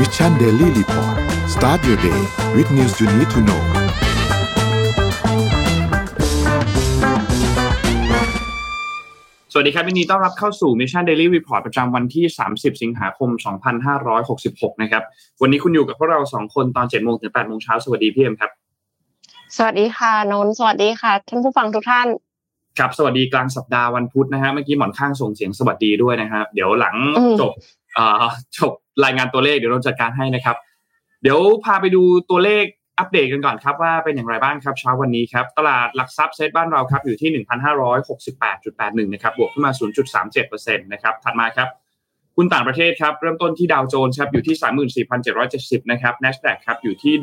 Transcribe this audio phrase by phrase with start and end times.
[0.00, 1.16] Mission Daily Report
[1.54, 2.20] start your day
[2.56, 3.62] with news you need to know
[9.52, 13.30] สวัสดีครับยินดีต้อนรับเข้าสู่ Mission Daily Report ประจำวันที่ 30 สิงหาคม
[14.06, 15.02] 2566 นะครับ
[15.42, 18.50] วันนี้คุณอยู่กับพวกเรา 2 คนตอน7โมงถึง8โมงเช้าสวัสดีพี่เอ็มครับ
[19.56, 22.08] สวัสดีค่ะนนท์สวัสดีค่ะ ท่านผู้ฟังทุกท่าน
[22.78, 27.52] ครับสวัสดีกลางสัปดาห์วันพุธนะฮะเมื่อกี้หมอนข้างส่งเสียงสวัสดีด้วยนะครับเดี๋ยวหลังอืมจบ
[27.94, 28.26] เอ่อ
[28.58, 28.72] จบ
[29.04, 30.56] รายงานตัวเลขเดี๋ยวเราจัดการให้นะครับ
[31.22, 32.64] เดี๋ยวพาไปดูตัวเลข
[32.98, 37.44] อัปเดตกันก่อนครับว่าเป็นอย่างไรบ้างครับเช้าวันนี้ครับตลาดหลักทรัพย์เซตบ้านเราครับอยู่ที่
[38.22, 39.72] 1,568.81นะครับบวกขึ้นมา
[40.32, 41.68] 0.37%นะครับถัดมาครับ
[42.36, 45.02] หุ้นต่างประเทศครับเริ่มต้นที่ดาวโจนส์ครับอยู่ที่
[45.82, 47.14] 34,770นะครับ NASDAQ ครับอยู่ที่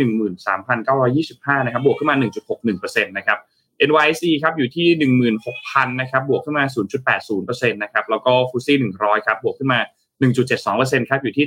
[1.26, 2.16] 13,925นะครับบวกขึ้นมา
[2.62, 3.40] 1.61%นะครับ
[3.88, 4.88] NYSE ครับอยู่ที่
[5.46, 6.66] 16,000นะครับบวกขึ้นมา
[7.18, 9.80] 0.80%นะครับแล้วก็ฟุซี่100ครับบวกขึ้นมา
[10.24, 11.46] 1.72%ครับอยู่ที่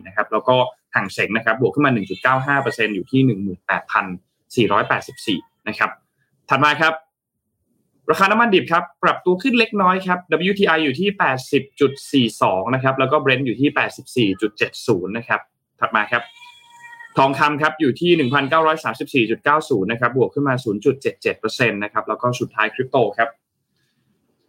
[0.00, 0.56] 7,464นะครับแล้วก็
[0.94, 1.92] ห่างเซ็งนะครับบวกขึ้นมา
[2.58, 3.20] 1.95%อยู่ที่
[5.56, 5.90] 18,484นะครับ
[6.48, 6.92] ถัดมาครับ
[8.10, 10.18] ราคาน้ำมันดิบครับปรับตัวขึ้นเล็กน้อยครับ
[10.50, 11.08] WTI อยู่ที่
[12.30, 15.40] 80.42 นะครับ แล้วก็ Brent อยู่ที่ 84.70 นะครับ
[15.80, 16.22] ถัดมาครับ
[17.18, 18.10] ทองคำครับอยู่ที่
[19.28, 20.54] 1,934.90 นะครับ บวกขึ้นมา
[21.16, 23.28] 0.77%นะครับ แล้วก็สุดท้ายคริปโตครับ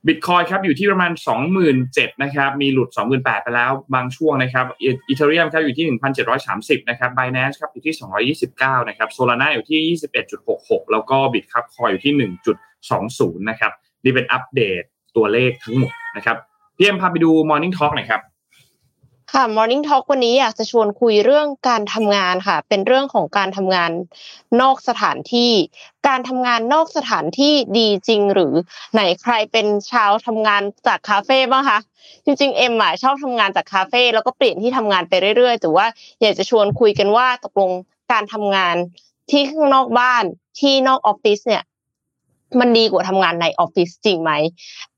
[0.07, 1.11] บิตคอยครับอยู่ที่ประมาณ
[1.67, 5.85] 27,000นะครับมีหลุด 28,000ไปแล้วบางช่วงนะครับอีเทเรียมครับอยู่ที่
[6.37, 7.95] 1,730นะครับไบแนนซ์ครับอยู่ที่
[8.35, 9.97] 229นะครับโซลาร่าอยู่ที่
[10.41, 12.13] 21.66 แล้วก็บิตครับคอยอยู่ที่
[12.77, 13.71] 1.20 นะครับ
[14.03, 14.81] นี่เป็นอัปเดต
[15.15, 16.37] ตัวเลขทั้งหมดนะครับ
[16.77, 18.21] พี่เอ็มพาไปดู Morning Talk หน่อยครับ
[19.37, 23.91] ค่ะ Morning Talk วันนี้อยากจะชวนคุยเรื่องการทำงานค่ะ เป็นเรื่องของการทำงาน
[24.61, 25.51] นอกสถานที่
[26.07, 28.53] การทำงานนอกสถานที่ดีจริงหรือ
[28.93, 31.79] ไหนใครเป็นชาวทำงานจากคาเฟ่บ้างคะ
[32.25, 35.87] จริงๆเอ็มอะชอบทำงานจากคาเฟ่แล้วก็เปลี่ยนที่ทำงานไปเรื่อยๆแต่ว่า
[36.21, 37.71] อยากจะชวนคุยกันว่าตกลง
[38.11, 38.75] การทำงาน
[39.31, 40.23] ที่ข้างนอกบ้าน
[40.59, 41.63] ที่นอกออฟฟิศเนี่ย
[42.59, 44.31] มันดีกว่าทำงานในออฟฟิศจริงไหม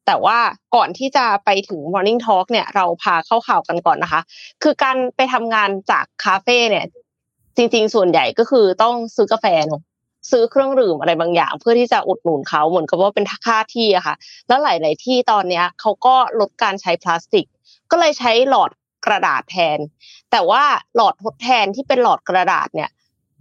[0.06, 0.38] แต่ว่า
[0.76, 4.22] ก่อนที่จะไปถึง Morning Talk เนี่ยเราพาเข้าข่าวกันก่อนนะคะ
[4.64, 6.86] คือการไปทำงานจากคาเฟ่เนี่ย
[7.58, 9.82] จริง ๆ ส่วนใหญ่ก็คือต้องซื้อกาแฟเนอะ
[10.32, 14.16] ซื้อเครื่องดื่มอะไรบางอย่าง เพื่อที่จะอุดหนุนเขาเหมือนกับว่าเป็นค่าที่อะค่ะ
[14.48, 17.46] แล้วหลาย ๆ ที่ตอนเนี้ยเขาก็ลดการใช้พลาสติก
[17.92, 18.72] ก็เลยใช้หลอด
[19.06, 19.80] กระดาษแทน
[20.32, 20.64] แต่ว่า
[20.96, 22.90] หลอดทดแทนที่เป็นหลอดกระดาษเนี่ย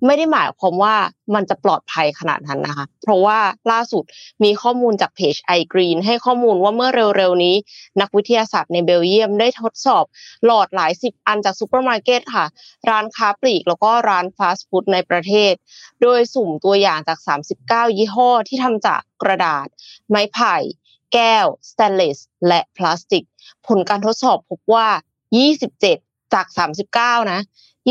[0.06, 0.94] ไม่ได้หมายความว่า
[1.34, 3.38] มันจะปลอดภัยขนาดนั้นนะคะ เพราะว่า
[3.72, 4.04] ล่าสุด
[4.44, 7.56] มีข้อมูลจากเพจ i Green ให้ข้อมูลว่าเมื่อเร็วๆนี้
[8.00, 10.04] นักวิทยาศาสตร์ในเบลเยียมได้ทดสอบ
[10.44, 12.44] หลอดหลายสิบอันจากซูเปอร์มาร์เก็ตค่ะ
[12.90, 15.52] ร้านค้าปลีกแล้วก็ร้านฟาสต์ฟู้ดในประเทศ
[16.02, 17.18] โดยสุ่มตัวอย่างจาก
[17.58, 19.66] 39 ยี่ห้อที่ทำจากกระดาษ
[20.08, 20.54] ไม้ไผ่
[21.12, 22.18] แก้ว สแตนเลส
[22.48, 23.24] และพลาสติก
[23.66, 24.88] ผลการทดสอบพบว่า
[25.60, 26.46] 27 จาก
[26.90, 27.40] 39 นะ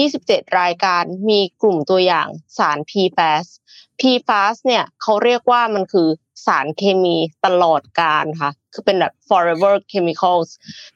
[0.01, 2.27] 27 รายการมีกลุ่มตัวอย่าง
[2.57, 3.45] สาร PFAS
[3.99, 6.07] PFAS เนี่ยเขาเรียกว่ามันคือ
[6.45, 10.49] สารเคมีตลอดการค่ะ คือเป็นแบบ forever chemicals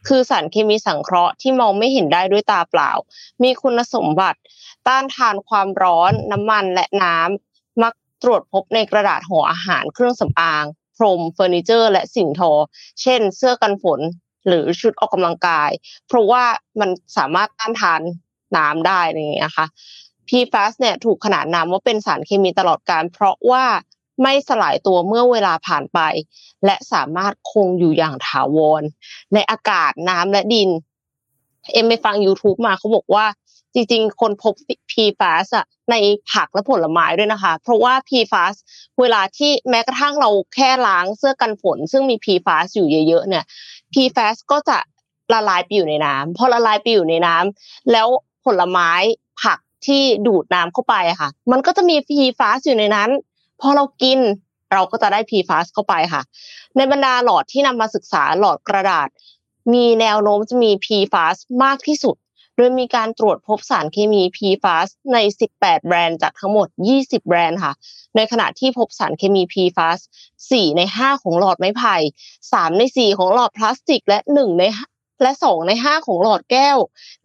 [0.08, 2.91] คือสารเคมีสังเคราะห์ที่มองไม่เห็นได้ด้วยตาเปล่า
[3.44, 4.40] มีคุณสมบัติ
[4.88, 7.94] ต้านทานความร้อน น้ำมันและน้ำ มัก
[8.24, 10.66] ตรวจพบในกระดาษห่ออาหารเครื่องสำอาง
[10.97, 12.52] พรมเฟอร์นิเจอร์ และสิ่งทอ
[13.02, 14.00] เช่น เสื้อกันฝน
[14.47, 15.69] หรือชุดออกกำลังกาย
[16.08, 16.44] เพราะว่า
[16.79, 18.02] มันสามารถต้านทาน
[18.58, 19.68] น้ำได้อะไรอย่างเงี้ยค่ะ
[20.28, 23.66] PFAS เนี่ยถูกขนานนามว่าเป็นสารเคมีตลอดการ เพราะว่า
[24.24, 26.00] ไม่สลายตัวเมื่อเวลาผ่านไป
[26.66, 28.84] และสามารถคงอยู่อย่างถาวร
[29.34, 30.69] ในอากาศน้ำและดิน
[31.74, 33.25] เอ็มไปฟัง YouTube มาเขาบอกว่า
[33.74, 34.53] จริงๆ คนพบ
[34.91, 35.96] PFAS อะใน
[36.31, 38.56] ผักและผลไม้ด้วยนะคะ เพราะว่า PFAS
[39.00, 43.46] เวลาที่แม้กระทั่งเราแค่ล้างเสื้อกันฝน ซึ่งมี PFAS อยู่เยอะๆเนี่ย
[43.94, 44.78] PFAS ก็จะ
[45.34, 48.08] ละลายไปอยู่ในน้ำพอละลายไปอยู่ในน้ำแล้ว
[48.47, 48.91] ผลไม้
[49.44, 53.09] ผักที่ดูดน้ำเข้าไปค่ะ มันก็จะมี PFAS อยู่ในนั้น
[53.62, 54.19] พอเรากิน
[54.74, 56.22] เราก็จะได้ PFAS เข้าไปค่ะ
[56.75, 59.08] ในบรรดาหลอดที่นำมาศึกษาหลอดกระดาษ
[59.74, 62.16] มีแนวโน้มจะมี PFAS มากที่สุด
[62.56, 65.17] โดยมีการตรวจพบสารเคมี PFAS ใน
[65.53, 66.67] 18 แบรนด์จากทั้งหมด
[66.99, 67.73] 20 แบรนด์ค่ะ
[68.16, 69.99] ในขณะที่พบสารเคมี PFAS
[70.41, 71.96] 4ใน 5 ของหลอดไม้ไผ่
[72.35, 74.64] 3ใน 4 ของหลอดพลาสติก และ 1 ใน
[75.22, 76.78] และ 2 ใน 5 ของหลอดแก้ว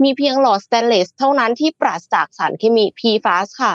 [0.03, 3.73] มีเพียงหลอดสแตนเลสเท่านั้นที่ปราศจากสารเคมี PFAS ค่ะ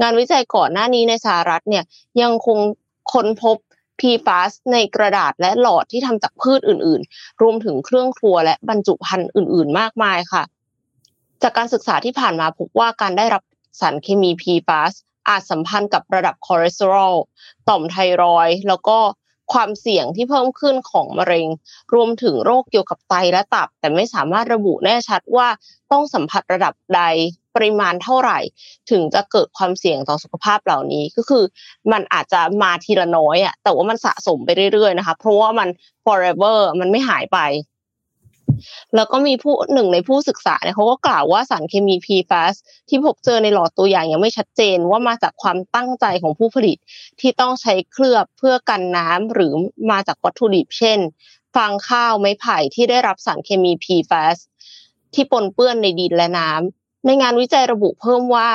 [0.00, 1.84] งานวิจัยก่อนหน้านี้ในสหรัฐเนี่ย
[2.22, 2.58] ยังคง
[3.12, 3.56] ค้นพบ
[4.00, 10.42] PFAS ในกระดาษและหลอดที่ทำจากพืชอื่น ๆ รวมถึงเครื่องครัวและบรรจุภัณฑ์อื่น ๆ มากมายค่ะ
[11.42, 13.42] จากการศึกษาที่ผ่านมาพบว่าการได้รับ
[13.80, 14.92] สารเคมี PFAS
[15.28, 17.14] อาจสัมพันธ์กับระดับคอเลสเตอรอล
[17.68, 18.98] ต่อมไทรอยด์แล้วก็
[19.52, 21.46] ความเสี่ยงที่เพิ่มขึ้นของมะเร็ง
[21.94, 25.48] รวมถึงโรคเกี่ยวกับไตและตับ แต่ไม่สามารถระบุแน่ชัดว่า
[25.92, 27.02] ต้องสัมผัสระดับใด
[27.54, 28.38] ปริมาณเท่าไหร่
[28.90, 31.44] ถึงจะเกิดความเสี่ยงต่อสุขภาพเหล่านี้ก็คือ
[31.92, 35.68] มันอาจจะมาทีละน้อยอะแต่ว่ามันสะสมไปเรื่อยๆนะคะ เพราะว่ามัน
[36.04, 37.38] forever มันไม่หายไป
[38.94, 42.54] แล้วก็มีผู้หนึ่งในผู้ศึกษาเนี่ยเขาก็กล่าวว่าสารเคมี PFAS
[42.88, 46.78] ที่พบเจอในหลอดตัวอย่างยังไม่ชัดเจนว่ามาจากความตั้งใจของผู้ผลิต
[47.20, 49.52] ที่ต้องใช้เคลือบเพื่อกันน้ำหรือ
[49.90, 50.98] มาจากวัตถุดิบ เช่น
[51.54, 54.36] ฟางข้าวไม้ไผ่ที่ได้รับสารเคมี PFAS
[55.14, 58.50] ที่ปนเปื้อนในดินและน้ำในงานวิจัยระบุเพิ่มว่า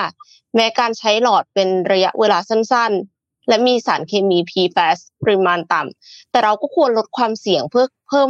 [0.56, 8.30] แม้การใช้หลอดเป็นระยะเวลาสั้นๆ และมีสารเคมี PFAS ปริมาณต่ำแต่เราก็ควรลดความเสี่ยงเพื่อเพิ่ม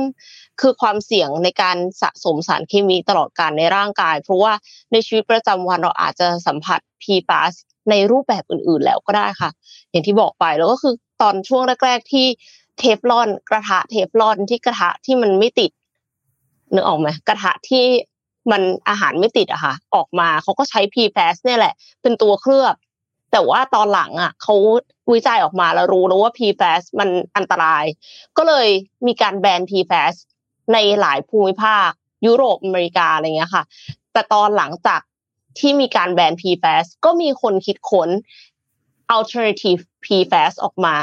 [0.62, 4.54] คือความเสี่ยงในการสะสมสารเคมีตลอดการในร่างกาย เพราะว่า
[4.92, 7.54] ในชีวิตประจำวันเราอาจจะสัมผัส PFAS
[7.90, 9.50] ในรูปแบบอื่นๆแล้วก็ได้ค่ะ
[9.90, 12.28] อย่างที่บอกไปแล้วก็คือตอนช่วงแรก ๆ ที่
[12.78, 15.72] เทฟลอนกระทะเทฟลอนที่กระทะที่มันไม่ติด
[16.74, 17.86] นึกออกไหมกระทะที่
[18.52, 22.76] มันอาหารไม่ติดอะค่ะ ออกมาเขาก็ใช้ PFAS เนี่ยแหละ เป็นตัวเคลือบ
[23.32, 24.56] แต่ว่าตอนหลังอะเขา
[25.14, 27.86] วิจัยออกมาแล้วรู้แล้วว่า PFAS มันอันตราย
[28.38, 28.68] ก็เลย
[29.08, 30.16] มีการแบน PFAS
[30.74, 31.90] ในหลายภูมิภาค
[32.26, 33.64] ยุโรปอเมริกาอะไรเงี้ยค่ะ
[34.14, 35.02] แต่ตอนหลังจาก
[35.60, 38.10] ที่มีการแบน PFAS ก็มีคนคิดค้น
[39.16, 40.96] alternative PFAS ออกมา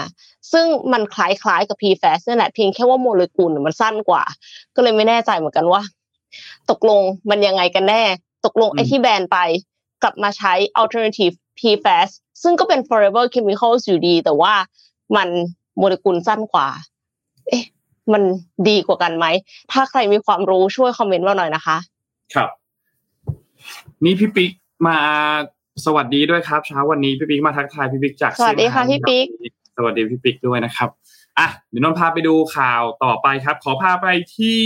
[0.53, 4.23] ซึ่งมันคล้ายๆกับ PFAS นี่แหละเพียงแค่ว่าโมเลกุลมันสั้นกว่า
[4.75, 5.83] ก็เลยไม่แน่ใจเหมือนกันว่า
[6.71, 8.03] ตกลงมันยังไงกันแน่
[8.45, 9.39] ตกลงไอ้ที่แบนไป
[10.03, 12.09] กลับมาใช้ alternative PFAS
[12.43, 14.55] ซึ่งก็เป็น forever chemicals อยู่ดี แต่ว่า
[15.17, 15.29] มัน
[15.79, 16.69] โมเลกุลสั้นกว่า
[17.49, 17.65] เอ๊ะ
[18.13, 18.23] มัน
[18.69, 19.27] ดีกว่ากันไหม
[19.73, 21.77] ถ้าใครมีความรู้ช่วยคอมเมนต์มาหน่อยนะคะ
[22.35, 22.51] ครับ
[24.05, 24.51] นี่พี่ปิ๊ก
[24.87, 24.97] มา
[25.85, 29.27] สวัสดีด้วยครับเช้าวันนี้พี่ปิ๊กมาทักทายพี่ปิ๊กจากสวัสดีค่ะพี่ปิ๊ก
[29.77, 30.89] สวัสดีพี่ปิ๊กด้วยนะครับ
[31.39, 34.07] อะเดี๋ยวนนท์พาไปดูข่าวต่อไปครับ ขอพาไป
[34.37, 34.61] ที่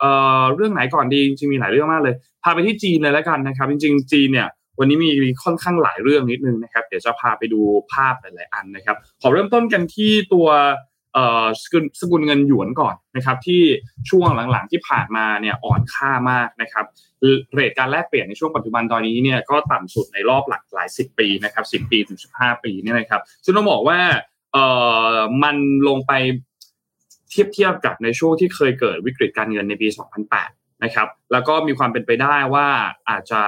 [0.00, 2.14] เอ่อเรื่องไหนก่อนดีจริงๆมีหลายเรื่องมากเลย
[2.44, 4.48] พาไปที่จีนเลยแล้วกันนะครับ จริง ๆ จีนเนี่ย
[4.78, 5.10] วันนี้มี
[5.44, 7.60] ค่อนข้างหลายเรื่องนิดนึงนะครับ เดี๋ยวจะพาไปดู
[7.92, 10.72] ภาพหลายๆอันนะครับ ขอเริ่มต้นกันที่ตัวเอ่อ
[11.62, 13.62] สกุลสกุลเงินหยวนก่อนนะครับที่
[14.10, 16.86] ช่วงหลังๆที่ผ่านมาเนี่ยอ่อนค่ามากนะครับ
[17.52, 23.98] เรทการแลกเปลี่ยนในช่วงปัจจุบันตอนนี้เนี่ยก็ต่ำสุดในรอบหลักหลายสิบปีนะครับสิบปีถึงสิบห้าปีเนี่ยนะครับซึ่งต้องบอกว่า
[24.52, 24.58] เอ
[25.12, 25.56] อมัน
[25.88, 26.12] ลงไป
[27.30, 29.88] เทียบเทียบกับในช่วงที่เคยเกิดวิกฤตการเงินในปี
[30.36, 32.66] 2008 นะครับ แล้วก็มีความเป็นไปได้ว่า
[33.08, 33.42] อาจจะ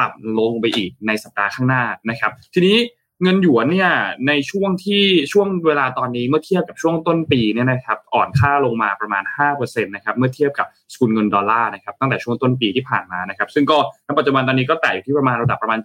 [0.00, 2.76] ต่ำลงไปอีกในสัปดาห์ข้างหน้านะครับ ทีนี้
[3.22, 3.90] เงินหยวนเนี่ย
[4.28, 9.24] ในช่วงที่ช่วงเวลาตอนนี้เมื่อเทียบกับช่วงต้นปีเนี่ยนะครับอ่อนค่าลงมาประมาณ
[9.54, 15.80] 5%นะครับเมื่อเทียบกับสกุลเงินดอลลาร์นะครับตั้งแต่ช่วงต้นปีที่ผ่านมานะครับซึ่งก็ในปัจจุบันตอนนี้ก็แตะอยู่ที่ประมาณระดับประมาณ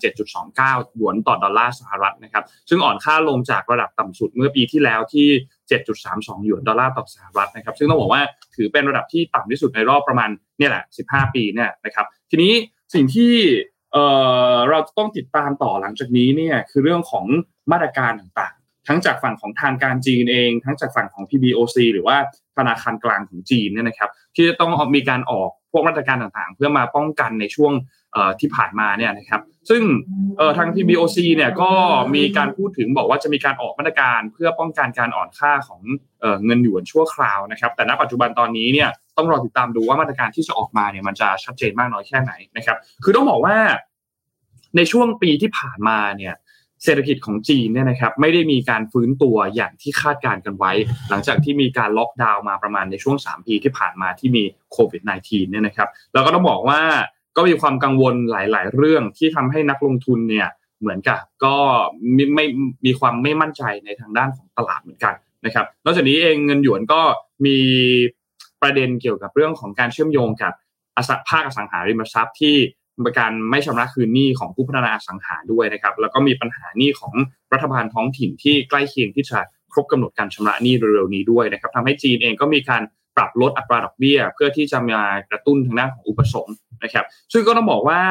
[0.45, 5.27] 7.29 หยวนต่อดอลลาร์สหรัฐนะครับซึ่งอ่อนค่าลงจากระดับต่ำสุดเมื่อปีที่แล้วที่
[5.87, 8.21] 7.32 หยวนดอลลาร์ต่อสหรัฐนะครับซึ่งต้องบอกว่า
[8.55, 12.53] ถือเป็นระดับที่ต่ำที่สุดในรอบประมาณเนี่ยแหละ 15 ปีเนี่ยนะครับทีนี้
[12.93, 13.33] สิ่งที่
[13.95, 14.07] เอ่
[14.55, 17.25] อเราจะต้องติดตามต่อหลังจากนี้เนี่ยคือเรื่องของ
[17.71, 22.17] มาตรการต่างๆ ทั้งจากฝั่งของทางการจีนเอง ทั้งจากฝั่งของ PBOC หรือว่า
[22.57, 27.73] ธนาคารกลางของจีนเนี่ยนะครับ ที่จะต้องมีการออกพวกมาตรการต่างๆ เพื่อมาป้องกันในช่วง
[28.39, 29.81] ที่ผ่านมาเนี่ยนะครับซึ่ง
[30.57, 31.71] ทาง PBOC เนี่ยก็
[32.15, 35.81] มีการพูดถึงบอกว่าจะมีการออกมาตรการเพื่อป้องกันการอ่อนค่าของ
[36.45, 43.57] เงินหยวนชั่วคราวนะครับ แต่ณปัจจุบันตอนนี้เนี่ยต้องรอติดตามดูว่ามาตรการที่จะออกมาเนี่ยมันจะชัดเจนมากน้อยแค่ไหนนะครับ คือต้องบอกว่า
[44.75, 46.35] ในช่วงปีที่ผ่านมาเนี่ย
[46.83, 50.71] เศรษฐกิจของจีนเนี่ยนะครับไม่ได้มีการฟื้นตัวอย่างที่คาดการกันไว้
[51.09, 56.81] หลังจากที่มีการล็อกดาวน์มาประมาณในช่วง 3 ปีที่ผ่านมาที่มีโควิด -19 เนี่ยนะครับแล้วก็ต้องบอกว่า
[57.35, 60.47] ก็มีความกังวลหลาย ๆ เรื่องที่ทำให้นักลงทุนเนี่ย
[60.79, 61.55] เหมือนกับก็
[62.13, 62.45] ไม่ไม่
[62.85, 65.15] มีความไม่มั่นใจในทางด้านของตลาดเหมือนกัน
[65.45, 67.01] นะครับนอกจากนี้เองเงินหยวนก็
[67.45, 67.57] มี
[68.61, 70.53] ประเด็นเกี่ยวกับเรื่องของการเชื่อมโยงกับ
[70.97, 72.55] อสังภาคอสังหาริมทรัพย์ที่
[73.19, 77.13] การไม่ชำระคืนหนี้ของผู้พัฒนาอสังหาด้วยนะครับ แล้วก็มีปัญหาหนี้ของ
[77.53, 79.39] รัฐบาลท้องถิ่นที่ใกล้เคียงที่จะ
[79.73, 82.81] ครบกำหนดการชำระหนี้เร็วๆนี้ด้วยนะครับทำให้จีนเองก็มีการ
[83.15, 88.01] ปรับลดอัตราดอกเบี้ย เพื่อที่จะมากระตุ้นทางด้านของอุปสงค์ นะครับซึ่งก็ต้องบอกว่า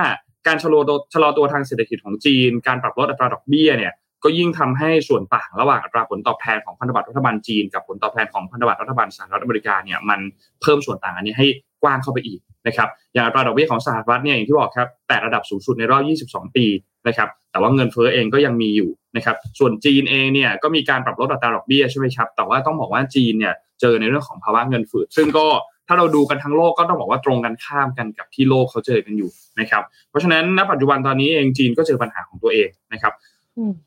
[0.47, 3.93] การชะลอตัวชะลอตัวทางเศรษฐกิจของจีน การปรับลดอัตราดอกเบี้ยเนี่ย
[4.25, 10.21] ก็ยิ่งทำให้ส่วนต่างระหว่างอัตราผลตอบแทนของพันธบัตรรัฐบาลจีน กับผลตอบแทนของพันธบัตรรัฐบาลสหรัฐอเมริกาเนี่ยมัน
[10.63, 11.47] เพิ่มส่วนต่างอันนี้ให้
[11.83, 16.03] กว้างเข้าไปอีกนะครับอย่างอัตราดอกเบี้ยของสหรัฐเนี่ยอย่างที่บอกครับแต่ระดับสูงสุดในรอบ
[16.49, 16.67] 22 ปี
[17.09, 25.47] นะครับแต่ว่าเงินเฟ้อเองก็ยังมีอยู่นะครับส่วนจีนเองเนี่ยก็มีการปรับลดอัตราดอกเบี้ยใช่ไหมครับแต่ว่าต้องบอกว่าจีนเนี่ยเจอในเรื่องของภาวะเงินฝืดซึ่งก็
[25.89, 33.13] ถ้าเราดูกันทั้งโลกก็ต้องบอกว่าตรงกันข้ามกันกับที่โลกเขาเจอกันอยู่นะครับ เพราะฉะนั้นณปัจจุบันตอนนี้เองจีนก็เจอปัญหาของตัวเองนะครับ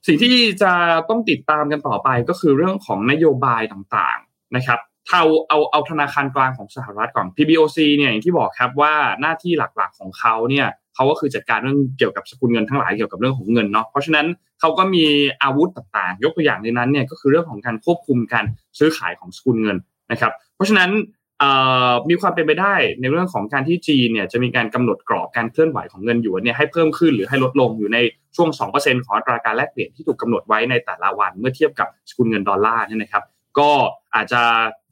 [0.07, 0.71] สิ่งที่จะ
[1.09, 4.19] ต้องติดตามกันต่อไปก็คือเรื่องของนโยบายต่าง
[4.55, 4.79] นะครับ
[5.11, 14.27] เอาเอาเอาธนาคารกลางของสหรัฐก่อน PBOC เนี่ยอย่างที่บอกครับว่าหน้าที่หลักๆของเขาเนี่ยเขาก็คือจัดการเรื่องเกี่ยวกับสกุลเงินทั้งหลายเกี่ยวกับเรื่องของเงินเนาะเพราะฉะนั้น
[14.59, 15.05] เขาก็มี
[15.43, 18.45] อาวุธต่างๆ ยกตัวอย่างในนั้นเนี่ยก็คือเรื่องของการควบคุมการ
[18.79, 19.77] ซื้อขายของสกุลเงิน
[20.11, 20.89] นะครับ เพราะฉะนั้น
[22.09, 27.97] มีความเป็นไปได้ในเรื่องของการที่จีนเนี่ยจะมีการกำหนดกรอบการเคลื่อนไหวของเงินหยวนเนี่ยให้เพิ่มขึ้นหรือให้ลดลงอยู่ใน
[28.35, 33.23] ช่วง 2%ของอัตราการแลกเปลี่ยนที่ถูกกาหนดไว้ในแต่ละวันเมื่อเทียบกับสกุลเงินดอลลาร์เนี่ยนะครับ
[33.59, 33.71] ก็
[34.15, 34.41] อาจจะ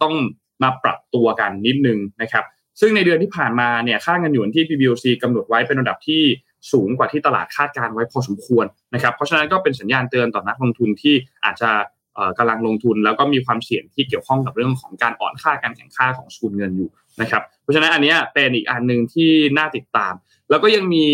[0.02, 0.16] ต้อง
[0.64, 2.44] มาปรับตัวกันนิดนึงนะครับ
[2.80, 6.22] ซึ่งในเดือนที่ผ่านมาเนี่ยค่าเงินหยวนที่ PBOC กำหนดไว้เป็นระดับที่
[6.72, 11.72] สูงกว่าที่ตลาดคาดการไว้พอสมควรนะครับ เพราะฉะนั้นก็เป็นสัญญาณเตือนต่อนักลงทุนที่อาจจะ
[12.38, 16.90] กำลังลงทุนแล้วก็มีความเสี่ยงที่เกี่ยวข้องกับเรื่องของการอ่อนค่าการแข่งค่าของสกุลเงินอยู่
[17.22, 20.14] นะครับ เพราะฉะนั้นอันนี้เป็นอีกอันหนึ่งที่น่าติดตาม
[20.50, 21.08] แล้วก็ยังมี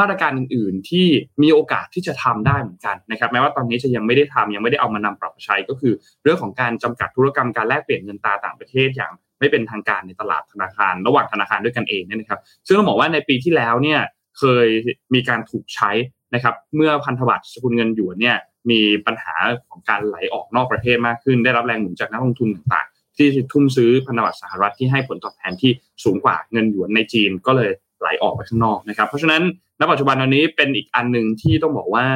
[0.00, 1.06] มาตรการอื่น ๆ ที่
[1.42, 5.92] มีโอกาสที่จะทำได้เหมือนกันนะครับแม้ว่าตอนนี้จะยังไม่ได้ทำยังไม่ได้เอามานำปรับใช้ก็คือ
[6.22, 14.00] เรื่องของการจำกัดธุรกรรมการแลกเปลี่ยนเงินตราต่างประเทศอย่างไม่เป็นทางการในตลาดธนาคาร ระหว่างธนาคารด้วยกันเองเนี่ยนะครับซึ่งต้องบอกว่าในปีที่แล้วเนี่ย
[14.38, 14.68] เคย
[15.14, 15.90] มีการถูกใช้
[16.34, 18.36] นะครับเมื่อพันธบัตรสกุลเงินหยวนเนี่ย
[18.70, 19.34] มีปัญหา
[19.68, 25.72] ของการไหลออกนอกประเทศมากขึ้น ได้รับแรงหนุนจากนักลงทุนต่างๆ ที่ทุ่มซื้อพันธบัตรสหรัฐที่ให้ผลตอบแทนที่
[26.04, 27.70] สูงกว่าเงินหยวนในจีนก็เลย
[28.00, 29.42] ไหลออกไปข้างนอกนะครับ เพราะฉะนั้น
[29.80, 32.06] ณปัจจุบันตอนนี้เป็นอีกอันหนึ่งที่ต้องบอกว่า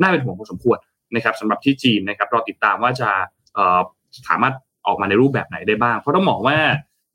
[0.00, 0.78] น่าเป็นห่วงพอสมควร
[1.14, 3.10] นะครับสำหรับที่จีนนะครับรอติดตามว่าจะ
[4.28, 4.54] สามารถ
[4.86, 6.58] ออกมาในรูปแบบไหนได้บ้าง เพราะต้องบอกว่า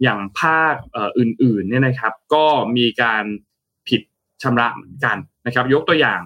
[0.04, 0.76] อย่างภาค
[1.20, 2.46] อื่นๆเนี่ยนะครับ ก็
[2.78, 3.24] มีการ
[3.90, 4.02] ผิด
[4.44, 6.20] ชำระเหมือนกันนะครับ ยกตัวอย่าง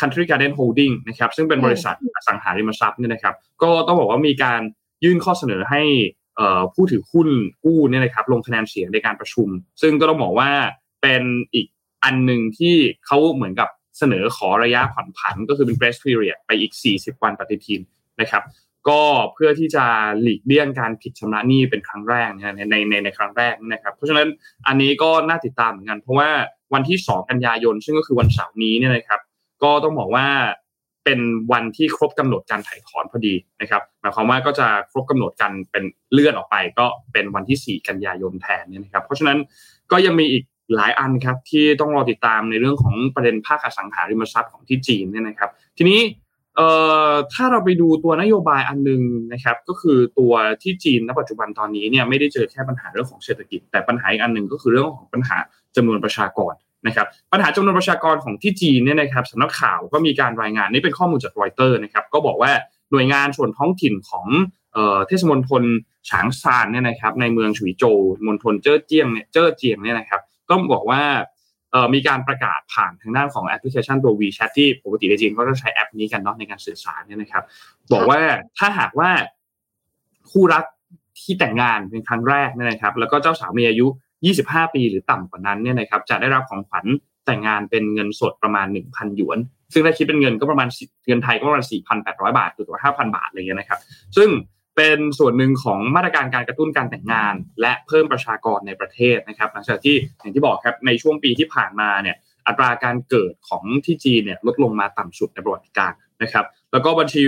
[0.00, 4.60] Country Garden Holding นะครับซึ่งเป็นบริษัทอสังหาริมทรัพย์เนี่ยนะครับก็ต้องบอกว่ามีการ
[5.04, 5.82] ยื่นข้อเสนอให้
[6.74, 7.28] ผู้ถือหุ้น
[7.64, 9.48] กู้เนี่ยนะครับลงคะแนนเสียงในการประชุม
[9.82, 10.50] ซึ่งก็ต้องบอกว่า
[11.02, 11.22] เป็น
[11.54, 11.66] อีก
[12.04, 17.80] อันหนึ่งที่เขาเหมือนกับเสนอขอระยะผ่อนผันก็คือเป็น grace period ไปอีก 40 วันปฏิทิน
[18.20, 18.42] นะครับ
[18.88, 19.02] ก็
[19.34, 19.84] เพื่อที่จะ
[20.20, 24.28] หลีกเลี่ยงการผิดชำระหนี้เป็นครั้งแรกในในในในครั้งแรกนะครับ เพราะฉะนั้น
[24.66, 26.28] อันนี้ก็น่าติดตามเหมือนกัน เพราะว่า
[26.74, 29.20] วันที่ 2 กันยายน ซึ่งก็คือวันเสาร์นี้เนี่ยนะครับ
[29.62, 30.26] ก็ต้องบอกว่า
[31.04, 31.20] เป็น
[31.52, 39.38] วันที่ครบกำหนดการถ่ายถอนพอดีนะครับหมายความว่าก็จะครบกำหนดกันเป็นเลื่อนออกไป ก็เป็นวันที่ 4 กันยายนแทนเนี่ยนะครับ เพราะฉะนั้น
[39.92, 40.44] ก็ยังมีอีก
[40.76, 46.00] หลายอันครับที่ต้องรอติดตามในเรื่องของประเด็นภาคอสังหาริมทรัพย์ของที่จีนเนี่ยนะครับ ทีนี้
[46.56, 46.68] เอ่
[47.08, 50.32] อถ้าเราไปดูตัวนโยบายอันนึงนะครับก็คือตัว
[50.62, 55.36] ที่จีนณปัจจุบันตอนนี้เนี่ยไม่ได้เจอแค่ปัญหาเรื่องของเศรษฐกิจ แต่ปัญหาอีกอันหนึ่งก็คือเรื่องของปัญหา
[55.76, 56.52] จำนวนประชากร
[56.86, 62.52] นะครับปัญหาจำนวนประชากรของที่จีนเนี่ยนะครับสำนักข่าวก็มีการรายงานนี่เป็นข้อมูลจากรอยเตอร์นะครับก็บอกว่า
[62.90, 64.26] หน่วยงานส่วนท้องถิ่นของ
[65.06, 65.62] เทศมณฑล
[66.08, 71.02] ฉางซานเนี่ยนะครับในเมืองฉวีโจวมณฑลเจ้อเจียงเนี่ยเจ้อเจียงเนี่ยนะครับก็บอกว่า
[71.94, 77.42] มีการประกาศผ่านทางด้านของแอปพลิเคชันตัว WeChat ที่ปกติในจีนก็จะใช้แอปนี้กันเนาะในการสื่อสารเนี่ยนะครับ
[77.92, 78.20] บอกว่า
[78.58, 79.10] ถ้าหากว่า
[80.30, 80.64] คู่รัก
[81.20, 83.86] ที่แต่งงานเป็นครั้งแรกเนี่ยนะครับ แล้วก็เจ้าสาวมีอายุ
[84.32, 86.86] 25 ปีหรือต่ำกว่านั้นเนี่ยนะครับจะได้รับของขวัญ
[87.26, 89.38] แต่งงานเป็นเงินสดประมาณ 1,000 หยวน
[89.72, 90.68] ซึ่งถ้าคิดเป็นเงินก็ประมาณ
[91.06, 91.64] เงินไทยก็ประมาณ
[92.00, 93.80] 4,800 บาทหรือว่า5,000 บาทอะไรเงี้ยนะครับ
[94.16, 94.30] ซึ่ง
[94.76, 102.16] เป็นส่วนหนึ่งของมาตรการการกระตุ้นการแต่งงาน และเพิ่มประชากรในประเทศนะครับหลังจากที่อย่างที่บอกครับในช่วงปีที่ผ่านมาเนี่ย
[102.46, 107.22] อัตราการเกิดของที่จีนเนี่ยลดลงมาต่ำสุดในประวัติการ นะครับแล้วก็บัญชี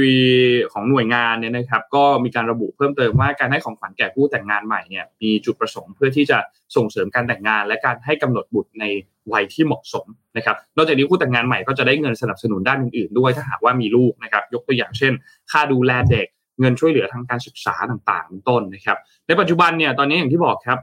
[0.72, 6.38] ของหน่วยงานเนี่ยนะครับก็มีการระบุเพิ่มเติมว่าการให้ของขวัญแก่ผู้แต่งงานใหม่เนี่ยมีจุดประสงค์เพื่อที่จะ
[6.76, 8.84] ส่งเสริมการแต่งงาน และการให้กำหนดบุตรใน
[9.32, 15.12] วัยที่เหมาะสมนะครับนอกจากนี้ผู้แต่งงานใหม่ก็จะได้เงินสนับสนุนด้านอื่นๆด้วยถ้าหากว่ามีลูกนะครับยกตัวอย่างเช่น
[15.50, 16.26] ค่าดูแลเด็ก
[16.60, 20.78] เงินช่วยเหลือทางการศึกษาต่างๆเป็นต้นนะครับในปัจจุบันเนี่ยตอนนี้อย่างที่บอกครับ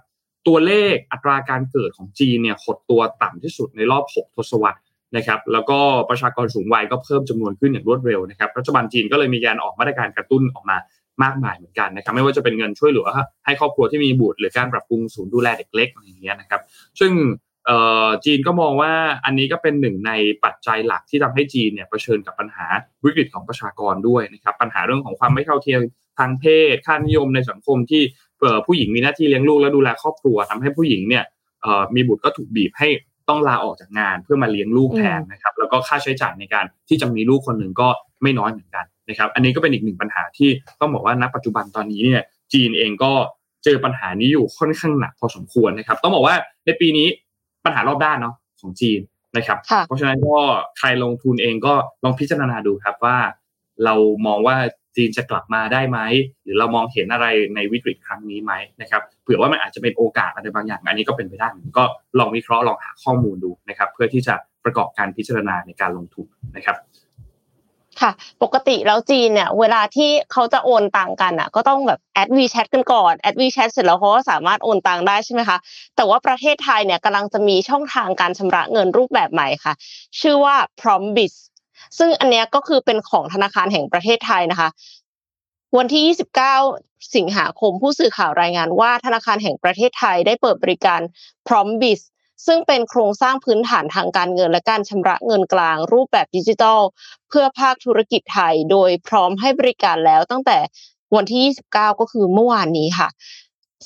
[0.47, 4.79] ตัวเลขอัตราการเกิดของจีนเนี่ยหดตัวต่ำที่สุดในรอบ 6 ทศวรรษ
[5.15, 5.79] นะครับแล้วก็
[6.09, 10.77] ประชากรสูงวัยก็เพิ่มจำนวนขึ้นอย่างรวดเร็วนะครับรัฐบาลจีนก็เลยมีการออกมาตรการกระตุ้นออกมา
[11.23, 13.07] มากมายเหมือนกันนะครับไม่ว่าจะเป็นเงินช่วยเหลือ
[13.45, 16.61] ให้ครอบครัวที่มีบุตรหรือการปรับปรุงศูนย์ดูแลเด็กเล็กอะไรอย่างเงี้ยนะครับ
[16.99, 17.11] ซึ่ง
[18.25, 18.91] จีนก็มองว่า
[19.25, 20.11] อันนี้ก็เป็นหนึ่งใน
[20.45, 22.65] ปัจจัยหลักที่ทำให้จีนเนี่ยเผชิญกับปัญหา
[23.03, 25.79] วิกฤตของประชากรด้วยนะครับปัญหาเรื่องของความไม่เท่าเทียม
[26.19, 28.03] ทางเพศค่านิยมในสังคมที่
[28.65, 31.23] ผู้หญิงมีหน้าที่เลี้ยงลูกและดูแลครอบครัวทำให้ผู้หญิงเนี่ย
[31.95, 32.89] มีบุตรก็ถูกบีบให้
[33.29, 37.87] ต้องลาออกจากงานเพื่อมาเลี้ยงลูกแทนนะครับแล้วก็ค่าใช้จ่ายในการที่จะมีลูกคนหนึ่งก็
[38.23, 40.49] ไม่น้อยเหมือนกันนะครับอันนี้ก็เป็นอีกหนึ่งปัญหาที่
[40.79, 42.21] ต้องบอกว่าณปัจจุบันตอนนี้เนี่ย
[42.53, 43.11] จีนเองก็
[43.63, 47.07] เจอปัญหานี้อยู่ค่อนข้างหนักพอสมควรนะครับ ต้องบอกว่าในปีนี้
[47.65, 48.99] ปัญหารอบด้านเนาะของจีน
[49.37, 50.37] นะครับ เพราะฉะนั้นก็
[50.77, 53.17] ใครลงทุนเองก็ลองพิจารณาดูครับว่า
[53.85, 54.57] เรามองว่า
[54.95, 55.99] จีนจะกลับมาได้ไหม
[56.43, 61.47] หรือเรามองเห็นอะไรในวิกฤตครั้งนี้ไหมนะครับเผื่อว่ามันอาจจะเป็นโอกาสอะไรบางอย่าง อันนี้ก็เป็นไปได้
[61.77, 61.83] ก็
[62.19, 66.77] ลองวิเคราะห์ลองหาข้อมูลดูนะครับ เพื่อที่จะประกอบการพิจารณาในการลงทุนนะครับ
[68.01, 68.11] ค่ะ
[68.43, 75.57] ปกติแล้วจีนเนี่ยเวลาที่เขาจะโอนตังกันอะก็ต้องแบบ add WeChat กันก่อน add WeChat เสร็จแล้วเขาก็สามารถโอนตังได้ใช่ไหมคะ
[75.95, 79.73] แต่ว่าประเทศไทยเนี่ยกำลังจะมีช่องทางการชำระเงินรูปแบบใหม่ค่ะ
[80.19, 81.33] ชื่อว่า PromptBiz
[81.97, 84.69] ซึ่งอันเนี้ยก็คือเป็นของธนาคารแห่งประเทศไทยนะคะ
[85.77, 86.03] วันที่
[86.61, 91.01] 29 สิงหาคมผู้สื่อข่าวรายงานว่าธนาคารแห่งประเทศไทยได้เปิดบริการ
[91.47, 92.01] Prombis
[92.45, 96.81] ซึ่งเป็นโครงสร้างพื้นฐานทางการเงินและการชำระเงินกลางรูปแบบดิจิทัล
[97.29, 100.57] เพื่อภาคธุรกิจไทย โดยพร้อมให้บริการแล้วตั้งแต่
[101.15, 103.09] วันที่ 29 ก็คือเมื่อวานนี้ค่ะ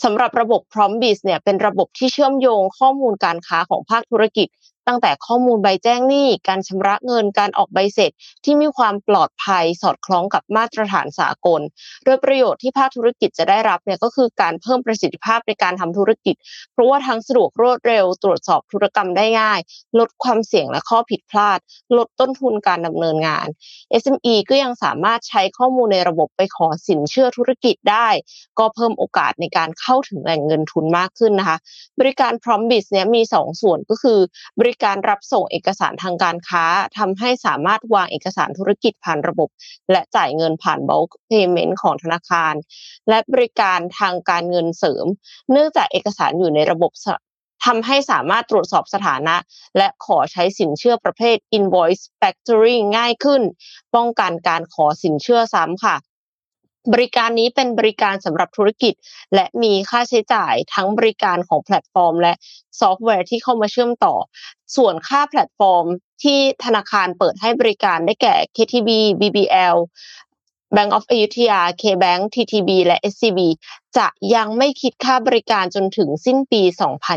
[0.04, 4.48] สำหรับระบบ Prombis เนี่ยเป็นระบบที่เชื่อมโยงข้อมูลการค้าของภาคธุรกิจ
[4.88, 8.12] ตั้งแต่ข้อมูลใบแจ้งหนี้ การชำระเงิน การออกใบเสร็จ
[8.44, 11.62] ที่มีความปลอดภัยสอดคล้องกับมาตรฐานสากล
[12.06, 16.36] โดยประโยชน์ที่ภาคธุรกิจจะได้รับเนี่ยก็คือการเพิ่มประสิทธิภาพในการทำธุรกิจ
[16.74, 19.60] เพราะว่าทั้งสะดวกรวดเร็ว ตรวจสอบธุรกรรมได้ง่าย
[20.00, 21.60] ลดความเสี่ยงและข้อผิดพลาด
[21.98, 23.48] ลดต้นทุนการดำเนินงาน
[24.01, 28.08] SME ก็ยังสามารถใช้ข้อมูลในระบบไปขอสินเชื่อธุรกิจได้
[28.60, 31.58] ก็เพิ่มโอกาสในการเข้าถึงแหล่งเงินทุนมากขึ้นนะคะ
[32.00, 34.20] บริการ Prombis เนี่ยมี 2 ส่วนก็คือ
[34.60, 36.65] บริการรับส่งเอกสารทางการค้า
[36.98, 39.50] ทำให้สามารถวางเอกสารธุรกิจผ่านระบบ
[39.91, 42.53] และจ่ายเงินผ่าน bulk payment ของธนาคาร
[43.10, 45.05] และบริการทางการเงินเสริม
[45.51, 46.91] เนื่องจากเอกสารอยู่ในระบบ
[47.65, 49.36] ทำให้สามารถตรวจสอบสถานะ
[49.77, 53.41] และขอใช้สินเชื่อประเภท invoice factoring ง่ายขึ้น
[53.96, 55.96] ป้องกันการขอสินเชื่อซ้ำค่ะ
[56.94, 58.94] บริการนี้เป็นบริการสำหรับธุรกิจ
[59.36, 62.34] และมีค่าใช้จ่ายทั้งบริการของแพลตฟอร์ม และ
[62.79, 64.15] ซอฟต์แวร์ที่เข้ามาเชื่อมต่อ
[64.75, 65.86] ส่วนค่าแพลตฟอร์ม
[66.24, 68.89] ที่ธนาคารเปิดให้บริการได้แก่ KTB
[69.22, 69.77] BBL
[70.75, 73.39] Bank of อยุธยา KBank TTB และ SCB
[73.97, 76.62] จะยังไม่คิดค่าบริการจนถึงสิ้นปี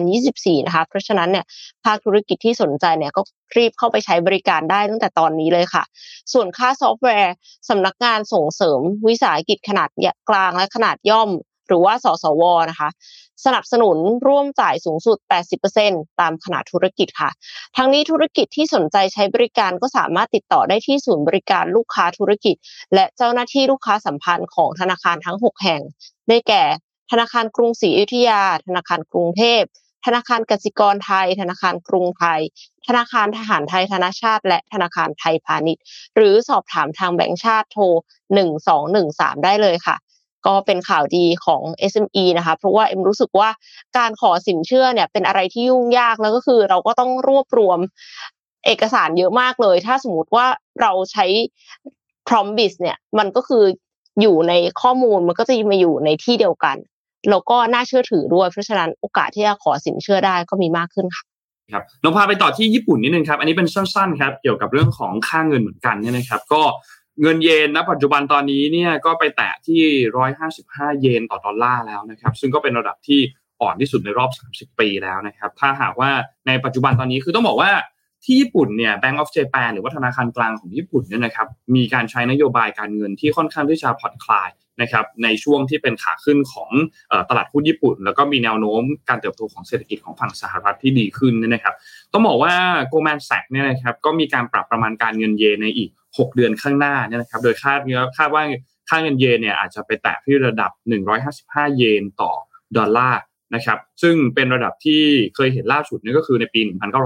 [0.07, 1.45] 2024 นะคะ เพราะฉะนั้นเนี่ย
[1.85, 3.23] ภาคธุรกิจที่สนใจเนี่ยก็
[3.57, 5.85] รีบเข้าไปใช้บริการได้ตั้งแต่ตอนนี้เลยค่ะ
[6.33, 7.35] ส่วนค่าซอฟต์แวร์
[7.69, 9.89] สำนักงานส่งเสริมวิสาหกิจขนาด
[10.29, 11.31] กลางและขนาดย่อม
[11.67, 12.89] หรือว่าสสวนะคะ
[13.45, 15.19] สนับสนุนร่วมจ่ายสูงสุด
[15.69, 17.31] 80%ตามขนาดธุรกิจค่ะ
[17.77, 22.57] ทั้งนี้ธุรกิจที่สนใจใช้บริการก็สามารถติดต่อได้ที่ศูนย์บริการลูกค้าธุรกิจ
[22.95, 25.81] และเจ้าหน้าที่ลูกค้าสัมพันธ์ของธนาคารทั้ง 6 แห่ง
[26.29, 26.63] ได้แก่
[27.11, 29.63] ธนาคารกรุงศรีอยุธยา ธนาคารกรุงเทพ
[30.07, 32.41] ธนาคารกสิกรไทย ธนาคารกรุงไทย
[32.87, 35.83] ธนาคารทหารไทยธนาชาติ และธนาคารไทยพาณิชย์
[36.17, 37.85] หรือสอบถามทางแบงก์ชาติโทร
[38.65, 39.97] 1213 ได้เลยค่ะ
[40.47, 43.49] ก็เป็นข่าวดีของ SME นะคะเพราะว่าเอ็มรู้สึกว่า
[43.99, 47.79] การขอสินเชื่อเนี่ยเป็นอะไรที่ยุ่งยากแล้วก็คือเราก็ต้องรวบรวม
[48.67, 50.47] เอกสารเยอะมากเลย ถ้าสมมติว่า
[50.81, 51.27] เราใช้
[52.29, 53.65] Prombis เนี่ยมันก็คือ
[54.21, 56.77] อยู่ในข้อมูลมันก็จะมาอยู่ในที่เดียวกัน
[57.31, 61.25] แล้วก็น่าเชื่อถือด้วย เพราะฉะนั้นโอกาสที่จะขอสินเชื่อได้ก็มีมากขึ้นค่ะ
[61.73, 66.63] ครับเราพาไปต่อที่ญี่ปุ่นนิดนึงครับ อันนี้เป็นสั้นๆครับ เกี่ยวกับเรื่องของค่าเงินเหมือนกันเนี่ยนะครับ ก็
[67.23, 69.83] เงินเยนณปัจจุบันตอนนี้เนี่ยก็ไปแตะที่
[70.41, 73.21] 155เยนต่อดอลลาร์แล้วนะครับซึ่งก็เป็นระดับที่
[73.61, 76.11] อ่อนที่สุดในรอบ 30 ปีแล้วนะครับถ้าหากว่า
[76.47, 77.71] ในปัจจุบันตอนนี้คือต้องบอกว่า
[78.25, 84.51] ที่ญี่ปุ่นเนี่ย Bank of Japan หรือว่าธนาคารกลางของญี่ปุ่นเนี่ยนะครับมีการใช้นโยบายการเงินที่ค่อนข้างที่จะผ่อนคลาย
[84.83, 86.71] นะครับในช่วงที่เป็นขาขึ้นของ
[87.29, 91.75] ตลาดหุ้นญี่ปุ่น แล้วก็มีแนวโน้มการเติบโตของเศรษฐกิจของฝั่งสหรัฐที่ดีขึ้นนะครับ
[92.13, 92.53] ต้องบอกว่า
[92.91, 97.81] Goldman Sachs เนี่ยนะครับก็มีการปรับประมาณการเงินเยนในอีก 6 เดือนข้างหน้าเนี่ยนะครับ โดยคาด
[98.19, 98.43] คาดว่า
[98.89, 100.71] ค่าเงินเยนเนี่ยอาจจะไปแตะที่ระดับ
[101.25, 102.33] 155 เยนต่อ
[102.77, 103.21] ดอลลาร์
[103.55, 105.03] นะครับ ซึ่งเป็นระดับที่
[105.37, 106.61] เคยเห็นล่าสุดนี่ก็คือในปี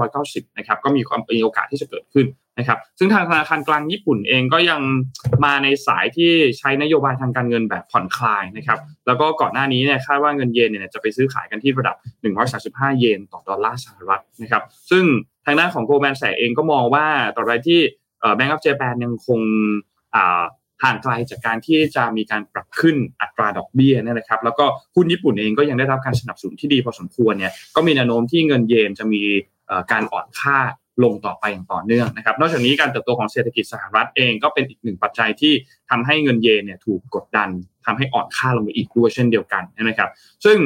[0.07, 2.27] 1990 นะครับ ก็มีความมีโอกาสที่จะเกิดขึ้น
[2.59, 4.81] นะครับ ซึ่งทางธนาคารกลางญี่ปุ่นเองก็ยัง
[5.45, 11.95] มาในสายที่ใช้นโยบายทางการเงินแบบผ่อนคลายนะครับ แล้วก็ก่อนหน้านี้เนี่ยคาดว่าเงินเยนเนี่ยจะไปซื้อขายกันที่ระดับ
[12.91, 15.03] 135 เยนต่อดอลลาร์สหรัฐนะครับ ซึ่ง
[15.45, 17.79] ทางด้านของโกลแมนแสเองก็มองว่าต่อไปที่
[18.35, 19.39] แบงก์ออฟเจแปนยังคง
[20.83, 29.21] ห่างไกลจากการที่จะมีการปรับขึ้นอัตราดอกเบี้ยนะครับ แล้วก็หุ้นญี่ปุ่นเองก็ยังได้รับการสนับสนุนที่ดีพอสมควรเนี่ยก็มีแนวโน้มที่เงินเยนจะมี
[29.91, 30.57] การอ่อนค่า
[31.03, 35.53] ลงต่อไปอย่างต่อเนื่องนะครับ นอกจากนี้การเติบโตของเศรษฐกิจสหรัฐเองก็เป็นอีกหนึ่งปัจจัยที่
[35.89, 37.49] ทำให้เงินเยนเนี่ยถูกกดดัน
[37.85, 40.09] ทำให้อ่อนค่าลงไปอีกด้วยเช่นเดียวกันนะครับ
[40.45, 40.57] ซึ่ง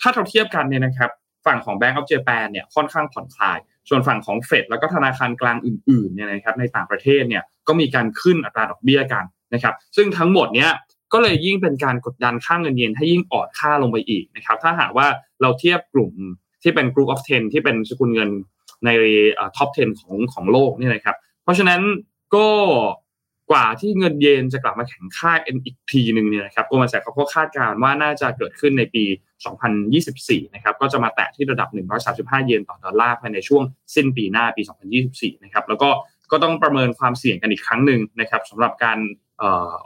[0.00, 1.10] ถ้าเราเทียบกันเนี่ยนะครับ
[1.46, 10.70] ฝั่งของ Bank of Japan เนี่ยค่อนข้างผ่อนคลาย ส่วนฝั่งของเฟดแล้วก็ธนาคารกลางอื่นๆเนี่ยนะครับในต่างประเทศเนี่ยก็มีการขึ้นอัตราดอกเบี้ยกันนะครับซึ่งทั้งหมดเนี้ย
[11.12, 15.06] ก็เลยยิ่งเป็นการกดดันค่างเงินเยนให้ยิ่งอ่อนค่าลงไปอีกนะครับถ้าหากว่า
[15.42, 16.12] เราเทียบกลุ่ม
[16.62, 18.30] ที่เป็น Group of 10 ที่เป็นสกุลเงิน
[18.84, 18.90] ใน
[19.56, 21.80] ท็อป 10 ของของโลกนี่นะครับเพราะฉะนั้น
[22.34, 22.46] ก็
[23.50, 29.04] กว่าที่เงินเยนจะกลับมาแข็งค่าเอ็นอีกทีหนึ่งเนี่ยนะครับโกลแมนแสกเขาก็คาดการณ์ว่าน่าจะเกิดขึ้นในปี
[29.78, 31.68] 2024 นะครับ ก็จะมาแตะที่ระดับ
[32.06, 33.62] 135 เยนต่อดอลลาร์ภายในช่วง
[33.94, 34.62] สิ้นปีหน้าปี
[35.02, 35.90] 2024 นะครับ แล้วก็
[36.32, 38.98] ก็ต้องประเมินความเสี่ยงกันอีกครั้งหนึ่งนะครับสำหรับการ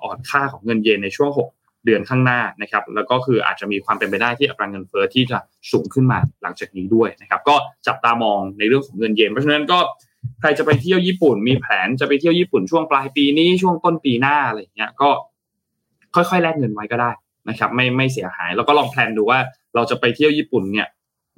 [0.03, 5.39] อ่อนค่าของเงินเยนในช่วง 6 เดือนข้างหน้านะครับ แล้วก็คืออาจจะมีความเป็นไปได้ที่อัตราเงินเฟ้อที่จะ
[5.73, 9.79] สูงขึ้นมาหลังจากนี้ด้วยนะครับ ก็จับตามองในเรื่องของเงินเยน เพราะฉะนั้นก็
[10.41, 15.11] ใครจะไปเที่ยวญี่ปุ่น มีแผนจะไปเที่ยวญี่ปุ่นช่วงปลายปีนี้ช่วงต้นปีหน้าอะไรเงี้ย ก็
[16.15, 17.11] ค่อยๆแลกเงินไว้ก็ได้
[17.49, 19.41] นะครับ ไม่ไม่เสียหายแล้วก็ลอง plan ดูว่า
[19.75, 20.89] เราจะไปเที่ยวญี่ปุ่นเนี่ย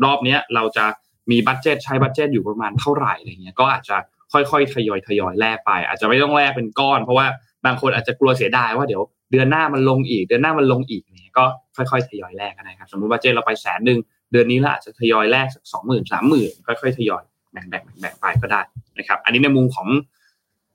[0.05, 0.85] รอบเนี้ยเราจะ
[1.31, 3.97] มี budget ใช้ budget อยู่ประมาณเท่าไหร่อะไรเงี้ยก็อาจจะ
[4.33, 7.27] ค่อยๆทยอยทยอยแลกไป อาจจะไม่ต้องแลกเป็นก้อน เพราะว่า
[7.65, 11.45] บางคนอาจจะกลัวเสียดายว่าเดี๋ยวเดือนหน้ามันลงอีก เดือนหน้ามันลงอีกเนี่ยก็
[11.77, 13.99] ค่อยๆทยอยแลกกันนะครับสมมติ budget เราไปแสนหนึ่ง
[14.33, 18.61] เดือนนี้เราอาจจะทยอยแลกสักสองหมื่นสามหมื่นค่อยๆทยอย แบ่งแบ่งแบ่งไปก็ได้
[18.99, 19.89] นะครับ อันนี้ในมุมของ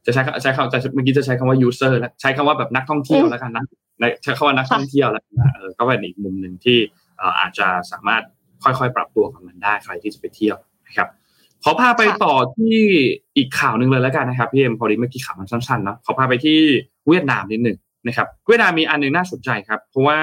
[0.06, 3.64] จะใช้ใช้คำจะเมื่อกี้จะใช้คำว่า user แล้วใช้คำว่าแบบนักท่องเที่ยวแล้วกันนะ
[4.24, 6.78] ใช้คำว่านักท่องเที่ยวแล้วนะเออก็เป็นอีกมุมหนึ่งที่
[7.40, 8.24] อาจจะสามารถ
[8.64, 10.58] ค่อยๆ ปรับตัวกับมันได้ใครที่จะไปเที่ยว
[10.88, 11.08] นะครับ
[11.64, 12.80] ขอพาไปต่อที่
[13.38, 16.60] อีกข่าวหนึ่งเลยแล้วกันนะครับพี่เอ็มพอดีเมื่อกี้ข่าวมันสั้นๆนะขอพาไปที่
[17.08, 20.20] เวียดนามนิดหนึ่งนะครับเวียดนามมีอันหนึ่งน่าสนใจครับ เพราะว่า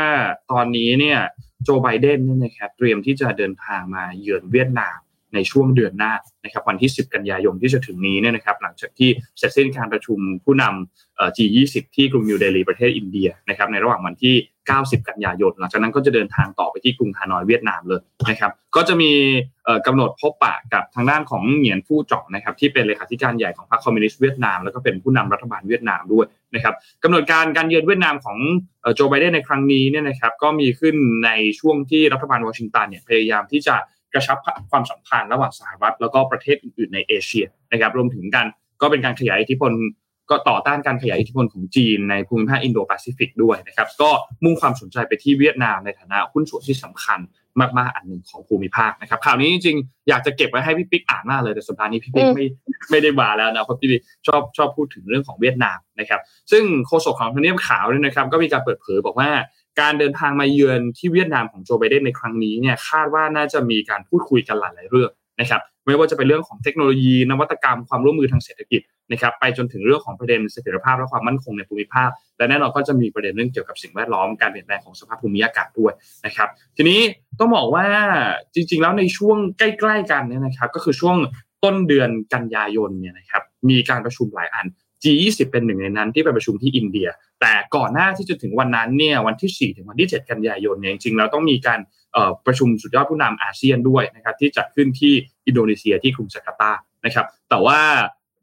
[0.50, 1.18] ตอนนี้เนี่ย
[1.64, 4.98] โจไบเดนเนี่ยนะครับเตรียมที่จะเดินทางมาเยือนเวียดนาม
[5.34, 6.12] ในช่วงเดือนหน้า
[6.44, 14.34] นะครับวันที่ 10 กันยายนที่จะถึงนี้เนี่ยนะครับหลังจากที่เสร็จสิ้นการประชุมผู้นำ G20 ที่กรุงนิวเดลีประเทศอินเดียนะครับในระหว่างวันที่
[14.72, 19.12] 9-10 กันยายน หลังจากนั้นก็จะเดินทางต่อไปที่กรุงฮานอยเวียดนามเลยนะครับก็จะมี
[19.86, 28.38] กำหนดพบปะกับทางด้านของเหงียนฟู้จ่องนะครับที่เป็นเลขาธิการใหญ่ของพรรคคอมมิวนิสต์เวียดนามแล้วก็เป็นผู้นำรัฐบาลเวียดนามด้วยนะครับกำหนดการการเยือนเวียดนามของ
[28.94, 33.76] โจไบเดนในครั้งนี้เนี่ยนะครับก็มีขึ้นในช่วงที่รัฐบาลวอชิงตันเนี่ยพยายามที่จะ
[34.14, 34.36] กระชับ
[34.70, 38.46] ความสัมพันธ์ระหว่างสหรัฐแล้วก็ประเทศอื่นๆในเอเชียนะครับรวมถึงกัน
[38.80, 39.72] ก็เป็นการขยายอิทธิพล
[40.30, 44.10] ก็ต่อต้านการขยายอิทธิพลของจีนในภูมิภาคอินโดแปซิฟิกด้วยนะครับก็
[44.44, 47.20] มุ่งความสนใจไปที่เวียดนามในฐานะหุ้นส่วนที่สำคัญ
[47.78, 52.46] มากๆอันหนึ่งของภูมิภาคนะครับข่าวนี้จริงๆอยากจะเก็บไว้ให้พี่ปิ๊กอ่านมากเลยแต่สัปดาห์นี้พี่ปิ๊กไม่
[52.90, 53.88] ไม่ได้มาแล้วนะเพราะพี่
[54.26, 56.20] ชอบชอบพูดถึงเรื่องของเวียดนามนะครับ
[56.50, 59.30] ซึ่งโฆษกของทางเนียบขาวเนี่ยนะครับก็มีการเปิดเผยบอกว่า
[59.80, 68.80] การเดินทางมาเยือนที่เวียดนามของโจไบเดนในครั้งนี้เนี่ยคาดว่าน่าจะมีการพูดคุยกันหลาย ๆ เรื่องนะครับไม่ว่าจะเป็นเรื่องของเทคโนโลยี นวัตกรรมความร่วมมือทางเศรษฐกิจ
[69.12, 75.92] นะครับไปจนถึงเรื่องของประเด็นเสถียรภาพและความมั่นคงในภูมิภาค และแน่นอนก็จะมีประเด็นเรื่องเกี่ยวกับสิ่งแวดล้อมการเปลี่ยนแปลงของสภาพภูมิอากาศด้วย
[76.26, 77.00] นะครับทีนี้
[77.38, 77.86] ต้องบอกว่า
[78.54, 81.16] จริง ๆ แล้วในช่วงใกล้ ๆ กันเนี่ยนะครับก็คือช่วง
[81.64, 84.66] ต้นเดือนกันยายนเนี่ยนะครับมีการประชุมหลายอัน
[85.02, 87.08] G20 เป็นหนึ่งในนั้นที่ไปประชุมที่อินเดีย
[87.42, 91.80] แต่ก่อนหน้าที่จะถึงวันนั้นเนี่ยวันที่ 4 ถึงวันที่ 7 กันยายนเนี่ยจริงๆเราต้องมีการ
[92.46, 95.12] ประชุมสุดยอดผู้นำอาเซียนด้วยนะครับที่จัดขึ้นที่
[95.46, 96.72] อินโดนีเซียที่กรุงจาการ์ตา
[97.04, 97.78] นะครับแต่ว่า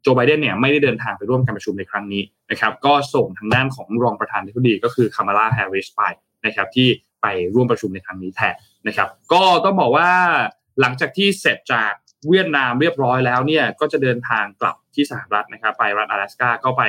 [0.02, 6.02] โจไบเดนเนี่ยไม่ได้เดินทางไปร่วมการประชุมในครั้งนี้นะครับก็ส่งทางด้านของรองประธานาธิบดีก็คือคามาลาแฮร์ริสไป
[6.46, 6.88] นะครับที่
[7.22, 8.54] ไปร่วมประชุมในครั้งนี้แทน
[8.86, 10.10] นะครับก็ต้องบอกว่า
[10.80, 11.92] หลังจากที่เสร็จจาก
[12.28, 16.83] เวียดนามเรียบร้อยแล้วเนี่ยก็จะเดินทางกลับ ที่สหรัฐนะครับไปรัฐ阿拉斯กาก็ไป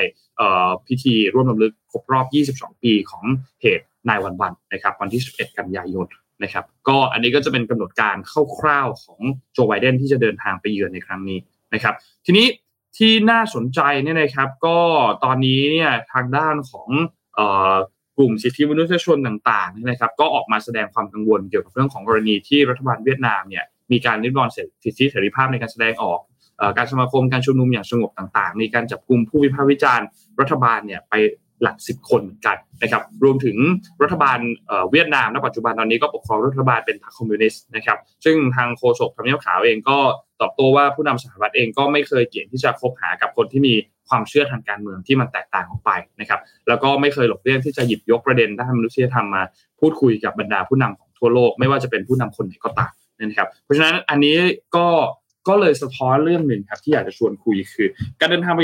[0.88, 2.26] พิธีร่วมรำลึกครบรอบ
[2.58, 3.24] 22 ปีของ
[3.62, 6.06] เหตุนายวันวันนะครับวันที่ 11 กันยายน
[6.42, 8.16] นะครับก็อันนี้ก็จะเป็นกำหนดการ
[8.58, 9.20] คร่าวๆของ
[9.52, 11.38] โจไบเดนที่จะเดินทางไปเยือนในครั้งนี้
[11.74, 11.94] นะครับ
[12.26, 12.46] ทีนี้
[12.96, 14.78] ที่น่าสนใจเนี่ยนะครับก็
[15.24, 16.88] ตอนนี้เนี่ยทางด้านของ
[18.16, 26.20] กลุ่มสิทธิมนุษยชนต่างๆนี่นะครับก็ออกมาแสดงความกังวลเกี่ยวกับเรื่องของกรณีที่รัฐบาลเวียดนามเนี่ยมีการริดรอนสิทธิเสรีภาพในการแสดงออก
[26.77, 30.07] การสมาคมการชุมนุมอย่างสงบต่างๆในการจับกลุ่มผู้วิพากษ์วิจารณ์
[30.39, 31.13] รัฐบาลเนี่ยไป
[31.63, 33.57] หลักสิบคนเหมือนกันนะครับรวมถึง
[34.03, 34.39] รัฐบาล
[34.91, 39.97] เวียดนามณปัจจุบันตอนนี้ก็ปกครองรัฐบาลเป็นพรรคคอมมิวนิสต์นะครับซึ่งทางโฆษกทำเนียบขาวเองก็
[40.41, 43.73] ตอบโต้ว่าผู้นำสหรัฐเองก็ไม่เคยเกี่ยงที่จะคบหากับคนที่มี
[44.09, 49.43] ความเชื่อทางการเมืองที่มันแตกต่างออกไปนะครับแล้วก็ไม่เคยหลบเลี่ยงที่จะหยิบยกประเด็นด้านมนุษยธรรมมา
[49.79, 54.37] พูดคุยกับบรรดาผู้นำของทั่วโลก ไม่ว่าจะเป็นผู้นำคนไหนก็ตามนะครับเพราะฉะนั้นอันนี้
[54.75, 54.87] ก็
[55.47, 57.87] ก็เลยสะท้อนเรื่องหนึ่งครับที่อยากจะชวนคุยคือ
[58.19, 58.63] การเดินทางไป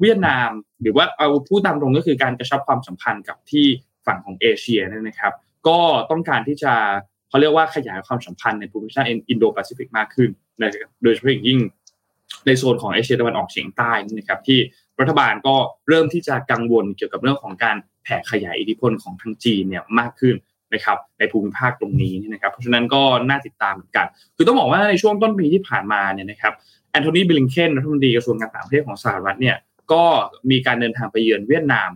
[0.00, 0.50] เวียดนาม
[0.82, 3.66] หรือว่าเอาพูดตามตรงก็คือการกระชับความสัมพันธ์กับที่
[4.06, 5.32] ฝั่งของเอเชียนี่นะครับ
[5.68, 5.78] ก็
[6.10, 6.72] ต้องการที่จะ
[7.28, 10.30] เขาเรียกว่าขยายความสัมพันธ์ในภูมิภาคอินโดแปซิฟิกมากขึ้น
[11.02, 11.60] โดยเฉพาะอย่างยิ่ง
[12.46, 14.58] ในโซนของเอเชียตะวันออกเฉียงใต้นี่นะครับที่
[15.00, 15.54] รัฐบาลก็
[15.88, 20.34] เริ่มที่จะกังวลเกี่ยวกับเรื่องของการแผ่ขยายอิทธิพลของทางจีนเนี่ยมากขึ้น
[20.74, 24.06] นะครับในภูมิภาคตรงนี้นะครับเพราะฉะนั้นก็น่าติดตามเหมือนกัน
[24.36, 26.52] คือต้องบอกว่าในช่วงต้นปีที่ผ่านมาเนี่ยนะครับ
[26.90, 29.56] แอนโทนีบิลิงเคนรัฐมนตรีกระทรวงการต่างประเทศของสหรัฐเนี่ย
[29.92, 30.04] ก็
[30.50, 31.90] มีการเดินทางไปเยือนเวียดนาม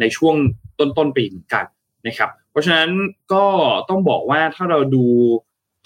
[0.00, 0.34] ในช่วง
[0.78, 1.64] ต้นต้นปีเหมือนกัน
[2.06, 2.90] นะครับเพราะฉะนั้น
[3.32, 3.44] ก็
[3.88, 5.04] ต้องบอกว่าถ้าเราดู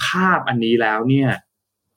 [0.04, 1.30] ภาพอันนี้แล้วเนี่ย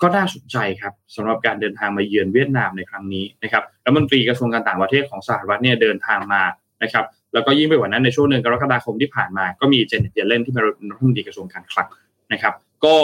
[0.02, 6.44] ก็น่าสนใจครับสำหรับการเดินทางมาเยือนเวียดนามในครั้งนี้นะครับรัฐมนตรีกระทรวงการต่างประเทศของสหรัฐเนี่ยเดินทางมา
[6.84, 11.88] นะครับ แล้วก็ยิ่งไปกว่านั้นในช่วงเดือนกรกฎาคมที่ผ่านมา ก็มีเจเน็ตเยเลนที่เป็นรัฐมนตรีกระทรวงการคลัง
[12.34, 12.54] นะครับ
[12.86, 12.98] ก็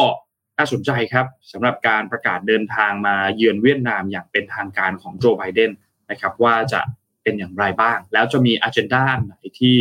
[0.58, 5.72] น่าสนใจครับสำหรับการประกาศเดินทางมาเยือนเวียดนามอย่างเป็นทางการของโจไบเดน
[6.12, 6.82] นะครับว่าจะ
[7.24, 9.76] เป็นอย่างไรบ้าง แล้วจะมีอ g e n d a ไหนที่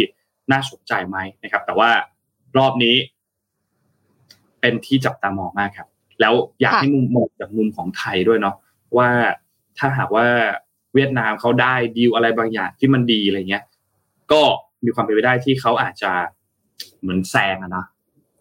[0.52, 1.90] น่าสนใจไหมนะครับ แต่ว่า
[2.58, 2.96] รอบนี้
[4.60, 5.88] เป็นที่จับตามองมากครับ
[6.20, 8.56] แล้วอยากให้มุมมองจากมุมของไทยด้วยเนาะ
[8.96, 9.08] ว่า
[9.78, 10.26] ถ้าหากว่า
[10.94, 13.64] เวียดนามเขาได้ดีลอะไรบางอย่างที่มันดีอะไรเงี้ย
[14.32, 14.42] ก็
[14.84, 16.12] มีความเป็นไปได้ที่เขาอาจจะ
[17.00, 17.86] เหมือนแซงอะนะ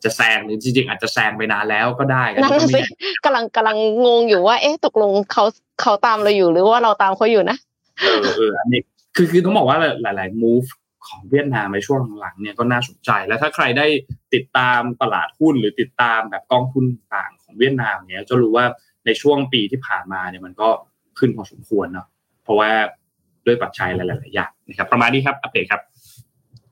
[0.04, 2.82] จะแซงหรือจริงๆอาจจะแซงไปนานแล้วก็ได้นั่นสิ
[3.26, 5.44] กำลังกำลังงงอยู่ว่า เอ๊ะตกลงเขา
[5.82, 7.58] เขาตามเราอยู่หรือว่าเราตามเขาอยู่นะ
[8.02, 8.82] เออเอออันนี้
[9.16, 10.68] คือคือต้องบอกว่าหลาย ๆ move
[11.08, 13.88] ของเวียดนามในช่วงหลังเนี่ยก็น่าสนใจ แล้วถ้าใครได้
[14.34, 16.84] ติดตามตลาดหุ้นหรือติดตามแบบกองทุน
[17.16, 18.66] ต่างของเวียดนามเนี่ยจะรู้ว่า
[19.06, 20.70] ในช่วงปีที่ผ่านมาเนี่ยมันก็
[21.20, 22.08] ขึ้นพอสมควรเนาะ
[22.44, 22.72] เพราะว่า
[23.46, 25.82] ด้วยปัจจัยหลายๆอย่างนะครับประมาณนี้ครับอัปเดตครับ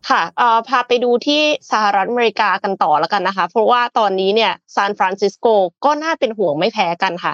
[0.10, 5.48] ค่ะเอ่อพาไปดูที่สหรัฐอเมริกากันต่อแล้วกันนะคะ เพราะว่าตอนนี้เนี่ยซานฟรานซิสโก
[5.86, 7.34] ก็น่าเป็นห่วงไม่แพ้กันค่ะ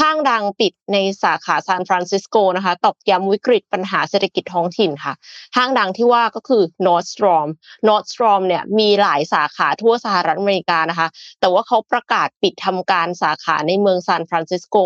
[0.00, 5.12] ห้างดังปิดในสาขาซานฟรานซิสโกนะคะ ตอกย้ำวิกฤตปัญหาเศรษฐกิจท้องถิ่นค่ะ
[5.56, 7.48] ห้างดังที่ว่าก็คือ Nordstrom
[7.88, 11.08] Nordstrom เนี่ยมีหลายสาขาทั่วสหรัฐอเมริกานะคะ
[11.40, 14.76] แต่ว่าเขาประกาศปิดทำการสาขาในเมืองซานฟรานซิสโก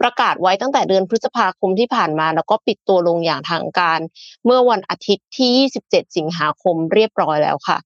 [0.00, 4.00] ประกาศไว้ตั้งแต่เดือนพฤษภาคมที่ผ่านมา แล้วก็ปิดตัวลงอย่างทางการ
[4.44, 5.52] เมื่อวันอาทิตย์ที่
[5.84, 7.78] 27 สิงหาคมเรียบร้อยแล้วค่ะ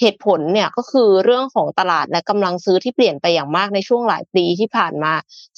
[0.00, 5.12] เหตุผลเนี่ยก็คือเรื่องของตลาดและกำลังซื้อที่เปลี่ยนไปอย่างมากในช่วงหลายปีที่ผ่านมา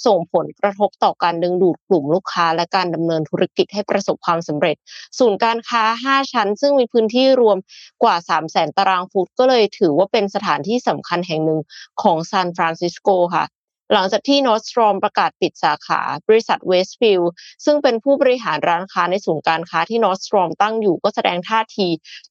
[0.06, 4.76] ส่งผลกระทบต่อการดึงดูดกลุ่มลูกค้า และการดำเนินธุรกิจให้ประสบความสำเร็จ
[5.18, 7.58] ศูนย์การค้า 5 ชั้น ซึ่งมีพื้นที่รวม
[8.02, 11.60] กว่า 3 0 0แสนตารางฟุตก็เลยถือว่าเป็นสถานที่สำคัญแห่งหนึ่ง
[12.02, 13.44] ของซานฟรานซิสโกค่ะ
[13.92, 17.32] หลังจากที่ Nordstrom ประกาศปิดสาขา บริษัท Westfield
[17.64, 21.88] ซึ่งเป็นผู้บริหารร้านค้าในศูนย์การค้าที่ Nordstrom ตั้งอยู่ก็แสดงท่าที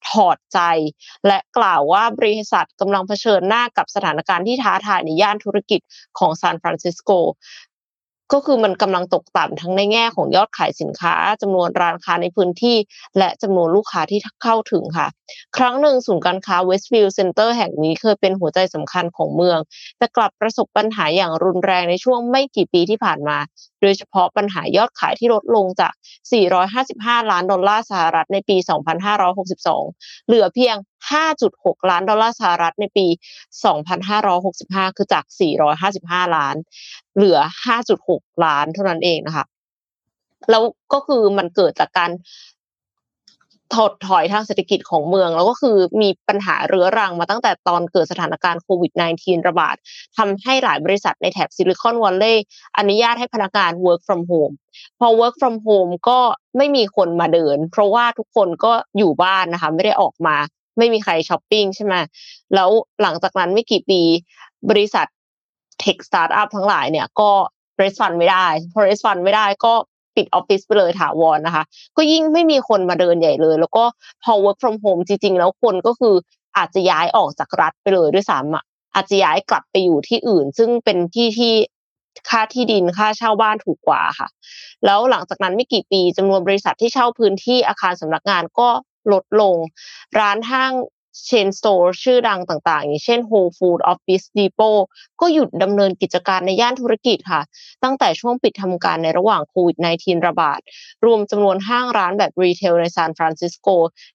[0.10, 0.60] ถอดใจ
[1.28, 5.82] และกล่าวว่าบริษัทกำลังเผชิญหน้ากับสถานการณ์ที่ท้าทายในย่านธุรกิจ
[6.20, 7.12] ของซานฟรานซิสโก
[8.34, 12.78] ก็คือมันกำลังตกต่ำทั้งในแง่ของยอดขายสินค้าจำนวนร้านค้าในพื้นที่
[13.18, 15.08] และจำนวนลูกค้าที่เข้าถึงค่ะ
[15.58, 19.60] ครั้งหนึ่งศูนย์การค้า Westfield Center แห่งนี้เคยเป็นหัวใจสำคัญของเมือง
[19.98, 23.38] แต่กลับประสบปัญหาอย่างรุนแรงในช่วงไม่กี่ปีที่ผ่านมา
[23.82, 25.94] โดยเฉพาะปัญหายอดขายที่ลดลงจาก
[26.62, 28.58] 455 ล้านดอลลาร์สหรัฐในปี
[29.42, 30.76] 2562 เหลือเพียง
[31.14, 33.08] 5.6 ล้านดอลลาร์สหรัฐในปี
[34.22, 35.26] 2565 คือจาก
[35.80, 36.56] 455 ล้าน
[37.16, 37.40] เหลือ
[37.92, 39.46] 5.6 ล้านเท่านั้นเองนะคะ
[40.50, 40.64] แล้ว
[40.94, 42.12] ก็คือมันเกิดจากการ
[43.76, 48.92] ถดถอยทางเศรษฐกิจของเมือง แล้วก็คือมีปัญหาเรื้อรังมาตั้งแต่ตอนเกิดสถานการณ์โควิด
[49.22, 49.76] -19 ระบาด
[50.18, 52.46] ทำให้หลายบริษัทในแถบซิลิคอนวัลเลย์
[52.78, 54.54] อนุญาตให้พนักงาน work from home
[55.00, 56.20] พอ work from home ก็
[56.58, 60.38] ไม่มีคนมาเดิน เพราะว่าทุกคนก็อยู่บ้านนะคะ ไม่ได้ออกมา
[60.78, 61.96] ไม่มีใครช้อปปิ้งใช่ไหม
[62.56, 62.70] แล้ว
[63.02, 64.02] หลังจากนั้นไม่กี่ปี
[64.70, 65.06] บริษัท
[65.80, 67.30] tech startup ทั้งหลายเนี่ยก็
[67.78, 69.74] raise fund ไม่ได้พอ raise fund ไม่ได้ก็
[70.16, 71.64] ปิดออฟฟิศไปเลยถาวรนะคะ
[71.98, 73.84] ก็ยิ่งไม่มีคนมาเดินใหญ่เลย แล้วก็
[74.24, 76.16] พอ work from home จริง ๆ แล้วคนก็คือ
[76.58, 78.64] อาจจะย้ายออกจากรัฐไปเลยด้วยซ้ำอะ
[78.96, 81.54] อาจจะย้ายกลับไปอยู่ที่อื่น ซึ่งเป็นที่ที่
[82.30, 84.28] ค่าที่ดินค่าเช่าบ้านถูกกว่าค่ะ
[84.86, 88.70] แล้วหลังจากนั้นไม่กี่ปีจำนวนบริษัทที่เช่าพื้นที่อาคารสำนักงานก็
[89.14, 89.56] ลดลง
[90.20, 90.74] ร้านห้าง
[91.26, 94.80] chain store ชื่อดังต่างๆ อย่างเช่น Whole Food Office Depot
[95.22, 97.42] ก็หยุดดำเนินกิจการในย่านธุรกิจค่ะ
[97.84, 100.60] ตั้งแต่ช่วงปิดทำการในระหว่างโควิด -19 ระบาด
[101.06, 103.68] รวมจำนวนห้างร้านแบบ retail ในซานฟรานซิสโก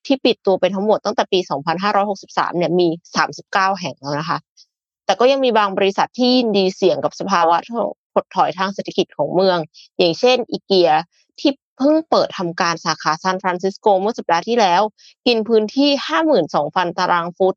[0.07, 1.39] ที่ปิดตัวไปทั้งหมดตั้งแต่ปี
[1.99, 2.89] 2563 เนี่ยมี
[3.35, 4.39] 39 แห่งแล้วนะคะ
[5.07, 7.57] แต่ก็ยังมีบางบริษัทที่ดีเสี่ยงกับสภาวะ
[8.15, 9.59] ถดถอยทางเศรษฐกิจของเมือง
[9.99, 10.91] อย่างเช่นอีเกีย
[11.81, 14.83] เพิ่งเปิดทำการสาขาซานฟรานซิสโกเมื่อสัปดาห์ที่แล้ว
[15.27, 15.91] กินพื้นที่
[16.45, 17.55] 52,000ตารางฟุต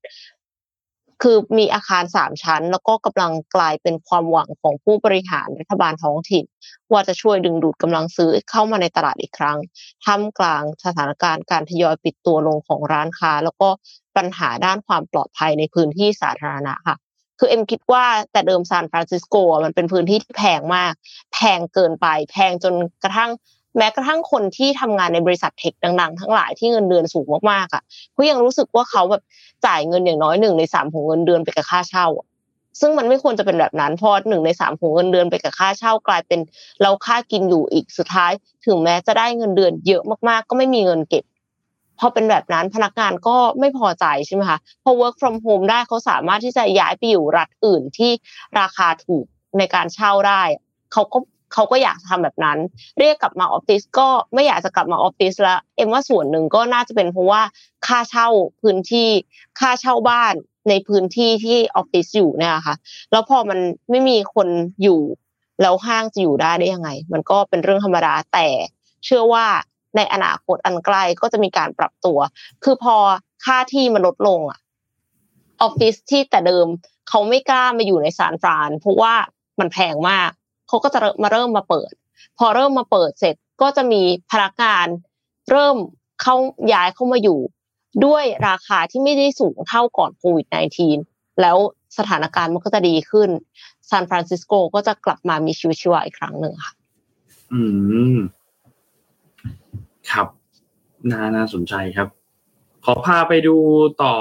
[1.21, 6.45] คือมีอาคารสามชั้น แล้วก็กำลังกลายเป็นความหวังของผู้บริหารรัฐบาลท้องถิ่น
[6.91, 9.57] ว่าจะช่วยดึงดูดกำลังซื้อเข้ามาในตลาดอีกครั้ง
[10.05, 13.69] ท่ามกลางสถานการณ์การทยอยปิดตัวลงของร้านค้า แล้วก็
[14.17, 16.97] ปัญหาด้านความปลอดภัยในพื้นที่สาธารณะค่ะ
[17.39, 20.93] คือเอ็มคิดว่าแต่เดิมซานฟรานซิสโกมันเป็นพื้นที่ที่แพงมาก
[21.33, 23.31] แพงเกินไป แพงจนกระทั่ง
[23.77, 27.83] แม้กระทั่งคนที่ทำงานในบริษัทเทคดังๆ ทั้งหลายที่เงินเดือนสูงมากๆอะ
[28.13, 29.23] เขายังรู้สึกว่าเขาแบบ
[29.65, 32.07] จ่ายเงินอย่างน้อยหนึ่งในสามของเงินเดือนไปกับค่าเช่า
[32.79, 36.39] ซึ่งมันไม่ควรจะเป็นแบบนั้นเพราะหนึ่งในสามของเงินเดือนไปกับค่าเช่ากลายเป็น
[36.81, 38.31] เราค่ากินอยู่อีกสุดท้าย
[38.65, 41.23] ถึงแม้จะได้เงินเดือนเยอะมากๆ ก็ไม่มีเงินเก็บ
[41.99, 48.12] พอเป็นแบบนั้นพนักงานก็ไม่พอใจใช่ไหมคะพอ work from home ได้เขาสามารถที่จะย้ายไปอยู่รัฐอื่นที่
[48.59, 49.25] ราคาถูก
[49.57, 50.43] ในการเช่าได้
[50.93, 51.17] เขาก็
[51.54, 52.58] เขาก็อยากทำแบบนั้น
[53.00, 57.42] เรียกกลับมาออฟฟิศก็ไม่อยากจะกลับมาออฟฟิศล้วเอ็มว่าส่วนหนึ่งก็น่าจะเป็นเพราะว่า
[57.88, 58.28] ค่าเช่า
[58.62, 59.10] พื้นที่
[59.60, 60.34] ค่าเช่าบ้าน
[60.70, 62.76] ในพื้นที่ที่ออฟฟิศอยู่เนี่ยค่ะ
[63.12, 64.48] แล้วพอมันไม่มีคน
[64.84, 65.02] อยู่
[65.62, 68.48] แล้วห้างจะอยู่ได้ได้ยังไง มันก็เป็นเรื่องธรรมดาแต่
[69.06, 69.46] เชื่อว่า
[69.96, 72.20] ในอนาคตอันใกล้ก็จะมีการปรับตัว
[72.63, 72.96] คือพอ
[73.46, 74.60] ค่าที่มันลดลงอะ
[75.62, 76.68] ออฟฟิศที่แต่เดิม
[77.10, 79.13] เขาไม่กล้ามาอยู่ในซานฟรานเพราะว่า
[79.60, 80.30] มันแพงมาก
[80.67, 81.91] เขาก็จะมาเริ่มมาเปิด
[82.38, 84.88] พอเริ่มมาเปิดเสร็จก็จะมีพนักงาน
[85.52, 85.76] เริ่ม
[86.21, 86.36] เข้า
[86.73, 87.39] ย้ายเข้ามาอยู่
[88.06, 90.47] ด้วยราคาที่ไม่ได้สูงเท่าก่อนโควิด
[90.93, 91.58] -19 แล้ว
[91.97, 93.30] สถานการณ์มันก็จะดีขึ้น
[93.89, 96.73] ซานฟรานซิสโกก็จะกลับมามีชีวิตชีวาอีกครั้งหนึ่งค่ะ
[97.54, 97.62] อื
[98.15, 98.17] ม
[100.12, 100.28] ครับ
[101.12, 102.08] น่าน่าสนใจครับ
[102.86, 103.56] ขอพาไปดู
[104.02, 104.13] ต่อ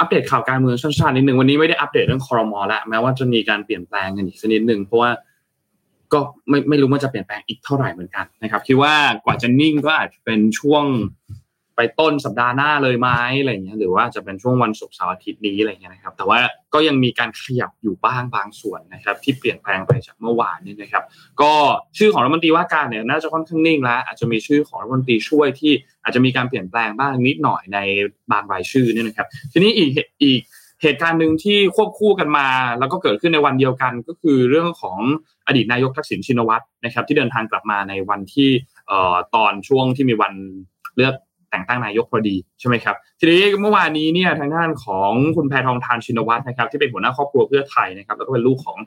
[0.00, 5.10] อัปเดตข่าวการเมืองสั้นๆนิดหนึ่งวันนี้ไม่ได้อัปเดตเรื่องคอรมอแล้วแม้ว่าจะมีการเปลี่ยนแปลงกันอีกสักนิดหนึ่งเพราะว่า
[6.12, 8.94] ก็ไม่ไม่รู้ว่าจะเปลี่ยนแปลงอีกเท่าไหร่เหมือนกันนะครับ คิดว่า
[9.24, 10.84] กว่าจะนิ่งก็อาจจะเป็นช่วง
[11.76, 13.08] ไปต้นสัปดาห์หน้าเลยไหม
[13.40, 16.38] อะไรเงี้ยหรือว่าจะเป็นช่วงวันศุกร์เสาร์อาทิตย์นี้อะไรเงี้ยนะครับ แต่ว่า
[16.74, 21.04] ก็ยังมีการขยับอยู่บ้างบางส่วนนะครับ ที่เปลี่ยนแปลงไปจากเมื่อวานนี่นะครับ
[21.40, 21.52] ก็
[21.98, 25.72] ชื่อของรัฐมนตรีว่าการเนี่ยน่าจะค่อนข้างนิ่งแล้ว อาจจะมีชื่อของรัฐมนตรีช่วยที่
[26.02, 27.78] อาจจะมีการเปลี่ยนแปลงบ้างนิดหน่อยใน
[28.32, 29.90] บางรายชื่อเนี่ยนะครับ ทีนี้อีก
[30.22, 30.40] อีก
[30.82, 34.98] เหตุการณ์หนึ่งที่ควบคู่กันมา แล้วก็เกิดขึ้นในวันเดียวกันก็คือเรื่องของ
[35.46, 38.50] อดีตนายกทักษิณชินวัตรนะครับ ที่เดินทางกลับมาในวันที่
[38.88, 40.32] เอ่อตอนช่วงที่มีวัน
[40.96, 41.14] เลือก
[41.50, 48.78] แต่งตั้งนายกพอดีใช่ไหมครับทีนี้เมื่อวานนี้เนี่ยทางด้านของคุณแพทองทานชินวัตรนะครับ ที่เป็นหัวหน้าครอบครัวเพื่อไทยนะครับ แล้วก็เป็นลูกของ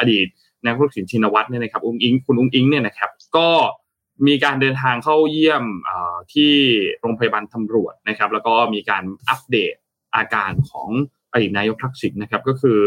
[0.00, 0.26] อดีต
[0.64, 3.48] นายกทักษิณชินวัตรเนี่ยนะครับอุ้งอิงคุณอุ้งอิงเนี่ยนะครับ ก็
[4.26, 5.64] มีการเดินทางเข้าเยี่ยม
[6.32, 6.52] ที่
[7.00, 9.74] โรงพยาบาลตำรวจนะครับ แล้วก็มีการอัปเดต
[10.16, 10.88] อาการของ
[11.34, 12.80] อดีตนายกทักษิณนะครับก็คือ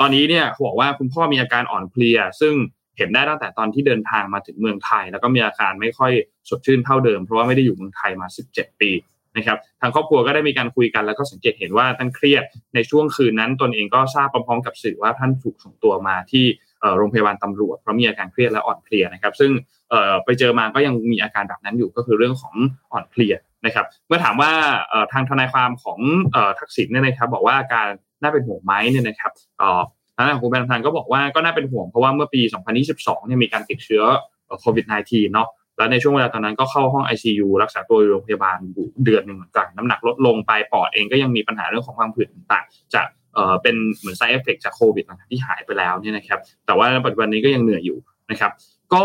[0.00, 2.54] ตอนนี้เนี่ยเขาบอกว่าคุณพ่อมีอาการอ่อนเพลีย ซึ่ง
[2.98, 6.12] เห็นได้ตั้งแต่ตอนที่เดินทางมาถึงเมืองไทย แล้วก็มีอาการไม่ค่อย
[6.48, 8.90] สดชื่นเท่าเดิม เพราะว่าไม่ได้อยู่เมืองไทยมา 17 ปี
[9.36, 16.44] นะครับทางครอบครัวก็ได้มีการคุยกัน แล้วก็สังเกตเห็นว่าท่านเครียดในช่วงคืนนั้นตนเองก็ทราบพร้อมๆกับสื่อว่าท่านถูกส่งตัวมาที่
[16.96, 19.50] โรงพยาบาลตำรวจเพราะมีอาการเครียดและอ่อนเพลียนะครับ ซึ่ง
[20.24, 22.54] ไปเจอมาก็ยังมีอาการแบบนั้นอยู่ก็คือเรื่องของ
[22.92, 24.50] อ่อนเพลีย นะครับเมื่อถามว่า
[25.12, 25.98] ทางทนายความของ
[26.58, 27.86] ทักษิณเนี่ยนะครับบอกว่าอาการ
[28.22, 29.32] น่าเป็นห่วงไหมเนี่ยนะครับ
[30.16, 32.40] ทางด้านคุณแบนทันก็บอกว่าก็น่าเป็นห่วงเพราะว่าเมื่อปี
[32.84, 34.02] 2022 เนี่ยมีการติดเชื้อ
[34.60, 43.06] โควิด -19 เนาะแล้วในช่วงเวลาตอนนั้นก็เข้าห้อง ICU รักษาตัวอยู่โรงพยาบาลอยู่เดือนหนึ่งเหมือนกันน้ำหนักลดลงไปปอดเองก็ยังมีปัญหาเรื่องของความผื่นต่างๆจาก
[43.62, 47.98] เป็นเหมือน side effect จากโควิดที่หายไปแล้วเนี่ยนะครับแต่ว่าปัจจุบันนี้ก็ยังเหนื่อยอยู่
[48.30, 48.52] นะครับ
[48.94, 49.04] ก็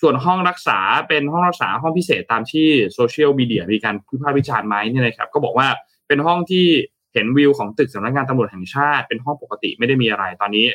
[0.00, 0.78] ส่วนห้องรักษา
[1.08, 5.68] เป็นห้องรักษาห้องพิเศษตามที่โซเชียลมีเดียมีการพิพากษ์วิจารณ์ไหมเนี่ยนะครับก็บอกว่า
[6.08, 6.66] เป็นห้องที่
[7.14, 10.66] เห็นวิวของตึกสำนักงานตำรวจแห่งชาติ เป็นห้องปกติไม่ได้มีอะไรตอนนี้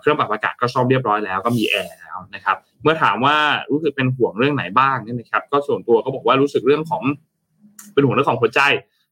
[0.00, 3.36] เครื่องปรับอากาศก็ซ่อมเรียบร้อยแล้วก็มีแอร์แล้วนะครับเมื่อถามว่า
[3.70, 7.02] รู้สึกเป็นห่วงเรื่องไหนบ้างเนี่ยนะครับก็ส่วนตัวก็บอกว่ารู้สึกเรื่องของ
[7.92, 8.60] เป็นห่วงเรื่องของหัวใจ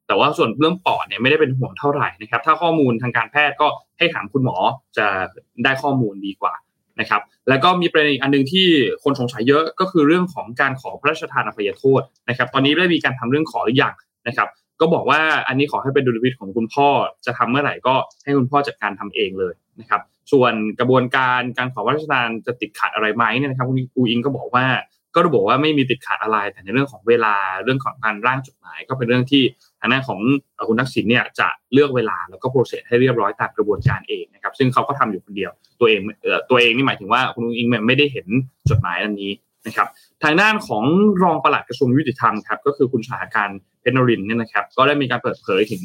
[0.07, 3.66] แต่ว่าส่วนเรื่องปอดเนี่ยไม่ได้เป็นห่วงเท่าไหร่นะครับถ้าข้อมูลทางการแพทย์ก็
[3.99, 4.57] ให้ถามคุณหมอ
[4.97, 5.07] จะ
[5.64, 6.55] ได้ข้อมูลดีกว่า
[7.01, 8.67] นะครับแล้วก็มีประเด็นอีกอันนึงที่
[9.05, 13.95] คนสงสัยเยอะก็คือเรื่องของการขอพระราชทานอภัยโทษนะครับ ตอนนี้ได้มีการทำเรื่องขอหรือยัง
[14.29, 14.49] นะครับ
[14.81, 16.89] ก็บอกว่าอันนี้ขอให้เป็นดุลพินิจของคุณพ่อ
[17.27, 20.01] จะทำเมื่อไหร่ก็ให้คุณพ่อจัดการทำเองเลยนะครับ
[20.33, 24.67] ส่วนกระบวนการการขอพระราชทานจะติดขัดอะไรไหมเนี่ยนะครับคุณอูอิงก็บอกว่า
[25.15, 29.43] ก็ระบุว่าไม่มีติดขัดอะไรแต่ในเรื่องของเวลาเรื่องของการร่างจดหมาย ก็เป็นเรื่องที่
[29.83, 30.21] ทางด้านของ
[30.68, 36.01] คุณทักษิณเนี่ยจะเลือกเวลาแล้วก็โปรเซสให้เรียบร้อยตามกระบวนการเองนะครับซึ่งเขาก็ทำอยู่คนเดียวตัวเอง
[36.51, 38.27] ตัวเองนี่หมายถึงว่าคุณอูอิงไม่ได้เห็น
[38.71, 39.33] จดหมายอันนี้
[39.66, 39.88] นะครับ
[40.23, 40.85] ทางด้านของ
[41.23, 45.83] รองปลัดกระทรวงยุติธรรมครับก็คือคุณสาการเพนนรินเนี่ยนะครับก็ได้มีการเปิดเผยถึง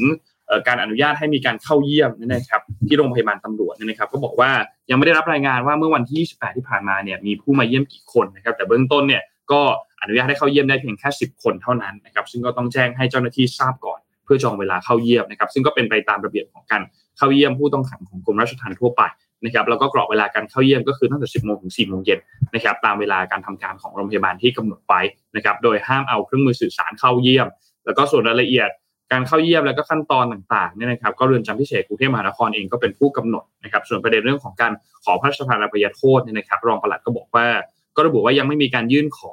[0.67, 4.51] การอนุญาตให้มีการเข้าเยี่ยมนะครับที่โรงพยาบาลตำรวจนะครับก็บอกว่า
[4.89, 9.61] ยังไม่ได้รับรายงานว่าเมื่อวันที่ 28 ที่ผ่านมาเนี่ยมีผู้มาเยี่ยมกี่คนนะครับแต่เบื้องต้นเนี่ยก็
[10.01, 16.81] อนุญาตให้เข้าเยี่ยมได้เพียงแค่ 10 คนเท่านั้นนะครับซึ่งก็ต้องแจ้งให้เจ้าหน้าที่ทราบก่อน เพื่อจองเวลาเข้าเยี่ยมนะครับซึ่งก็เป็นไปตามระเบียบของการ
[17.17, 19.01] เข้าเยี่ยมผู้ต้องขังของกรมราชทัณฑ์ทั่วไป
[19.45, 22.19] นะครับแล้วก็กรอบเวลาการเข้าเยี่ยมก็คือตั้งแต่ 10 โมงถึง 4 โมงเย็น
[22.55, 25.01] นะครับตามเวลาการทำการของโรงพยาบาลที่กำหนดไว้
[25.35, 27.47] นะครับโดยห้ามเอาเครื่องมือสื่อสารเข้าเยี่ยม
[27.85, 28.69] แล้วก็ส่วนรายละเอียด
[29.11, 34.71] การเข้าเยี่ยมแล้วก็ขั้นตอนต่างๆเนี่ยนะครับก็เรือนจำพิเศษกรุงเทพมหานครเองก็เป็นผู้กำหนดนะครับส่วนประเด็นเรื่องของการ
[35.03, 37.45] ขอพระราชทานอภัยโทษเนี่ยนะครับรองปลัดก็บอกว่า
[37.95, 39.31] ก็ระบุว่ายังไม่มีการยื่นขอ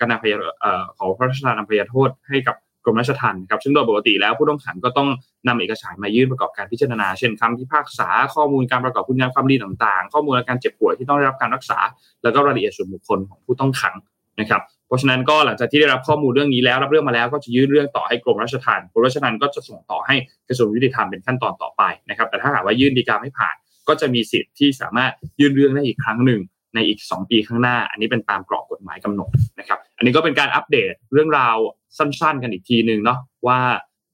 [0.00, 5.08] การอภัยเอ่อขอพระราชทานอภัยโทษให้กับกรมราชทัณฑ์ครับซึ่งโดยปกติแล้วผู้ต้องขังก็ต้อง
[5.48, 11.78] นำเอกสารมายื่นประกอบการพิจารณา เช่นคำพิพากษาข้อมูลการประกอบคุณงามความดีต่างๆ ข้อมูลอาการเจ็บป่วยที่ต้องได้รับการรักษา
[12.22, 13.94] แล้วก็รายละเอียดส่วนบุคคลของผู้ต้องขัง
[14.40, 20.16] นะครับเพราะฉะนั้นก็หลังจากที่ได้รับข้อมูลเรื่องนี้แล้ว รับเรื่องมาแล้วก็จะยื่นเรื่องต่อให้กรมราชทัณฑ์กรมราชทัณฑ์ก็จะส่งต่อให้
[20.48, 23.56] กระทรวงยุติธรรมเป็นขั้นตอนต่อไปนะครับแต่ถ้าหากว่ายื่นดีกาไม่ผ่าน
[23.88, 26.40] ก็จะมีสิทธิ์ที่สามารถยื่นเรื่องได้อีกครั้งหนึ่ง
[26.78, 31.56] ในอีก 2 ปีข้างหน้า อันนี้เป็นตามกรอบกฎหมายกำหนดนะครับอันนี้ก็เป็นการอัปเดตเรื่องราว
[31.98, 33.58] สั้นๆ กันอีกทีหนึ่งเนาะว่า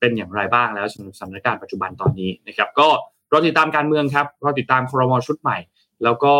[0.00, 2.88] เป็นอย่างไรบ้างแล้วสำหรับสถานการณ์ปัจจุบันตอนนี้นะครับก็
[3.32, 5.58] รอติดตามการเมืองครับรอติดตามครมชุดใหม่
[6.04, 6.34] แล้วก็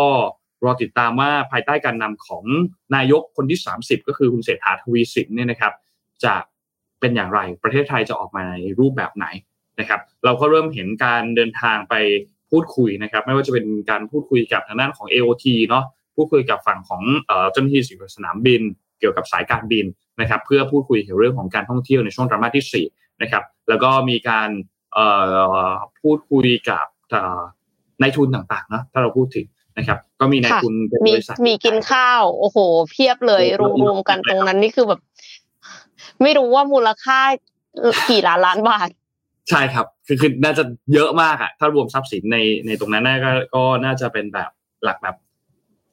[0.65, 2.43] รอติดตามว่าภายใต้การนำของ
[2.95, 5.73] นายกคนที่ 30 ก็คือคุณเศรษฐาทวีสินเนี่ยนะครับ
[6.23, 6.33] จะ
[6.99, 9.25] เป็นอย่างไรประเทศไทยจะออกมาในรูปแบบไหน
[9.79, 11.95] นะครับ เราก็เริ่มเห็นการเดินทางไป
[12.51, 15.85] พูดคุยนะครับ ไม่ว่าจะเป็นการพูดคุยกับทางด้านของ AOT เนาะ
[16.15, 17.03] พูดคุยกับฝั่งของ
[17.51, 17.81] เจ้าหน้าที่
[18.15, 18.61] สนามบิน
[18.99, 19.85] เกี่ยวกับสายการบิน
[20.21, 24.49] นะครับ เพื่อพูดคุยเกี่ยวเรื่องของการท่องเที่ยวในช่วงไตรมาสที่4นะครับ แล้วก็มีการ
[26.01, 26.85] พูดคุยกับ
[28.01, 29.45] นายทุนต่างๆนะถ้าเราพูดถึง
[29.77, 32.57] นะครับ ก็มีนายทุนเป็นบริษัทมีกินข้าว โอ้โห
[32.91, 33.43] เพียบเลย
[33.83, 35.01] รวมๆกันตรงนั้นนี่คือแบบ
[36.21, 37.19] ไม่รู้ว่ามูลค่า
[38.09, 38.89] กี่ล้านล้านบาท
[39.49, 40.63] ใช่ครับ คือคือน่าจะ
[40.93, 44.49] เยอะมากอะถ้ารวมทรัพย์สินในในตรงนั้นน่าก็ก็น่าจะเป็นแบบ
[44.83, 45.15] หลักแบบ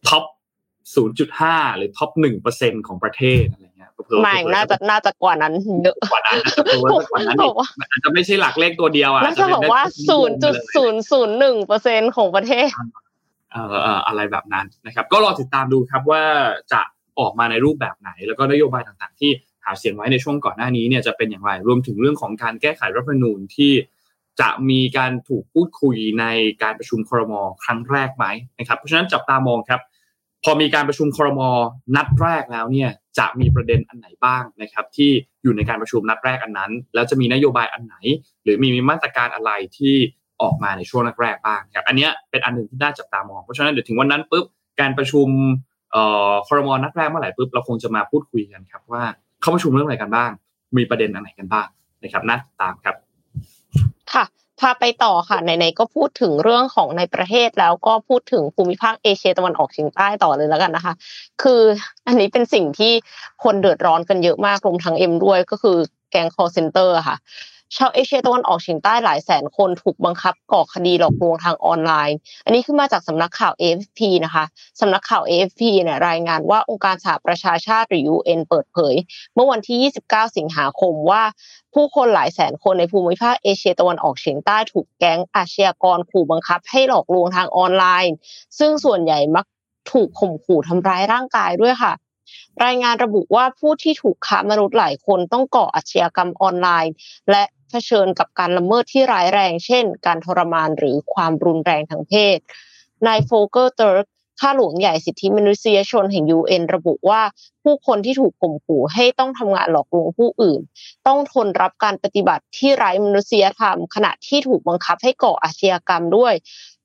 [0.09, 0.25] top
[0.95, 3.91] ศูนย์จุดห้าหรือ top หนึ่งเปอร์เซ็นต์ของประเทศอะไรเงี้ย
[4.23, 6.39] ไม่น่าจะน่าจะกว่านั้นเยอะกว่านั้น
[7.11, 7.39] กว่านั้น
[7.91, 12.69] อาจจะไม่ใช่หลักเลขตัวเดียวอะน่าจะบอกว่าศูนย์จุดศูนย์ศูนย์หนึ่งเปอร์เซ็นของประเทศ
[13.53, 13.63] เอ่
[13.97, 16.23] ออะไรแบบนั้นนะครับ ก็รอติดตามดูครับว่า
[16.73, 16.81] จะ
[17.21, 19.31] ออกมาในรูปแบบไหน แล้วก็นโยบายต่างๆ ที่
[19.65, 23.73] หาเสียงไว้ในช่วงก่อนหน้านี้เนี่ยจะเป็นอย่างไร รวมถึงเรื่องของการแก้ไขรัฐธรรมนูญที่
[24.41, 26.25] จะมีการถูกพูดคุยใน
[26.63, 27.33] การประชุมครม
[27.65, 28.27] ครั้งแรกไหม
[28.59, 29.81] นะครับเพราะฉะนั้นจับตามองครับ
[30.45, 31.41] พอมีการประชุมครม
[31.97, 35.11] นัดแรกแล้วเนี่ยจะมีประเด็นอันไหนบ้างนะครับ ที่
[35.43, 37.97] อยู่ในการประชุมนัดแรกอันนั้น แล้วจะมีนโยบายอันไหน
[38.43, 39.95] หรือมีมาตรการอะไรที่
[40.43, 44.47] ออกมาในช่วงแรกๆบ้างครับอันนี้เป็นอันหนึ่งที่น่าจับตามองเพราะฉะนั้นเดี๋ยวถึงวันนั้นปุ๊บ
[44.81, 45.29] การประชุม
[45.93, 49.03] เอ่อครมนัดแรกเมื่อไหร่ปุ๊บเราคงจะมาพูดคุยกันครับว่า
[49.41, 50.31] เขาประชุมเรื่องอะไรกันบ้าง
[50.77, 51.67] มีประเด็นอันไหนกันบ้าง
[52.03, 52.97] นะครับน่าตามครับ
[54.13, 54.25] ค่ะ
[54.63, 60.95] พาไปต่อค่ะไหนๆก็พูดถึงเรื่องของในประเทศแล้วก็พูดถึงภูมิภาคเอเชียตะวันออกเฉียงใต้ต่อเลยแล้วกันนะคะ
[61.43, 61.63] คือ
[62.07, 62.93] อันนี้เป็นสิ่งที่
[63.45, 65.77] คนเดือดร้อนกันเยอะมากรวมทั้งเอ็มด้วยก็คือ
[66.11, 67.17] แก๊ง call center ค่ะ
[67.77, 74.45] ชาวเอเชียตะวันออกเฉียงใต้หลายแสนคนถูกบังคับก่อคดีหลอกลวงทางออนไลน์ อันนี้คือมาจากสำนักข่าว AFP นะคะ
[74.81, 78.95] สำนักข่าว AFP เนี่ยรายงานว่าองค์การสหประชาชาติหรือ UN เปิดเผย
[79.35, 81.23] เมื่อวันที่ 29 สิงหาคมว่า
[81.75, 88.15] ผู้คนหลายแสนคนในภูมิภาคเอเชียตะวันออกเฉียงใต้ถูกแก๊งอาชญากรขู่บังคับ ให้หลอกลวงทางออนไลน์
[88.59, 89.45] ซึ่งส่วนใหญ่มัก
[89.93, 91.93] ถูกข่มขู่ทำร้ายร่างกายด้วยค่ะ
[92.65, 96.93] รายงานระบุว่าผู้ที่ถูกค้ามนุษย์หลายคนต้องก่ออาชญากรรมออนไลน์
[97.31, 97.43] และ
[97.73, 102.39] เผชิญกับการละเมิดที่ร้ายแรง เช่น การทรมานหรือความรุนแรงทางเพศ
[103.07, 104.07] นายโฟลเกอร์เติร์ก
[104.41, 107.23] ข้าหลวงใหญ่สิทธิมนุษยชนแห่ง UN ระบุว่า
[107.63, 110.61] ผู้คนที่ถูกข่มขู่ให้ต้องทำงานหลอกลวงผู้อื่น
[111.07, 116.35] ต้องทนรับการปฏิบัติที่ไร้มนุษยธรรม ขณะที่ถูกบังคับให้ก่ออาชญากรรมด้วย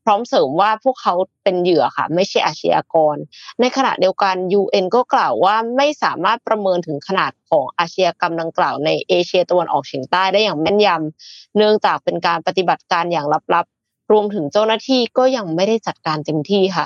[0.07, 3.15] ร้อมเสริมว่าพวกเขาเป็นเหยื่อค่ะ ไม่ใช่อาชญากร
[3.59, 16.85] ในขณะเดียวกัน UN ก็กล่าวว่าไม่สามารถประเมินถึงขนาดของอาชญากรรมดังกล่าวในเอเชียตะวันออกเฉียงใต้ได้อย่างแม่นยำเนื่องจากเป็นการปฏิบัติการอย่างลับๆ รวมถึงเจ้าหน้าที่ก็ยังไม่ได้จัดการเต็มที่ค่ะ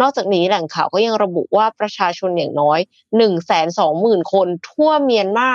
[0.00, 5.50] นอกจากนี้แหล่งข่าวก็ยังระบุว่าประชาชนอย่างน้อย1นึ่งแสนสองหมื่นคนทั่วเมียนมา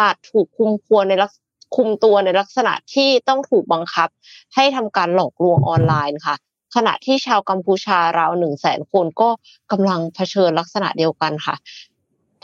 [0.00, 1.38] อาจถูกคุมคัวในลักษ
[1.76, 4.08] คุมตัวในลักษณะที่ต้องถูกบังคับ
[4.54, 6.36] ให้ทำการหลอกลวงออนไลน์ค่ะ
[6.74, 9.28] ขณะที่ชาวกัมพูชาราวหนึ่งแสนคนก็
[9.72, 11.54] กำลังเผชิญลักษณะเดียวกันค่ะ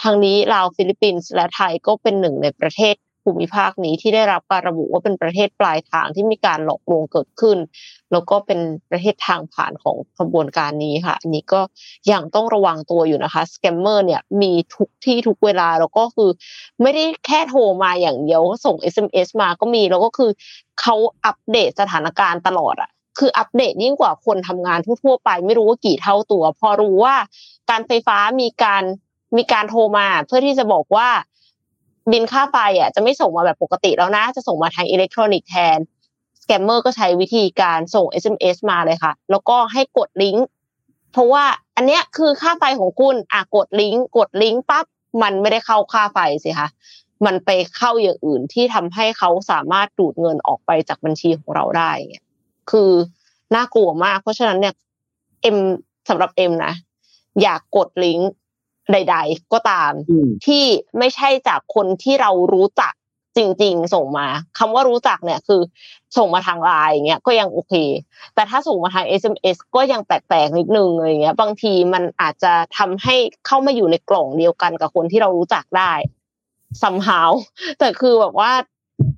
[0.02, 7.58] ทั้งนี้ลาวฟิลิปปินส์และไทยก็เป็นหนึ่งในประเทศ ภูมิภาคนี้ที่ได้รับการระบุว่าเป็นประเทศปลายทางที่มีการหลอกลวงเกิดขึ้น
[8.12, 8.60] แล้วก็เป็น
[8.90, 11.60] ประเทศทางผ่านของกระบวนการนี้ค่ะ อันนี้ก็
[12.12, 16.30] ยังต้องระวังตัวอยู่นะคะ scammer เนี่ยมีทุกที่ทุกเวลาแล้วก็คือ
[16.82, 20.30] ไม่ได้แค่โทรมาอย่างเดียวส่ง SMS มาก็มีแล้วก็คือ
[20.80, 27.14] เขาอัปเดตสถานการณ์ตลอดอะคืออัปเดตยิ่งกว่าคนทำงานทั่วๆไป ไม่รู้ว่ากี่เท่าตัว พอรู้ว่า
[27.70, 28.82] การไฟฟ้ามีการ
[29.36, 31.08] มีการโทรมาเพื่อที่จะบอกว่า
[32.12, 35.78] บิลค่าไฟอะจะไม่ส่งมาแบบปกติแล้วนะ จะส่งมาทางอิเล็กทรอนิกส์แทน
[36.42, 40.46] สแกมเมอร์ก็ใช้วิธีการส่ง SMS มาเลยค่ะ แล้วก็ให้กดลิงก์
[41.12, 41.44] เพราะว่า
[41.76, 44.86] อันเนี้ยคือค่าไฟของคุณอะกดลิงก์กดลิงก์ปั๊บ
[45.22, 46.68] มันไม่ได้เข้าค่าไฟสิคะ
[47.26, 52.26] มันไปเข้าอย่างอื่นที่ทำให้เขาสามารถดูดเงินออกไปจากบัญชีของเราได้เงี้ย
[52.70, 52.90] คือ
[53.54, 54.74] น่ากลัวมาก เพราะฉะนั้นเนี่ย
[55.42, 55.56] เอ็ม
[56.08, 56.74] สำหรับเอ็มนะ
[57.42, 58.30] อยากกดลิงก์
[58.92, 59.92] ใด ๆ ก็ตาม
[60.46, 60.64] ที่
[60.98, 62.92] ไม่ใช่จากคนที่เรารู้จัก
[63.36, 64.26] จริง ๆ ส่งมา
[64.58, 65.60] คำว่ารู้จักเนี่ยคือ
[66.16, 67.74] ส่งมาทางไลน์อย่างเงี้ยก็ยังโอเค
[68.34, 73.14] แต่ถ้าส่งมาทาง SMS ก็ยังแปลกๆนิดนึงอะไรเงี้ย บางทีมันอาจจะทำให้
[73.46, 75.92] เข้ามาอยู่ในกล่องเดียวกันกับคนที่เรารู้จักได้
[76.82, 77.30] somehow
[77.78, 78.52] แต่คือแบบว่า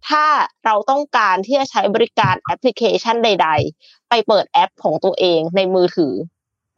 [0.09, 0.25] ถ้า
[0.65, 3.49] เราต้องการที่จะใช้บริการแอปพลิเคชันใด
[3.79, 6.15] ๆ ไปเปิดแอปของตัวเองในมือถือ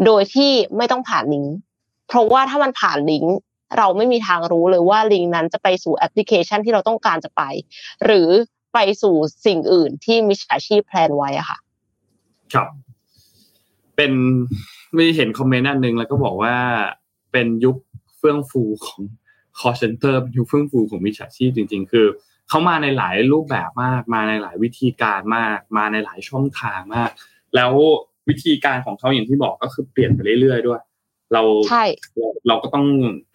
[0.06, 1.56] โดยที่ไม่ต้องผ่านลิงก์
[2.08, 3.36] เพราะว่าถ้ามันผ่านลิงก์
[3.78, 7.42] เราไม่มีทางรู้เลยว่าลิงก์นั้นจะไปสู่แอปพลิเคชันที่เราต้องการจะไป
[8.04, 8.28] หรือ
[8.74, 9.14] ไปสู่
[9.46, 11.58] สิ่งอื่นที่มิจฉาชีพ plan ไว้อะค่ะ
[12.54, 12.68] ครับ
[13.96, 14.12] เป็น
[14.94, 16.56] ไม่เห็นคอมเมนต์อันหนึ่งแล้วก็บอกว่า
[17.32, 17.76] เป็นยุค
[18.18, 19.00] เฟื่องฟูของ
[19.58, 22.06] call center ยุคเฟื่องฟูของมิจฉาชีพจริง ๆ คือ
[22.48, 27.10] เขามาในหลายรูปแบบมาก มาในหลายวิธีการมาก มาในหลายช่องทางมาก
[27.54, 27.72] แล้ว
[28.28, 30.80] วิธีการของเขาอย่างที่บอกก็คือเปลี่ยนไปเรื่อยๆด้วย
[31.32, 31.84] เราใช่
[32.16, 32.86] เราเราก็ต้อง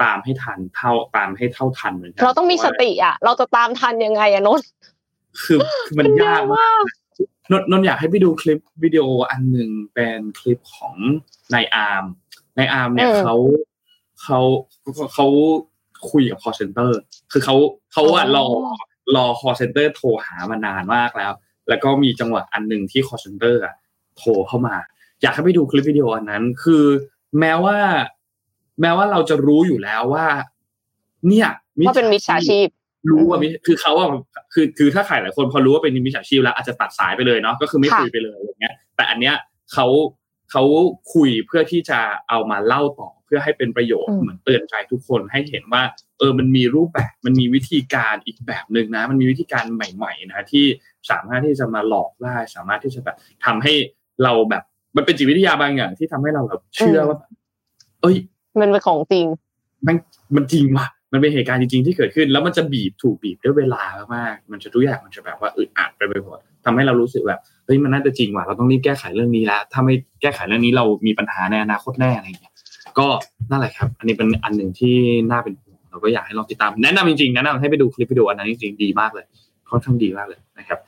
[0.04, 4.70] ตามให้ทันเท่าตามให้เท่าทันเหมือนกัเราต้องมีสติอะ เราจะตามทันยังไงอะนนท์
[5.44, 6.84] คือคือมันยากมาก
[7.52, 10.96] นนนนอยากให้ไปดูคลิปวิดีโออันหนึ่งเป็นคลิปของ
[11.54, 12.06] นายอาร์ม
[12.58, 13.36] นายอาร์มเนี่ยเขา
[14.24, 14.40] เขา
[15.14, 15.28] เขา
[16.12, 16.92] คุยกับ call center
[17.32, 17.56] คือเขา
[17.94, 18.46] เขาอะรอ
[19.16, 21.32] รอ call center โทรหามานานมากแล้ว
[21.70, 23.76] แล้วก็มีจังหวะอันหนึ่งที่ call center อะ
[24.18, 24.76] โทรเข้ามา
[25.22, 26.84] อยากให้ไปดูคลิปวิดีโออันนั้น คือ
[27.40, 27.78] แม้ว่า
[28.82, 30.28] แม้ว่าเราจะรู้อยู่แล้วว่า
[31.28, 31.50] เนี่ย
[31.88, 32.68] ว่าเป็นมิจฉาชีพ
[33.10, 34.08] รู้ว่ามิคือเขาอะ
[34.54, 39.36] คือคือถ้าใครหลายคนพอรู้ว่าเป็นมิจฉาชีพแล้วอาจจะตัดสายไปเลยเนาะก็คือไม่ค่ะคุยไปเลยอย่างเงี้ย แต่อันเนี้ย
[39.74, 39.88] เขา
[40.52, 40.64] เขา
[41.14, 42.00] คุยเพื่อที่จะ
[42.30, 45.84] เอามาเล่าต่อเพื่อให้เป็นประโยชน์เหมือนเตือนใจทุกคนให้เห็นว่า
[46.20, 50.66] เออมันมีรูปแบบมันมีวิธีการอีกแบบหนึ่งนะ มันมีวิธีการใหม่ ๆ นะที่
[51.12, 53.74] สามารถที่จะมาหลอกได้สามารถที่จะแบบทำให้
[54.24, 54.64] เราแบบ
[54.96, 57.32] มันเป็นจิตวิทยาบางอย่างที่ทำให้เราแบบเชื่อว่าแบบ
[58.02, 58.16] เอ้ย
[58.62, 59.26] มันเป็นของจริง
[59.88, 59.96] มัน
[60.36, 63.84] มันจริงว่ะ มันเป็นเหตุการณ์จริงๆที่เกิดขึ้น แล้วมันจะบีบถูกบีบด้วยเวลา
[64.16, 72.54] มากๆมันจะทุกอย่างมันจะแบบว่าอึดอัดไปไปหมดทำให้เรารู้สึกแบบเฮ้ยมันน่าจะจริงว่ะเราต้องรีบแก้ไขเรื่องนี้แล้วถ้าไม่แก้ไขเรื่องนี้เรามีปัญหาในอนาคตแน่อะไรอย่างเงี้ย
[73.00, 73.08] ก็
[73.52, 74.96] นั่นแหละครับ อันนี้เป็นอันหนึ่งที่
[75.32, 79.26] น่าเป็นห่วงเราก็อยากให้ลองติดตาม แนะนำจริงๆแนะนำให้ไปดูคลิปวิดีโออันนั้นจริงๆดีมากเลย
[79.70, 80.80] ค่อนข้างดีมากเลยนะครับ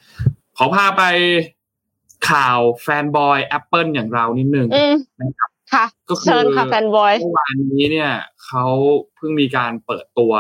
[0.58, 1.04] ขอพาไป
[2.30, 8.12] ข่าวแฟนบอย Apple อย่างเรานิดนึงอืมนะครับค่ะก็คือเชิญค่ะแฟนบอยเมื่อวานนี้เนี่ย
[8.46, 8.66] เขา
[9.16, 10.34] เพิ่งมีการเปิดตัว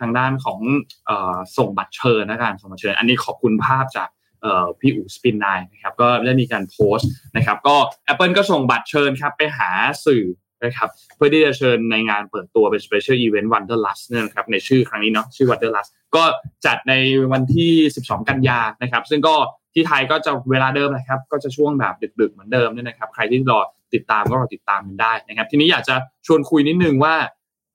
[0.00, 0.60] ทางด้านของ
[1.06, 4.08] เอ่อส่งบัตรเชิญนะการส่งบัตรเชิญ อันนี้ขอบคุณภาพจาก
[4.42, 7.76] เอ่อพี่อู๋สปินไนนะครับก็ได้มีการโพสต์นะครับ ก็
[8.12, 9.70] Apple ก็ส่งบัตรเชิญครับไปหา
[10.06, 10.24] สื่อ
[10.64, 16.24] นะครับเพื่อที่จะเชิญในงานเปิดตัวเป็น Special Event Wonderlust เนี่ยนะครับในชื่อครั้งนี้เนาะชื่อ Wonderlust ก็
[16.66, 16.92] จัดใน
[17.32, 17.72] วันที่
[18.04, 19.34] 12 กันยานะครับ ซึ่งก็
[19.74, 23.60] ที่ไทยก็จะเวลาเดิมนะครับ ก็จะช่วงแบบดึก ๆ เหมือนเดิมเนี่ยนะครับ ใครที่รอ
[23.94, 25.94] ติดตามก็รอติดตามกันได้นะครับ ทีนี้อยากจะ
[26.26, 27.14] ชวนคุยนิดนึงว่า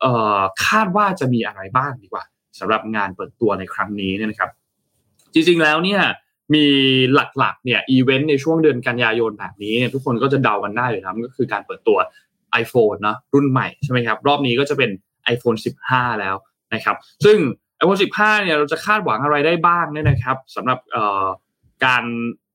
[0.01, 2.23] เอ่อคาดว่าจะมีอะไรบ้างดีกว่า
[2.59, 4.49] สำหรับงานเปิดตัวในครั้งนี้เนี่ยนะครับ
[5.33, 6.01] จริงๆแล้วเนี่ย
[6.55, 6.65] มี
[7.13, 11.97] หลักๆเนี่ยอีเวนต์ในช่วงเดือนกันยายนแบบนี้เนี่ยทุกคนก็จะเดากันได้อยู่แล้วก็คือการเปิดตัว
[12.61, 14.89] iPhone เนอะรุ่นใหม่ใช่ไหมครับรอบนี้ก็จะเป็น
[15.33, 16.35] iPhone 15 แล้ว
[16.73, 16.95] นะครับ
[17.25, 17.37] ซึ่ง
[17.81, 21.25] iPhone 15 เนี่ยเราจะคาดหวังอะไรได้บ้างเนี่ยนะครับสำหรับเอ่อ
[21.85, 22.03] การ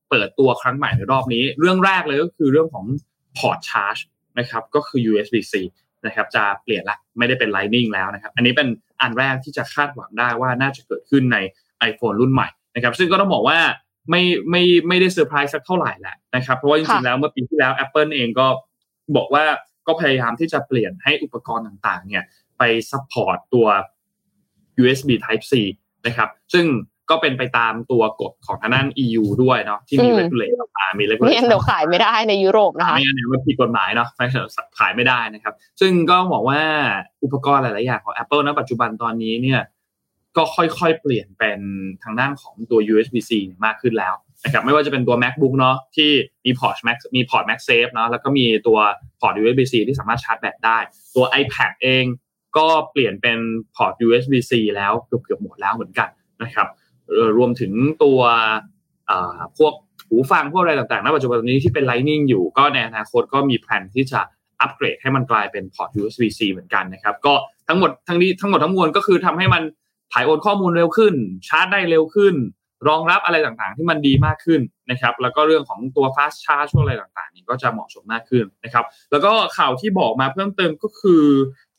[0.09, 2.85] เปิดตัวครั้งใหม่ในรอบนี้ เรื่องแรกเลยก็คือเรื่องของ
[3.37, 3.97] พอร์ตชาร์จ
[4.39, 5.53] นะครับก็คือ USB-C
[6.05, 8.67] นะครับจะเปลี่ยนละไม่ได้เป็น Lightning แล้วนะครับ อันนี้เป็น
[9.01, 11.37] อันแรกที่จะคาดหวังได้ว่าน่าจะเกิดขึ้นใน
[11.89, 13.57] iPhone รุ่นใหม่นะครับ ซึ่งก็ต้องบอกว่า
[14.09, 18.47] ไม่ไม่ไม่ได้เซอร์ไพรส์สักเท่าไหร่แหละนะครับ เพราะว่าจริงๆแล้วเมื่อปีที่แล้ว Apple เองก็
[19.17, 19.45] บอกว่า
[19.87, 22.23] ก็พยายามที่จะเปลี่ยนให้อุปกรณ์ต่างๆเนี่ย
[22.57, 23.67] ไป support ตัว
[24.81, 25.53] USB Type C
[26.05, 26.65] นะครับ ซึ่ง
[27.09, 36.59] ก็เป็นไปตามตัวกฎของทางด้าน EU ด้วยเนาะที่มีอืม regulate ออกมามีไม่งั้น regulation เดี๋ยวขายไม่ได้ในยุโรปนะคะไม่งั้นเนี่ยมันผิดกฎหมายเนาะไม่งั้นขายไม่ได้นะครับ ซึ่งก็บอกว่า
[37.23, 39.59] อุปกรณ์หลาย ๆ อย่างของ Apple ณปัจจุบันตอนนี้เนี่ย
[40.37, 41.59] ก็ค่อยๆ เปลี่ยนเป็น
[42.03, 43.31] ทางด้านของตัว USB-C
[43.65, 44.13] มากขึ้นแล้ว
[44.43, 46.11] นะครับไม่ว่าจะเป็นตัว MacBook เนาะที่
[46.45, 48.79] มีพอร์ต Mac มีพอร์ต MagSafe เนาะแล้วก็มีตัว
[49.19, 50.77] พอร์ต USB-C ที่สามารถชาร์จแบตได้
[51.15, 52.05] ตัว iPad เอง
[52.57, 53.37] ก็เปลี่ยนเป็น
[53.75, 56.09] พอร์ต USB-C แล้วเกือบๆหมดแล้วเหมือนกัน
[56.43, 56.67] นะครับ
[57.37, 57.71] รวมถึง
[58.03, 58.19] ตัว
[59.57, 59.73] พวก
[60.07, 64.21] หูฟังพวกอะไรต่างๆณปัจจุบันนี้ที่เป็น Lightning อยู่ก็ในอนาคตก็มีแผนที่จะ
[64.61, 67.33] อัปเกรดให้มันกลายเป็นพอร์ต USB-C เหมือนกันนะครับ ก็
[67.67, 69.63] ทั้งหมดทั้งนี้ทั้งหมดทั้งมวลก็คือทำให้มัน
[70.13, 71.13] ถ่ายโอนข้อมูลเร็วขึ้น
[71.47, 72.35] ชาร์จได้เร็วขึ้น
[72.87, 81.23] รองรับอะไรต่างๆ ที่มันดีมากขึ้นนะครับ แล้วก็เรื่องของตัว fast charge ช่วงอะไรต่างๆ นี่ก็จะเหมาะสมมากขึ้นนะครับ แล้วก็ข่าวที่บอกมาเพิ่มเติมก็คือ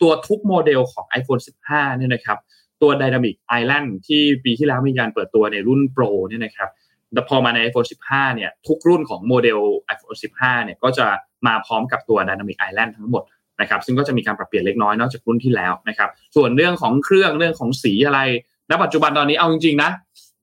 [0.02, 2.38] ตัวทุกโมเดลของ iPhone 15 เนี่ยนะครับ
[2.82, 6.70] ตัว Dynamic Island ที่ปีที่แล้วมีการเปิดตัวในรุ่น Pro เนี่ยนะครับ
[7.12, 9.58] แต่พอมาใน iPhone 15 เนี่ย ทุกรุ่นของโมเดล
[9.94, 11.06] iPhone 15 เนี่ย ก็จะ
[11.46, 13.22] มาพร้อมกับตัว Dynamic Island ทั้งหมด
[13.60, 18.20] นะครับซึ่งก็จะมีการปรับเปลี่ยนเล็กน้อยนอกจากรุ่นที่แล้วนะครับส่วนเรื่องของเครื่องเรื่องของสีอะไร
[18.70, 19.90] ณปัจจุบันตอนนี้เอาจริงๆนะ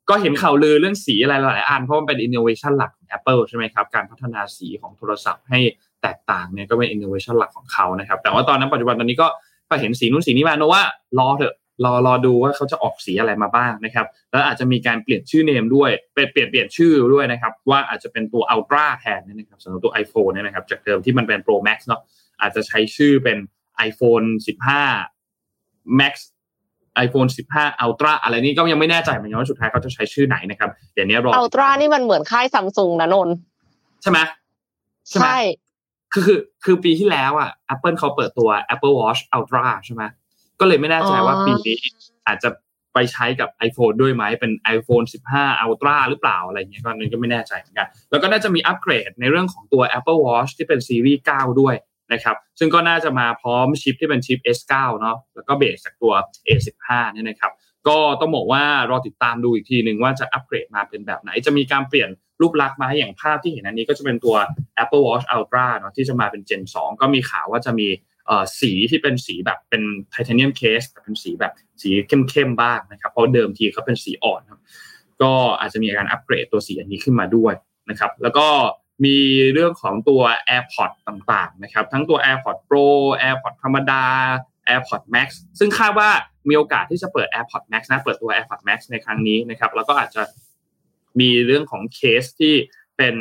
[0.10, 5.60] ก็เห็นข่าวลือเรื่องสีอะไรหลายๆอันเพราะมันเป็น innovation หลักของ Apple ใช่ไหมครับการพัฒนาสีของโทรศัพท์ให้
[6.02, 9.28] แตกต่างเนี่ยก็เป็น innovation หลักของเขานะครับแต่ว่าตอนนั้นปัจจุบันตอนนี้ก็
[9.70, 10.82] ก็เห็นสีนู้นสีนี้มาโนว่า
[11.20, 11.56] รอเถอะ
[11.86, 22.02] รอรอดูว่าเขาจะออกสีอะไรมาบ้างนะครับ แล้วอาจจะมีการเปลี่ยนชื่อเนมด้วยเปลี่ยนเปลี่ยนเปลี่ยนชื่อด้วยนะครับ ว่าอาจจะเป็นตัว Ultra แทนนะครับสำหรับตัว iPhone เนี่ยนะครับจากเดิมที่มันเป็น Pro Max เนาะ
[22.42, 23.38] อาจจะใช้ชื่อเป็น
[23.90, 24.26] iPhone
[25.08, 26.14] 15 Max
[27.06, 33.36] iPhone 15 Ultra อะไรนี่ก็ยังไม่แน่ใจเหมือนกันว่าสุดท้ายเขาจะใช้ชื่อไหนนะครับเดี๋ยวนี้รออัลตร้านี่มันเหมือนค่ายซัมซุงนะนนท์
[34.02, 34.20] ใช่ไหม
[35.08, 35.38] ใช่ไหมใช่
[36.14, 40.04] คือคือคือปีที่แล้วอะ Apple เขาเปิดตัว Apple Watch Ultra ใช่ไหม
[40.60, 41.78] ก็เลยไม่แน่ใจว่าปีนี้
[42.28, 42.50] อาจจะ
[42.94, 51.76] ไปใช้กับ iPhone ด้วยไหมเป็น iPhone 15 Ultra หรือเปล่าอะไรเงี้ยก็นึงก็ไม่แน่ใจเหมือนกัน แล้วก็น่าจะมีอัปเกรดในเรื่องของตัว Apple Watch ที่เป็นซีรีส์ 9 ด้วย
[52.12, 56.14] นะครับซึ่งก็น่าจะมาพร้อมชิปที่เป็นชิป S9 เนาะแล้วก็เบสจากตัว
[56.46, 57.52] A15 เนี่ยนะครับ
[57.88, 62.10] ก็ต้องบอกว่ารอติดตามดูอีกทีหนึ่งว่าจะอัปเกรดมาเป็นแบบไหน จะมีการเปลี่ยน
[62.42, 64.36] รูปลักษณ์มาอย่างภาพที่เห็นอันนี้ก็จะเป็นตัว
[64.84, 67.88] Apple Watch Ultra เนาะที่จะมาเป็น Gen 2 ก็มีข่าวว่าจะมี
[68.60, 74.42] สีที่เป็นสีแบบเป็นไทเทเนียมเคสแต่เป็นสีแบบสีเข้มๆบ้างนะครับเพราะเดิมทีเขาเป็นสีอ่อน
[75.22, 77.54] ก็อาจจะมีการอัปเกรดตัวสีอันนี้ขึ้นมาด้วย
[77.90, 78.48] นะครับแล้วก็
[79.06, 79.18] มี
[79.54, 80.22] เรื่องของตัว
[80.56, 82.86] AirPods ต่างๆนะครับทั้งตัว AirPods Pro
[83.22, 84.04] AirPods ธรรมดา
[84.70, 85.28] AirPods Max
[85.60, 86.10] ซึ่งคาดว่า
[86.50, 90.24] มีโอกาสที่จะเปิด AirPods Max นะเปิดตัว AirPods Max ในครั้งนี้นะครับแล้วก็อาจจะ
[91.20, 92.54] มีเรื่องของเคสที่
[92.98, 93.16] เป็น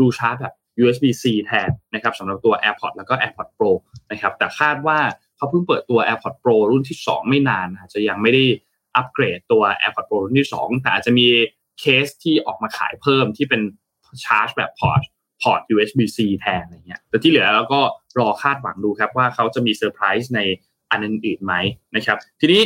[0.00, 3.70] รูชาร์จแบบ USB-C แทนนะครับสำหรับตัว AirPods แล้วก็ AirPods Pro
[4.10, 4.98] นะครับแต่คาดว่า
[5.36, 8.44] เขาเพิ่งเปิดตัว AirPods Pro รุ่นที่ 2 ไม่นานอาจจะยังไม่ได้
[8.96, 11.26] อัปเกรดตัว AirPods Pro รุ่นที่ 2 แต่อาจจะมี
[11.80, 13.62] เคสที่ออกมาขายเพิ่มที่เป็น
[14.24, 15.02] ชาร์จแบบพอร์ต
[15.42, 17.80] พอร์ต USB-C แทนอะไรเงี้ยแต่ที่เหลือเราก็
[18.18, 20.40] รอคาดหวังดูครับว่าเขาจะมีเซอร์ไพรส์ใน
[20.90, 21.54] อันอื่นๆไหม
[21.96, 22.62] นะครับ ทีนี้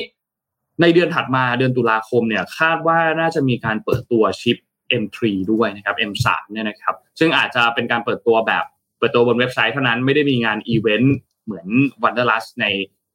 [0.80, 4.56] ในเดือนถัดมาเดือนตุลาคมเนี่ยคาดว่าน่าจะมีการเปิดตัวชิป
[5.02, 5.20] M3
[5.52, 8.64] ด้วยนะครับ M3 เนี่ยนะครับซึ่งอาจจะเป็นการเปิดตัวแบบ
[8.98, 11.66] เปิดตัวบนเว็บไซต์เท่านั้นไม่ได้มีงานอีเวนต์เหมือน
[12.02, 12.66] Wanderlust ใน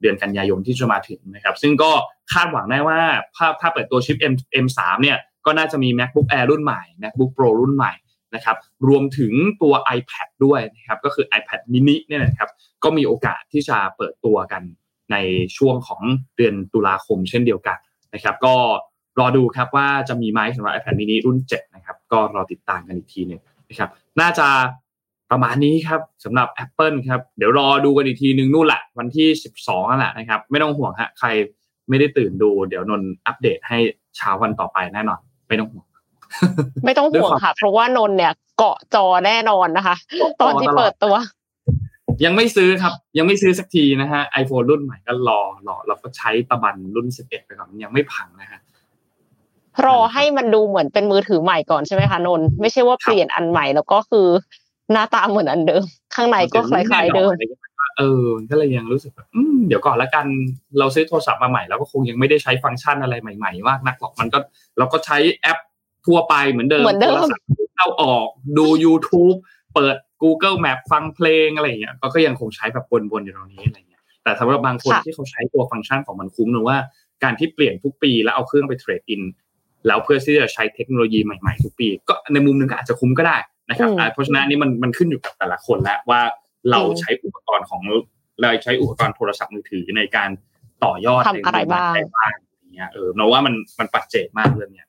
[0.02, 1.92] เดือนกันยายนที่จะมาถึงนะครับ ซึ่งก็
[2.34, 3.00] คาดหวังได้ว่า
[3.36, 4.34] ถ้าถ้าเปิดตัวชิป M
[4.66, 7.94] M3 เนี่ยก็น่าจะมี MacBook Air รุ่นใหม่ MacBook Pro รุ่นใหม่
[8.36, 8.58] นะครับ
[8.88, 12.50] รวมถึงตัว iPad ด้วยนะครับก็คือ iPad mini เนี่ยนะครับ
[12.84, 14.62] ก็มีโอกาสที่จะเปิดตัวกัน
[15.12, 15.16] ใน
[15.58, 16.02] ช่วงของ
[16.38, 17.78] เดือนตุลาคมเช่นเดียวกัน
[18.14, 18.56] นะครับก็
[19.20, 23.90] รอดูครับว่าจะมีไหมสำหรับ iPad mini รุ่น 7 นะครับ ก็รอติดตามกันอีกทีหนึ่งนะครับ
[24.22, 24.48] น่าจะ
[25.32, 29.28] ประมาณนี้ครับสำหรับ Apple ครับเดี๋ยวรอดูกันอีกทีนึงนู่นแหละวันที่
[29.60, 31.28] 12นั่นแหละนะครับไม่ต้องห่วงฮะใคร
[31.90, 33.78] ไม่ได้ตื่นดู เดี๋ยวนนอัปเดตให้
[34.18, 35.86] เช้าวันต่อไปแน่นอนไม่ต้องห่วง
[36.86, 39.96] ไม่ต้องห่วงค่ะ เพราะว่านนเนี่ย เกาะจอแน่นอนนะคะ
[40.42, 41.16] ตอนที่เปิดตัว
[42.26, 48.60] ยังไม่ซื้อครับ ยังไม่ซื้อสักทีนะฮะไอโฟนรุ่นใหม่ก็รอรอเราก็ใช้ตะบันรุ่น11ไปก่อนยังไม่พังนะฮะ
[49.86, 54.28] รอให้มันดูเหมือนเป็นมือถือใหม่ก่อนใช่ไหมคะนนไม่ใช่ว่าเปลี่ยนอันใหม่แล้วก็คือ
[54.92, 55.84] หน้าตาเหมือนอันเดิม
[56.16, 57.32] ข้างในก็คล้ายๆเดิม
[57.98, 59.28] เออก็เลยยังรู้สึกแบบ
[59.68, 60.26] เดี๋ยวก่อนละกัน
[60.80, 64.40] เราซื้อโทรศัพท์มาใหม่แล้วก็คงยังไม่ได้ใช้ฟังก์ชันอะไรใหม่ ๆ มากนักหรอกมันก็
[64.78, 65.58] เราก็ใช้แอป
[66.06, 67.46] ทั่วไปเหมือนเดิมโทรศัพท์
[67.76, 68.28] เข้าออก
[68.58, 69.38] ดู YouTube
[69.76, 76.78] เปิด Google Map ฟังเพลงอะไรอย่างเงี้ยก็ยังคงใช้แบบวนๆอยู่ตรงนี้อะไรเงี้ยแต่สำหรับบางคนที่เขาใช้ตัวฟังก์ชันของมันคุ้มหรือว่า
[77.24, 79.22] การที่เปลี่ยนทุกปีแล้วเอาเครื่องไปเทรดอิน
[79.88, 83.38] แล้วเพื่อที่จะใช้เทคโนโลยีใหม่ๆทุกปี ก็ในมุมหนึ่งก็อาจจะคุ้มก็ได้
[83.70, 86.22] นะครับเพราะฉะนั้นนี่มันมันขึ้นอยู่กับแต่ละคนแล้วว่า
[86.72, 87.82] เราใช้อุปกรณ์ของ
[88.40, 90.30] เราใช้อุปกรณ์โทรศัพท์มือถือในการ
[90.84, 94.88] ต่อยอดในอะไรบ้างอย่างเงี้ยเออเราว่ามันมันปัจเจกมากเลยเนี่ย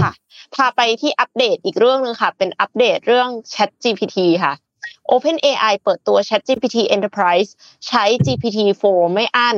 [0.00, 0.10] ค่ะ
[0.54, 4.54] พาไปที่อัปเดตอีกเรื่องหนึ่งค่ะ เป็นอัปเดตเรื่อง Chat GPT ค่ะ
[5.10, 7.50] OpenAI เปิดตัว ChatGPT Enterprise
[7.86, 9.56] ใช้ GPT-4 ไม่อั้น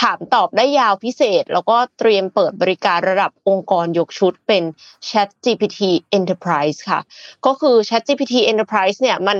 [0.00, 4.62] ถามตอบได้ยาวพิเศษ แล้วก็เตรียมเปิดบริการระดับองค์กรยกชุดเป็น
[5.08, 5.80] ChatGPT
[6.18, 7.00] Enterprise ค่ะ
[7.46, 9.38] ก็คือ ChatGPT Enterprise เนี่ยมัน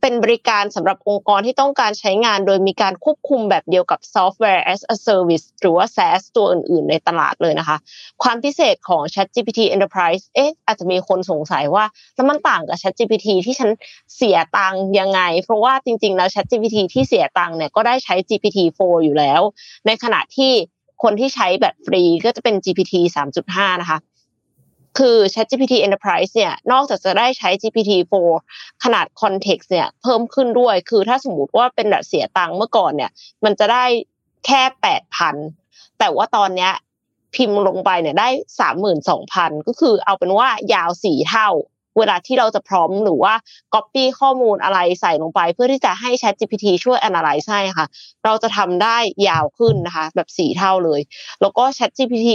[0.00, 7.76] เป็นบริการสำหรับองค์กรที่ต้องการใช้งานโดยมีการควบคุมแบบเดียวกับ Software as a Service หรือว่า SaaS ตัวอื่นๆ ในตลาดเลยนะคะ
[8.22, 11.84] ความพิเศษของ ChatGPT Enterprise เอ๊ะอาจจะมีคนสงสัยว่า
[12.14, 13.70] แล้วมันต่างกับ ChatGPT ที่ฉัน
[14.16, 19.40] เสียตังค์ยังไง เพราะว่าจริงๆ แล้ว ChatGPT ที่เสียตังค์เนี่ยก็ได้ใช้ GPT-4 อยู่แล้ว
[19.86, 20.52] ในขณะที่
[21.02, 22.94] คนที่ใช้แบบฟรีก็จะเป็น GPT
[23.36, 23.98] 3.5 นะคะ
[24.98, 28.14] คือ ChatGPT Enterprise เนี่ยนอกจากจะได้ใช้ GPT-4
[28.84, 33.10] ขนาด context เนี่ยเพิ่มขึ้นด้วย คือถ้าสมมติว่าเป็นแบบเสียตังค์เมื่อก่อนเนี่ย
[33.44, 33.84] มันจะได้
[34.46, 35.36] แค่แปดพัน
[35.98, 36.72] แต่ว่าตอนเนี้ย
[37.34, 38.28] พิมพ์ลงไปเนี่ยได้
[38.60, 41.48] สามหมื่นสองพันก็คือเอาเป็นว่ายาวสี่เท่า
[41.98, 43.34] เวลาที่เราจะพร้อมหรือว่า
[43.74, 47.86] copy ข้อมูลอะไรใส่ลงไป เพื่อที่จะให้ Chat GPT ช่วย analyze ให้ค่ะ
[48.24, 48.96] เราจะทำได้
[49.28, 51.00] ยาวขึ้นนะคะ แบบสี่เท่าเลย
[51.40, 52.28] แล้วก็ Chat GPT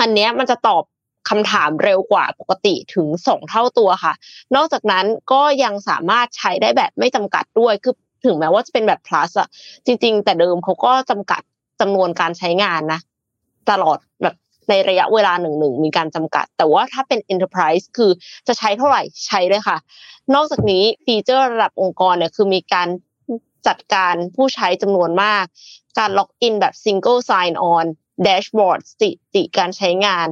[0.00, 0.82] อันเนี้ยมันจะตอบ
[1.28, 4.14] คำถามเร็วกว่าปกติถึงสองเท่าตัวค่ะ
[4.56, 7.94] นอกจากนั้นก็ยังสามารถใช้ได้แบบไม่จำกัดด้วย คือ
[8.24, 9.48] ถึงแม้ว่าจะเป็นแบบ plus อะ
[9.86, 11.42] จริง ๆ แต่เดิมเขาก็จำกัด
[11.80, 13.00] จำนวนการใช้งานนะ
[13.70, 14.34] ตลอดแบบ
[14.68, 18.10] ในระยะเวลาหนึ่งหนึ่งมีการจำกัด แต่ว่าถ้าเป็น enterprise คือ
[18.46, 19.76] จะใช้เท่าไหร่ใช้เลยค่ะ
[20.34, 22.88] นอกจากนี้ฟีเจอร์ระดับองค์กรเนี่ยคือมีการ
[23.66, 25.44] จัดการผู้ใช้จำนวนมาก
[25.98, 27.86] การล็อกอินแบบ single sign on
[28.22, 30.26] dashboard สถิติการใช้งาน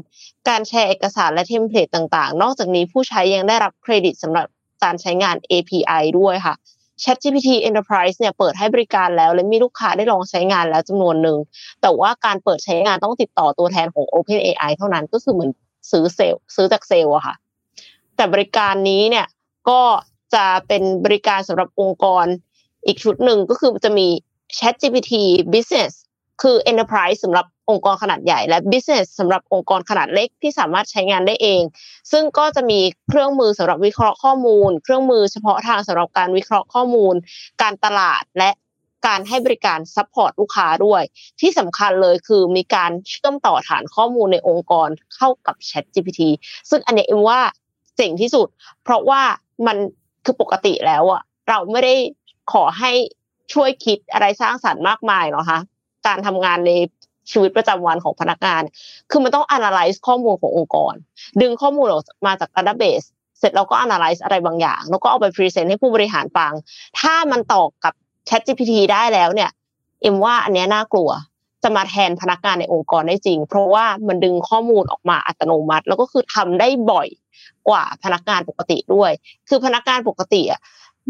[0.49, 4.47] การแชร์เอกสารและ template ต่างๆ นอกจากนี้ผู้ใช้ยังได้รับเครดิตสำหรับ
[4.85, 6.55] การใช้งาน API ด้วยค่ะ
[7.03, 11.39] ChatGPT Enterprise เนี่ยเปิดให้บริการแล้ว และมีลูกค้าได้ลองใช้งานแล้วจำนวนหนึ่ง
[11.83, 15.51] แต่ว่าการเปิดใช้งานต้องติดต่อตัวแทนของ OpenAI เท่านั้นก็คือเหมือน
[15.91, 17.35] ซื้อเซลซื้อจากเซลอะค่ะ
[18.17, 19.27] แต่บริการนี้เนี่ย
[19.69, 19.81] ก็
[20.35, 22.27] จะเป็นบริการสำหรับองค์กร
[22.87, 24.09] อีกชุดหนึ่งก็คือจะมี
[24.59, 25.13] ChatGPT
[25.55, 25.93] Business
[26.41, 31.63] คือ Enterprise สำหรับองค์กรขนาดใหญ่ และ Business สำหรับองค์กรขนาดเล็กที่สามารถใช้งานได้เอง
[32.13, 37.15] ซึ่งก็จะมีเครื่องมือสำหรับวิเคราะห์ข้อมูล เครื่องมือเฉพาะทางสำหรับการวิเคราะห์ข้อมูล
[37.63, 38.51] การตลาดและ
[39.07, 41.03] การให้บริการ support ลูกค้าด้วย
[41.41, 46.21] ที่สำคัญเลยคือมีการเชื่อมต่อฐานข้อมูลในองค์กรเข้ากับ Chat GPT
[46.71, 47.41] ซึ่งอันนี้เอ็มว่า
[47.97, 48.49] เจ๋งที่สุด
[48.83, 49.23] เพราะว่า
[49.67, 49.77] มัน
[50.25, 51.95] คือปกติแล้วอะเราไม่ได้
[52.53, 52.93] ขอให้
[53.53, 55.59] ช่วยคิดอะไรสร้างสรรค์มากมายหรอคะ
[56.07, 56.73] การทำงานใน
[57.31, 58.63] ชีวิตประจำวันของพนักงาน
[59.11, 60.95] คือมันต้อง analyze ข้อมูลขององค์กร
[61.41, 63.07] ดึงข้อมูลออกมาจาก database
[63.39, 66.53] เสร็จแล้วก็ analyze อะไรบางอย่าง แล้วก็เอาไป present ให้ผู้บริหารฟัง
[67.01, 67.95] ถ้ามันต่อกับ
[68.29, 69.51] ChatGPT ได้แล้วเนี่ย
[70.03, 71.11] เอ็มว่าอันนี้น่ากลัว
[71.63, 77.09] จะมาแทนพนักงานในองค์กรได้จริง เพราะว่ามันดึงข้อมูลออกมาอัตโนมัติ แล้วก็คือทำได้บ่อย
[77.69, 79.11] กว่าพนักงานปกติด้วย
[79.49, 80.61] คือพนักงานปกติอะ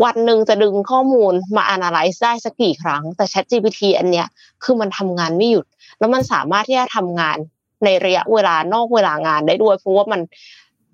[0.05, 4.27] วันหนึ่งจะดึงข้อมูลมา analyze ได้สักกี่ครั้ง แต่ ChatGPT อันเนี้ย
[4.65, 5.67] คือมันทำงานไม่หยุด
[5.99, 7.39] แล้วมันสามารถที่จะทำงาน
[7.85, 10.21] ในระยะเวลานอกเวลางานได้ด้วย เพราะว่ามัน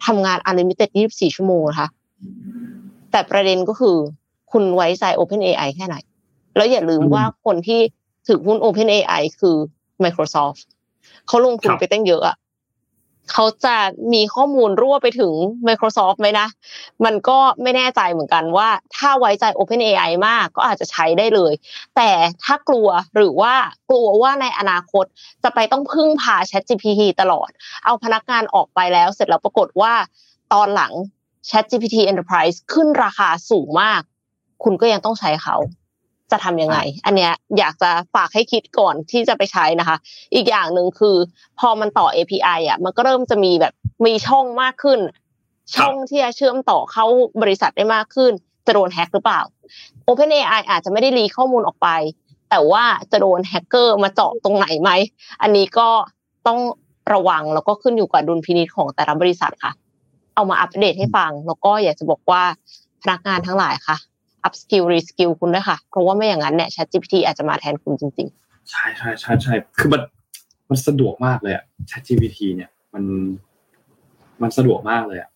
[0.06, 1.88] ทำงาน unlimited 24 ชั่วโมงนะคะ
[3.10, 3.96] แต่ประเด็นก็คือ
[4.52, 5.96] คุณไว้ใจ OpenAI แค่ไหน
[6.56, 7.80] แล้วอย่าลืมว่าคนที่
[8.26, 9.56] ถือหุ้น OpenAI คือ
[10.04, 10.62] Microsoft
[11.26, 12.36] เขาลงทุนไปตั้งเยอะอะ
[13.32, 13.76] เขาจะ
[14.12, 15.32] มีข้อมูลรั่วไปถึง
[15.68, 16.48] Microsoft ไหมนะ
[17.04, 21.52] มันก็ไม่แน่ใจเหมือนกันว่า ถ้าไว้ใจ OpenAI มากก็อาจจะใช้ได้เลย
[21.96, 22.10] แต่
[22.44, 23.54] ถ้ากลัวหรือว่า
[23.90, 25.04] กลัวว่าในอนาคต
[25.44, 27.50] จะไปต้องพึ่งพา ChatGPT ตลอด
[27.84, 29.92] เอาพนักงานออกไปแล้ว เสร็จแล้วปรากฏว่า
[30.52, 30.92] ตอนหลัง
[31.48, 34.02] ChatGPT Enterprise ขึ้นราคาสูงมาก
[34.64, 35.56] คุณก็ยังต้องใช้เขา
[36.30, 39.96] จะทำยังไง อันเนี้ยอยากจะฝากให้คิดก่อนที่จะไปใช้นะคะ
[40.34, 41.16] อีกอย่างหนึ่งคือ
[41.58, 43.72] พอมันต่อ API อะ มันก็เริ่มจะมีแบบ
[44.06, 45.00] มีช่องมากขึ้น
[45.76, 47.04] ช่องที่จะเชื่อมต่อเข้า
[47.42, 48.32] บริษัทได้มากขึ้น
[48.66, 49.40] จะโดนแฮ็กหรือเปล่า
[50.06, 51.88] OpenAI อาจจะไม่ได้รีข้อมูลออกไป
[52.50, 54.90] แต่ว่าจะโดนแฮกเกอร์มาเจาะตรงไหนไหม
[55.42, 55.88] อันนี้ก็
[56.46, 56.58] ต้อง
[57.12, 59.72] ระวังแล้วก็ขึ้นอยู่กับดุลพินิจของแต่ละบริษัทค่ะ
[60.34, 62.42] เอามาอัปเดตให้ฟัง แล้วก็อยากจะบอกว่า
[63.02, 63.96] พนักงานทั้งหลายค่ะ
[64.46, 70.02] up skill re skill คุณด้วยค่ะ เพราะว่าไม่อย่างนั้นเนี่ย Chat GPT อาจจะมาแทนคุณจริง ๆ ใช่ใช่ใช่ใช่คือมัน
[70.70, 73.04] มันสะดวกมากเลยอะ Chat GPT เนี่ยมัน
[74.42, 75.30] มันสะดวกมากเลยอะ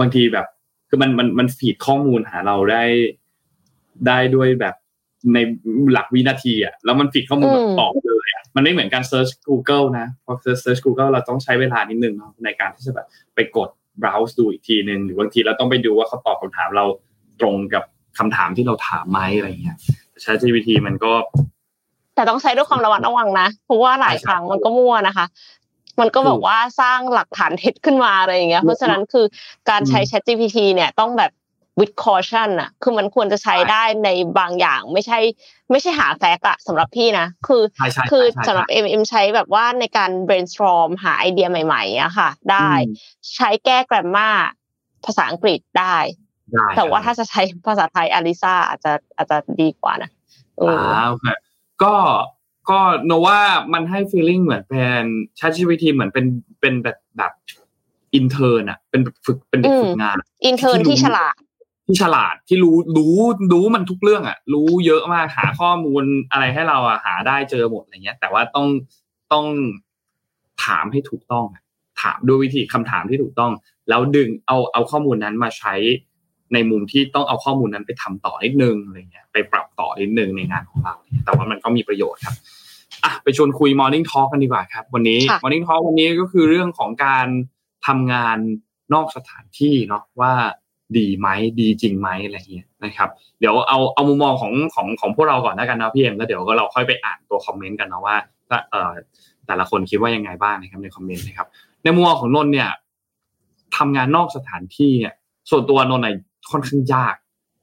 [0.00, 0.46] บางทีแบบ
[0.88, 2.84] คือมันมันมันฟีดข้อมูลหาเราได้
[4.06, 4.74] ได้ด้วยแบบ
[5.34, 5.38] ใน
[5.92, 13.68] หลักวินาทีอะแล้วมัน feed ข้อมูลแบบตอบเลยอะมันไม่เหมือนการเซิร์ช Google นะพอเซิร์ช Google เราต้องใช้เวลานิดนึงเนาะในการที่จะแบบไปกด
[14.02, 16.84] browse ดูอีกทีหนึ่งหรือบางทีเราต้องไปดูว่าเขาตอบคำถามเรา
[17.40, 17.84] ตรงกับ
[18.18, 19.76] คำถามที่เราถามไหมอะไรเงี้ย
[20.22, 21.12] ใช้ GPT มันก็
[22.14, 25.26] แต่ต้องใช้ด้วยความระมัดระวังนะเพราะว่าหลายครั้งมันก็มั่วนะคะ
[26.00, 29.26] มันก็บอกว่าสร้างหลักฐานเท็จขึ้นมาอะไรอย่างเงี้ย เพราะฉะนั้นคือ
[29.70, 31.32] การใช้ Chat GPT เนี่ยต้องแบบ
[31.78, 34.08] with caution อะคือมันควรจะใช้ได้ใน
[34.38, 35.18] บางอย่างไม่ใช่
[35.70, 37.62] ไม่ใช่หาแฟกอะสำหรับพี่นะ คือ
[38.10, 42.70] คือสำหรับเอ็มเอ็มใช้แบบว่าในการ brainstorm หาไอเดียใหม่ๆอะค่ะ ได้
[43.36, 44.28] ใช้แก้แกรมมา
[45.04, 45.96] ภาษาอังกฤษได้
[46.76, 50.10] แต่ว่าถ้าจะใช้ภาษาไทยอาริซาอาจจะอาจจะดีกว่านะ
[50.60, 51.26] อ่าโอเค
[51.82, 51.94] ก็
[52.70, 53.38] ก็โนว่า
[53.72, 55.02] มันให้ feeling เหมือนเป็น
[55.38, 56.26] ChatGPT เหมือนเป็น
[56.60, 57.32] เป็นแบบแบบ intern
[58.14, 61.34] อะ เป็นฝึกเป็นเด็กฝึกงาน intern ที่ฉลาด
[61.86, 63.16] ที่ฉลาดที่รู้รู้
[63.52, 68.66] รู้มันทุกเรื่องอะ รู้เยอะมากหาข้อมูลอะไรให้เราอะหาได้เจอหมดอะไรเงี้ย แต่ว่าต้อง
[69.32, 69.46] ต้อง
[70.64, 71.44] ถามให้ถูกต้อง
[72.02, 73.52] ถามด้วยวิธีคำถามที่ถูกต้อง
[73.88, 75.74] แล้วดึงเอาเอาข้อมูลนั้นมาใช้
[76.54, 80.94] ในมุมที่ต้องเอาข้อมูลนั้นไปทำต่อนิดนึงอะไรเงี้ยไปปรับต่อนิดนึงในงานของเรา
[81.24, 82.36] แต่ว่ามันก็มีประโยชน์ครับ
[83.04, 87.26] อะไปชวนคุย Morning Talk กันดีกว่าครับ วันนี้ Morning Talk วันนี้ก็คือเรื่องของการ
[87.86, 88.38] ทำงาน
[88.94, 90.32] นอกสถานที่เนาะว่า
[90.98, 91.28] ดีไหม
[91.60, 93.08] ดีจริงไหมอะไรเงี้ยนะครับ
[93.40, 98.16] เดี๋ยวเอาเอามุมมองของของของพวกเราก่อนแล้วกันนะพี่เอ็มแล้วเดี๋ยวก็เราค่อยไปอ่านตัวคอมเมนต์กันนะว่า
[98.70, 98.92] เอ่อ
[99.46, 101.48] แต่ละคนคิดว่ายังไงบ้างนะครับในคอมเมนต์นะครับ
[101.82, 102.70] ในมุมมองของนนเนี่ย
[103.76, 105.14] ทำงานนอกสถานที่เนี่ย
[105.50, 107.14] ส่วนตัวนนท์ ค่อนข้างยาก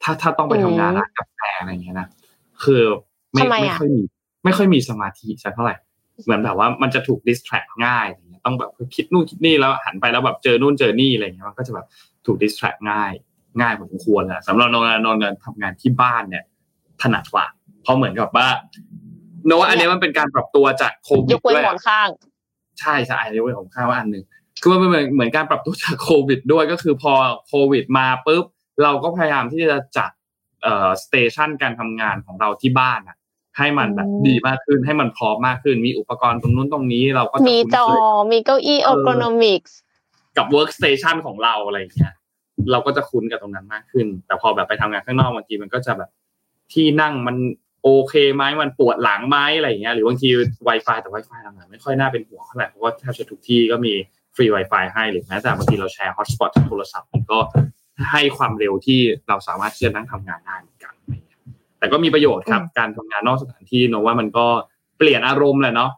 [0.04, 2.08] ถ้าถ้าต้องไปทำงานร้านกาแฟอะไรอย่างเงี้ยนะ
[2.64, 2.84] คือ
[3.34, 4.02] ไม่ไม่ค่อยมี
[4.44, 5.76] ไม่ค่อยมีสมาธิสักเท่าไหร่
[6.24, 11.86] เหมือนแบบว่ามันจะถูกดิสแทรกง่ายอย่างเงี้ยต้องแบบคิดนู่นคิดนี่แล้วหันไปแล้วแบบเจอนู่นเจอนี่อะไรเงี้ยมันก็จะแบบ
[12.26, 13.12] ถูกดิสแทรกง่าย
[13.60, 16.44] ง่ายพอสมควรแหละสำหรับนอนนอนทำงานที่บ้านเนี่ย
[17.02, 17.46] ถนัดกว่า
[17.84, 18.48] เพราะเหมือนกับว่า
[19.46, 22.08] โน้อันนี้มันเป็นการปรับตัวจากโควิดด้วยยกเว้นหมอนข้าง
[22.80, 24.24] ใช่ใช่ยกเว้นหมอนข้างว่าอันหนึ่ง
[24.62, 27.14] คือมันเป็นเหมือนการปรับตัวจากโควิดด้วยก็คือพอ
[27.48, 28.46] โควิดมาปุ๊บ
[28.84, 30.12] เราก็พยายามที่จะจัด
[30.64, 33.18] เอ่อสเตชันการทำงานของเราที่บ้านอะ
[33.58, 37.86] ให้มันแบบดีมากขึ้นให้มันพร้อมมากขึ้น มีอุปกรณ์ตรงนู้นตรงนี้เราก็จะมีจอ
[38.32, 39.72] มีเก้าอี้เอ e อ r g o n o m i c s
[40.38, 42.14] กับ workstation ของเราอะไรอย่างเงี้ย
[42.72, 46.10] เราก็จะคุ้นกับตรงนั้นมากขึ้น แต่พอแบบไปทำงานข้างนอกบางทีมันก็จะแบบ
[46.74, 47.38] ที่นั่งมัน
[47.84, 50.30] โอเคไหมมันปวดหลังไหมอะไรอย่างเงี้ยหรือบางที
[50.68, 53.94] Wi-Fi แต่ Wi-Fi ทำงานไม่ค่อยน่าเป็นห่วงเท่าไหร่เพราะว่าแทบจะทุกที่ก็มี
[54.36, 57.38] ฟรี Wi-Fi ให้หรือแม้แต่บางทีเราแชร์ hotspot จากโทรศัพท์มันก็
[58.12, 61.40] ให้ความเร็วที่เราสามารถที่จะนั่งทำงานได้เหมือนกันอะไรอย่างเงี้ย
[61.80, 64.46] แต่ก็มีประโยชน์ครับ การทำงานนอกสถานที่เนอะว่ามันก็
[64.98, 65.92] เปลี่ยนอารมณ์แหละเนาะ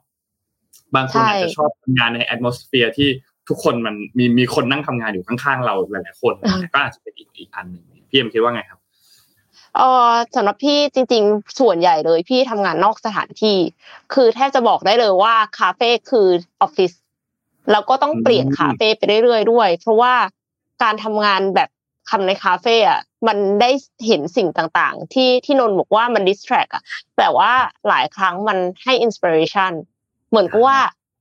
[0.95, 3.09] บางคนใช่อาจจะชอบทำงานใน atmosphere ที่
[3.49, 6.33] ทุกคนมันมีมีคนนั่งทำงานอยู่ข้างๆเราหลายๆคน
[6.73, 8.79] ก็อาจจะเป็นอีกอีกอันหนึ่งพี่เอ็มคิดว่าไงครับ
[9.75, 13.57] เออสำหรับพี่จริง ๆ ส่วนใหญ่เลยพี่ทำงานนอกสถานที่
[14.13, 16.27] คือแทบจะบอกได้เลยว่าคาเฟ่คือ
[16.61, 16.91] ออฟฟิศ
[17.71, 20.13] แล้วก็ต้องเปลี่ยนอืมคาเฟ่ไปเรื่อยๆด้วย เพราะว่า
[20.83, 21.69] การทำงานแบบ
[22.09, 23.69] ทำในคาเฟ่อะมันได้
[24.05, 26.83] เห็นสิ่งต่างๆ ที่ที่นนบอกว่ามัน distract อะ
[27.17, 27.51] แต่ว่า
[27.87, 29.71] หลายครั้งมันให้ inspiration
[30.29, 30.77] เหมือนกับว่า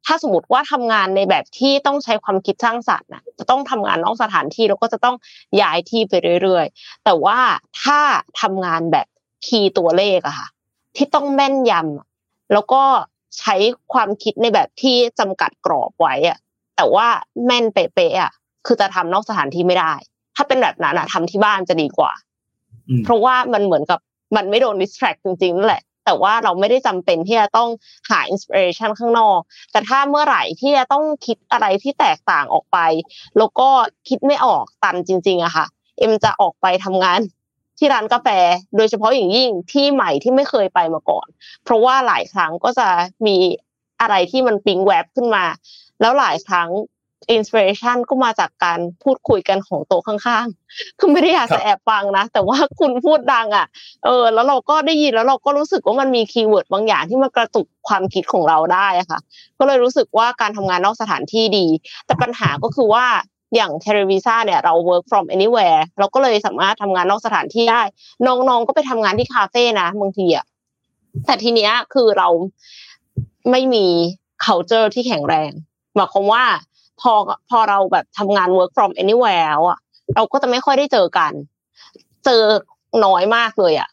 [0.07, 5.17] ถ้าสมมติว่าทำงานในแบบที่ต้องใช้ความคิดสร้างสรรค์นะจะต้องทำงานนอกสถานที่แล้วก็จะต้อง
[5.61, 6.13] ย้ายที่ไป
[6.43, 7.39] เรื่อยๆ แต่ว่า
[7.83, 8.01] ถ้า
[8.41, 9.07] ทำงานแบบ
[9.47, 10.49] คีย์ตัวเลขอะค่ะ
[10.97, 12.07] ที่ต้องแม่นยำอะ
[12.53, 12.83] แล้วก็
[13.39, 13.55] ใช้
[13.93, 16.39] ความคิดในแบบที่จำกัดกรอบไว้อะ
[16.77, 17.07] แต่ว่า
[17.47, 18.33] แม่นเป๊ะๆอะ
[18.67, 19.95] คือจะทำนอกสถานที่ไม่ได้
[20.37, 22.13] ถ้าเป็นแบบนั้นอะทำที่บ้านจะดีกว่า
[22.89, 23.99] อืมเพราะว่ามันเหมือนกับ
[24.37, 27.71] มันไม่โดนดิสแทรกจริงๆนั่นแหละ แต่ว่าเราไม่ได้จำเป็นที่จะต้อง
[28.11, 29.39] หาอินสปิเรชันข้างนอก
[29.73, 32.79] แต่ถ้าเมื่อไหร่ที่จะต้องคิดอะไรที่แตกต่างออกไป
[33.39, 33.69] แล้วก็
[34.09, 35.67] คิดไม่ออกตันจริง ๆอะค่ะ
[35.99, 37.21] เอ็มจะออกไปทำงาน
[37.79, 38.29] ที่ร้านกาแฟ
[38.77, 41.27] โดยเฉพาะอย่างยิ่งที่ใหม่ที่ไม่เคยไปมาก่อน
[41.65, 42.89] เพราะว่าหลายครั้งก็จะ
[43.27, 43.37] มี
[44.01, 45.45] อะไรที่มันปิ๊งแวบขึ้นมา
[46.01, 46.69] แล้วหลายครั้ง
[47.31, 53.67] inspiration ก็มาจากการพูดคุยกันของโต๊ะข้างๆ คือไม่ได้อยากจะแอบฟังนะ แต่ว่าคุณพูดดังอะ
[54.05, 59.21] เออ แล้วเราก็ได้ยินแล้วเราก็รู้สึกว่ามันมี keyword บางอย่างที่มันกระตุกความคิดของเราได้อะค่ะ
[59.59, 61.67] ก็เลยรู้สึกว่าการทำงานนอกสถานที่ดี
[62.07, 63.07] แต่ปัญหาก็คือว่า
[63.55, 67.83] อย่างเทเลวิซ่าเนี่ยเรา work from anywhere เราก็เลยสามารถทำงานนอกสถานที่ได้
[68.27, 70.45] น้องๆก็ไปทำงานที่คาเฟ่นะบางทีอะ
[71.27, 72.29] แต่ทีเนี้ยคือเรา
[73.51, 73.87] ไม่มี
[74.45, 75.51] culture ที่แข็งแรง
[75.95, 76.45] หมายความว่า
[77.01, 77.13] พอ
[77.51, 79.79] พอเราแบบทำงาน work from anywhere แล้วอะ
[80.15, 81.33] เราก็จะไม่ค่อยได้เจอกัน
[82.25, 82.43] เจอ
[83.05, 83.89] น้อยมากเลยอะ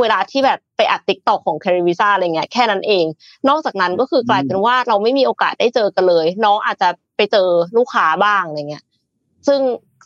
[0.00, 3.04] เวลาที่แบบไปอัดติ๊กตอกของ c a r i v i s a อะไรเงี้ยแค่นั้นเอง
[3.48, 8.84] นอกจากนั้นก็คือกลายเป็นว่าเราไม่มีโอกาสได้เจอกันเลย น้องอาจจะไปเจอลูกค้าบ้างอะไรเงี้ย
[9.46, 9.60] ซึ่ง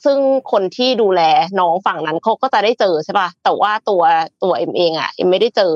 [0.05, 0.19] ซึ่ง
[0.53, 1.23] คนที่ดูแล
[1.61, 4.03] น้องฝั่งนั้นเขาก็จะได้เจอใช่ป่ะแต่ว่าตัว
[4.43, 5.73] ตัวเอ็มเองอะเอ็มไม่ได้เจอ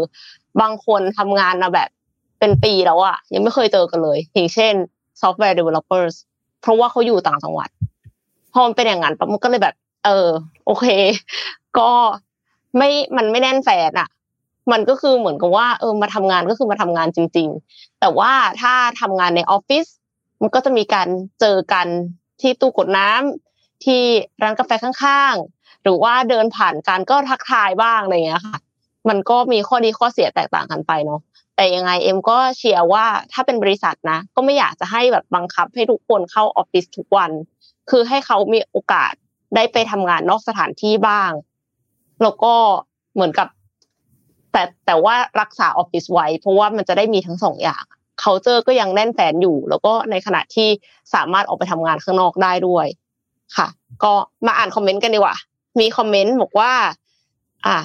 [0.60, 1.88] บางคนทำงานมาแบบ
[2.38, 4.74] เป็นปีแล้วอะยังไม่เคยเจอกันเลย อย่างเช่น
[5.20, 6.14] software developers
[6.60, 7.68] เพราะว่าเขาอยู่ต่างจังหวัด
[8.52, 10.28] พอมันเป็นอย่างนั้นปั๊บมันก็เลยแบบ เออ
[10.66, 10.86] โอเค
[11.78, 11.90] ก็
[12.76, 14.08] ไม่มันไม่แน่นแฟนอะ
[14.72, 19.86] มันก็คือเหมือนกับว่า เออมาทำงานก็คือมาทำงานจริง ๆ แต่ว่าถ้าทำงานในออฟฟิศ
[20.40, 21.08] มันก็จะมีการ
[21.40, 21.86] เจอกัน
[22.40, 24.02] ที่ตู้กดน้ำที่
[24.42, 28.58] ร้านกาแฟข้างๆหรือว่าเดินผ่านกันก็ทักทายบ้างอะไรอย่างเงี้ยค่ะ
[29.08, 31.20] มันก็มีข้อดีข้อเสียแตกต่างกันไปเนาะ
[31.56, 37.30] แต่ยังไงเอ็มก็เชียร์ว่าถ้าเป็นบริษัทนะ ก็ไม่อยากจะให้แบบบังคับให้ทุกคนเข้าออฟฟิศทุกวัน
[37.90, 39.12] คือให้เขามีโอกาส
[39.54, 41.30] ได้ไปทำงานนอกสถานที่บ้าง
[42.22, 42.54] แล้วก็
[43.14, 43.48] เหมือนกับ
[44.52, 47.84] แต่แต่ว่ารักษาออฟฟิศไว้ เพราะว่ามันจะได้มีทั้งสองอย่าง
[48.20, 50.68] เขาเจอร์ก็ยังแน่นแฟนอยู่ แล้วก็ในขณะที่
[51.14, 52.86] สามารถออกไปทำงานข้างนอกได้ด้วย
[53.56, 53.68] ค่ะ
[54.04, 54.12] ก็
[54.46, 55.36] มาอ่านคอมเมนต์กันดีกว่า
[55.80, 56.72] มีคอมเมนต์บอกว่า
[57.66, 57.78] อะ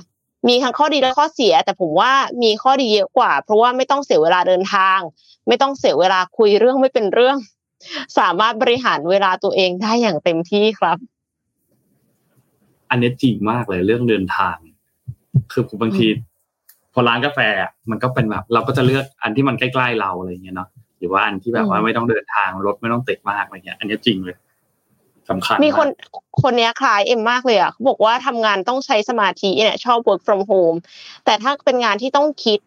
[0.48, 2.12] มีทั้งข้อดีและข้อเสีย แต่ผมว่า
[2.43, 5.00] มีข้อดีเยอะกว่า เพราะว่าไม่ต้องเสียเวลาเดินทาง
[5.48, 7.38] ไม่ต้องเสียเวลาคุยเรื่องไม่เป็นเรื่อง
[8.20, 10.98] สามารถบริหารเวลาตัวเองได้อย่างเต็มที่ครับ
[12.89, 14.56] อันนี้จริงมากเลยเรื่องเดินทาง
[15.52, 16.08] คือผมบางที
[16.93, 20.70] พอร้านกาแฟอะมันก็เป็นแบบ เราก็จะเลือกอันที่มันใกล้ๆเราอะไรอย่างเงี้ยเนาะ
[21.00, 24.38] หรือว่าอันที่แบบว่าอืมไม่ต้องเดินทางรถไม่ต้องติดมากอะไรเงี้ย อันนี้จริงเลย
[25.30, 25.88] สำคัญ มีคน
[26.42, 30.78] คนนี้คล้ายเอ็มมากเลยอะเขาบอกว่าทำงานต้องใช้สมาธิเนี่ยชอบ work from home
[31.26, 32.60] แต่ถ้าเป็นงานที่ต้องคิด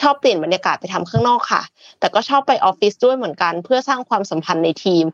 [0.00, 1.62] ชอบเปลี่ยนบรรยากาศไปทำข้างนอกค่ะ
[2.00, 5.04] แต่ก็ชอบไปออฟฟิศด้วยเหมือนกัน เพื่อสร้างความสัมพันธ์ในทีม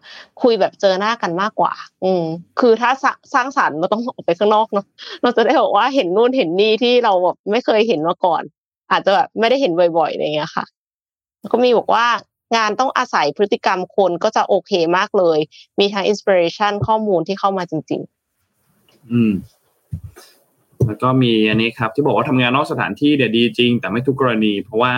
[0.42, 1.72] คุยแบบเจอหน้ากันมากกว่า
[2.04, 2.24] อืม
[2.60, 4.86] คือถ้าสร้างสร้ารรค์มันต้องออกไปข้างนอกเนาะ
[5.22, 8.42] เราจะได้บอกว่าเห็นนู่นเห็นนี่ที่เราแบบไม่เคยเห็นมาก่อน
[8.90, 10.64] อาจจะแบบไม่ได้เห็นบ่อยๆอะไรเงี้ยค่ะ
[11.40, 12.06] แล้วก็มีบอกว่า
[12.56, 15.38] งานต้องอาศัยพฤติกรรมคนก็จะโอเคมากเลย
[15.78, 18.02] มีทั้งอินสปิเรชันข้อมูลที่เข้ามาจริง
[19.12, 19.32] อืม
[20.86, 24.94] แล้วก็มีอันนี้ครับที่บอกว่าทำงานนอกสถานที่เดี๋ยดีจริง แต่ไม่ทุกกรณี เพราะว่า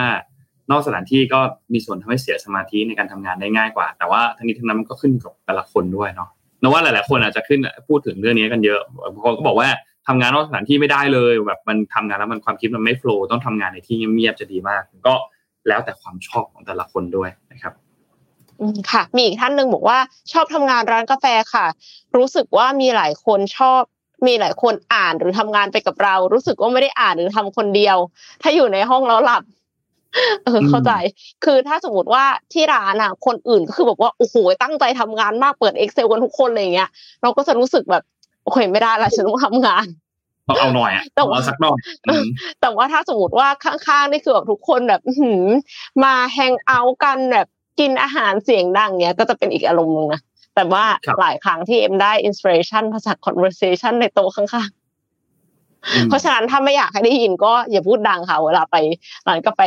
[0.71, 1.39] นอกสถานที่ก็
[1.73, 6.29] มีส่วนทำให้เสียสมาธิในการทำงานได้ง่ายกว่า แต่ว่าทั้งนี้ทั้งนั้นมันก็ขึ้นกับแต่ละคนด้วยเนาะ
[6.61, 8.79] นว่าหลาย ๆ คนอาจจะขึ้นพูดถึงเรื่องนี้กันเยอะ
[9.13, 9.69] บางคนก็บอกว่า
[10.07, 15.15] ทำงานนอกสถานที่ไม่ได้เลย แบบมันทำงานแล้วมันความคิดมันไม่โฟล์ต้องทำงานในที่เงียบๆจะดีมาก ก็
[15.67, 17.73] แล้วแต่ความชอบของแต่ละคนด้วยนะครับ
[18.91, 19.97] ค่ะมีอีกท่านหนึ่งบอกว่า
[20.31, 21.65] ชอบทำงานร้านกาแฟค่ะ
[22.17, 23.81] รู้สึกว่ามีหลายคนชอบ
[24.27, 27.97] มีหลายคนอ่านหรือทำงานไปกับเรา รู้สึกว่าไม่ได้อ่านหรือทำคนเดียว
[28.41, 29.43] ถ้าอยู่ในห้องแล้วหลับ
[30.43, 30.91] เออเข้าใจ
[31.43, 36.89] คือถ้าสมมติว่าที่ร้านอะ คนอื่นก็คือบอกว่าโอ้โหตั้งใจทำงานมากเปิด Excel กันทุกคนอะไรเงี้ย
[37.21, 38.03] เราก็จะรู้สึกแบบ
[38.43, 39.85] โอเคไม่ได้ละฉันต้องทำงาน
[40.47, 41.77] ต้องเอาหน่อยอะแต่ว่าเอาสักหน่อย
[42.07, 42.25] อืม
[42.61, 45.43] แต่ว่าถ้าสมมติว่าข้างๆนี่คือแบบทุกคนแบบอื้อหือ
[46.03, 47.47] มาแฮงเอาท์กันแบบ
[47.79, 50.21] กินอาหารเสียงดังเนี้ยก็จะเป็นอีกอารมณ์หนึงนะ
[50.55, 50.83] แต่ว่า
[51.19, 54.81] หลายครั้งที่เอ็มได้อินส i เรชันมาจาก conversation ในโต๊ะข้างๆ
[56.09, 58.75] เพราะฉะนั้นถ้าไม่อยากให้ได้ยินก็อย่าพูดดังค่ะเวลาไป
[59.27, 59.61] ร้านกาแฟ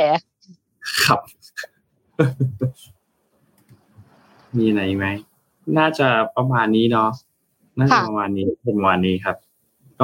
[1.05, 1.21] ครับ
[4.57, 5.07] มีอะไรไหม
[5.79, 7.11] น่าจะประมาณนี้เนาะ
[7.79, 9.37] น่าจะค่ะประมาณนี้เป็นวันนี้ครับ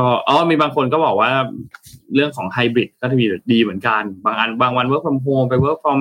[0.00, 1.30] ก็อ๋อมีบางคนก็บอกว่า
[2.14, 6.00] เรื่องของไฮบริดก็จะมีดีเหมือนกัน บางอันบางวัน work from home ไป work from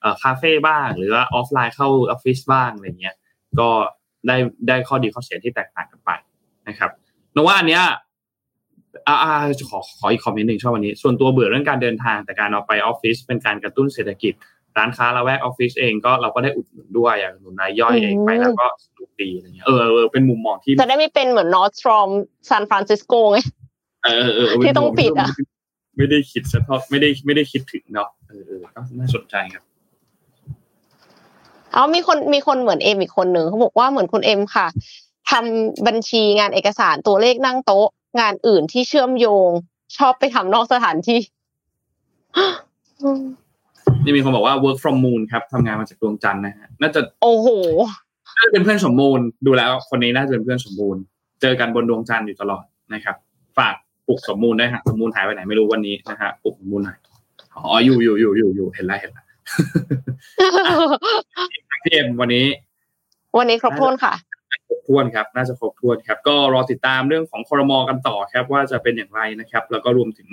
[0.00, 3.16] เอ่อคาเฟ่บ้าง หรือว่าออฟไลน์เข้าออฟฟิศบ้างอะไรเงี้ย
[3.58, 3.68] ก็
[4.26, 4.36] ได้
[4.68, 6.10] ได้ข้อดีข้อเสียที่แตกต่างกันไป
[6.68, 6.90] นะครับ
[7.34, 7.82] นว่าอันเนี้ย
[9.08, 9.32] อ่า
[9.70, 14.32] ขอขออีกคอมเมนต์หนึ่งชอบวันนี้ ส่วนตัวเบื่อเรื่องการเดินทางแต่การเข้าไปออฟฟิศเป็นการกระตุ้นเศรษฐกิจ
[14.78, 22.08] ร้านค้าละแวกออฟฟิศเองก็เราก็ได้อุดหนุนด้วยอย่างหนุนรายย่อยเองไปแล้วก็สนุกดีอะไรเงี้ยเออเออเป็นมุมมองที่จะได้ไม่เป็นเหมือน Nordstrom
[22.48, 23.38] ซานฟรานซิสโกไง
[24.04, 25.30] เออเออเออที่ต้องปิดอะ
[25.96, 29.64] ไม่ได้คิดซะเท่าไม่ได้ไม่ได้คิดถึงเนาะเออเออก็น่าสนใจครับ
[31.72, 34.66] เอามีคนมีคนเหมือนเอ็มอีกคนหนึ่งเขาบอกว่าเหมือนคุณเอ็มค่ะ
[35.30, 37.88] ทำบัญชีงานเอกสารตัวเลขนั่งโต๊ะ
[38.20, 39.50] งานอื่นที่เชื่อมโยง
[39.96, 41.20] ชอบไปทำนอกสถานที่
[44.06, 47.48] นี่มีคนบอกว่า work from moon ครับทำงานมาจากดวงจันทร์นะฮะน่าจะโอ้โห
[48.36, 51.02] น่าจะเป็นเพื่อนสมมูลดูแล้ว คนนี้น่าจะเป็นเพื่อนสมบูรณ์
[51.40, 53.16] เจอกันบนดวงจันทร์อยู่ตลอดนะครับ
[53.58, 53.74] ฝาก
[54.06, 56.98] ปลุกสมมูลได้วยฮะสมมูลหายไปไหนไม่รู้วันนี้นะฮะปลุกสมมูลหน่อย
[57.54, 59.24] อ๋ออยู่อยู่อยู่อยู่อยู่เห็นแล้วเห็นแล้ว
[61.82, 62.46] พี่เอ็มวันนี้
[63.38, 64.12] วันนี้ครบถ้วนค่ะ
[64.68, 70.28] ครบถ้วนครับ น่าจะครบถ้วนครับ ก็รอติดตามเรื่องของคอรมอกันต่อครับ ว่าจะเป็นอย่างไรนะครับ แล้วก็รวมถึง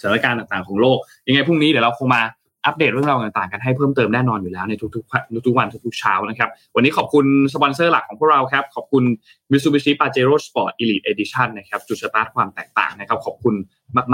[0.00, 2.22] สถานการณ์ต่างๆของโลก ยังไงพรุ่งนี้เดี๋ยวเราคงมา
[2.66, 9.04] อัปเดตเรื่องราวต่างๆกันให้เพิ่มเติมแน่นอนอยู่แล้วในทุกๆทุกๆวันทุกๆเช้านะครับ วันนี้ขอบคุณสปอนเซอร์หลักของพวกเราครับ ขอบคุณ
[9.50, 13.54] Mitsubishi Pajero Sport Elite Edition นะครับจุดสตาร์ทความแตกต่างนะครับ ขอบคุณ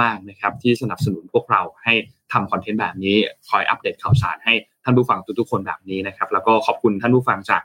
[0.01, 1.95] มากๆนะครับที่สนับสนุนพวกเราให้
[2.33, 3.17] ทำคอนเทนต์แบบนี้
[3.49, 7.63] คอยอัปเดตข่าวสารให้ท่านผู้ฟังทุกๆคนแบบนี้นะครับ แล้วก็ขอบคุณท่านผู้ฟังจาก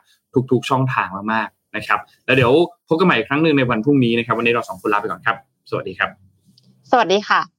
[0.51, 2.51] ทุก ๆ ช่องทางมากๆนะครับ แล้วเดี๋ยว
[2.87, 5.37] พบกันใหม่อีกครั้งหนึ่งในวันพรุ่งนี้นะครับ วันนี้เราสองคนลาไปก่อนครับ
[5.69, 6.09] สวัสดีครับ
[6.91, 7.58] สวัสดีค่ะ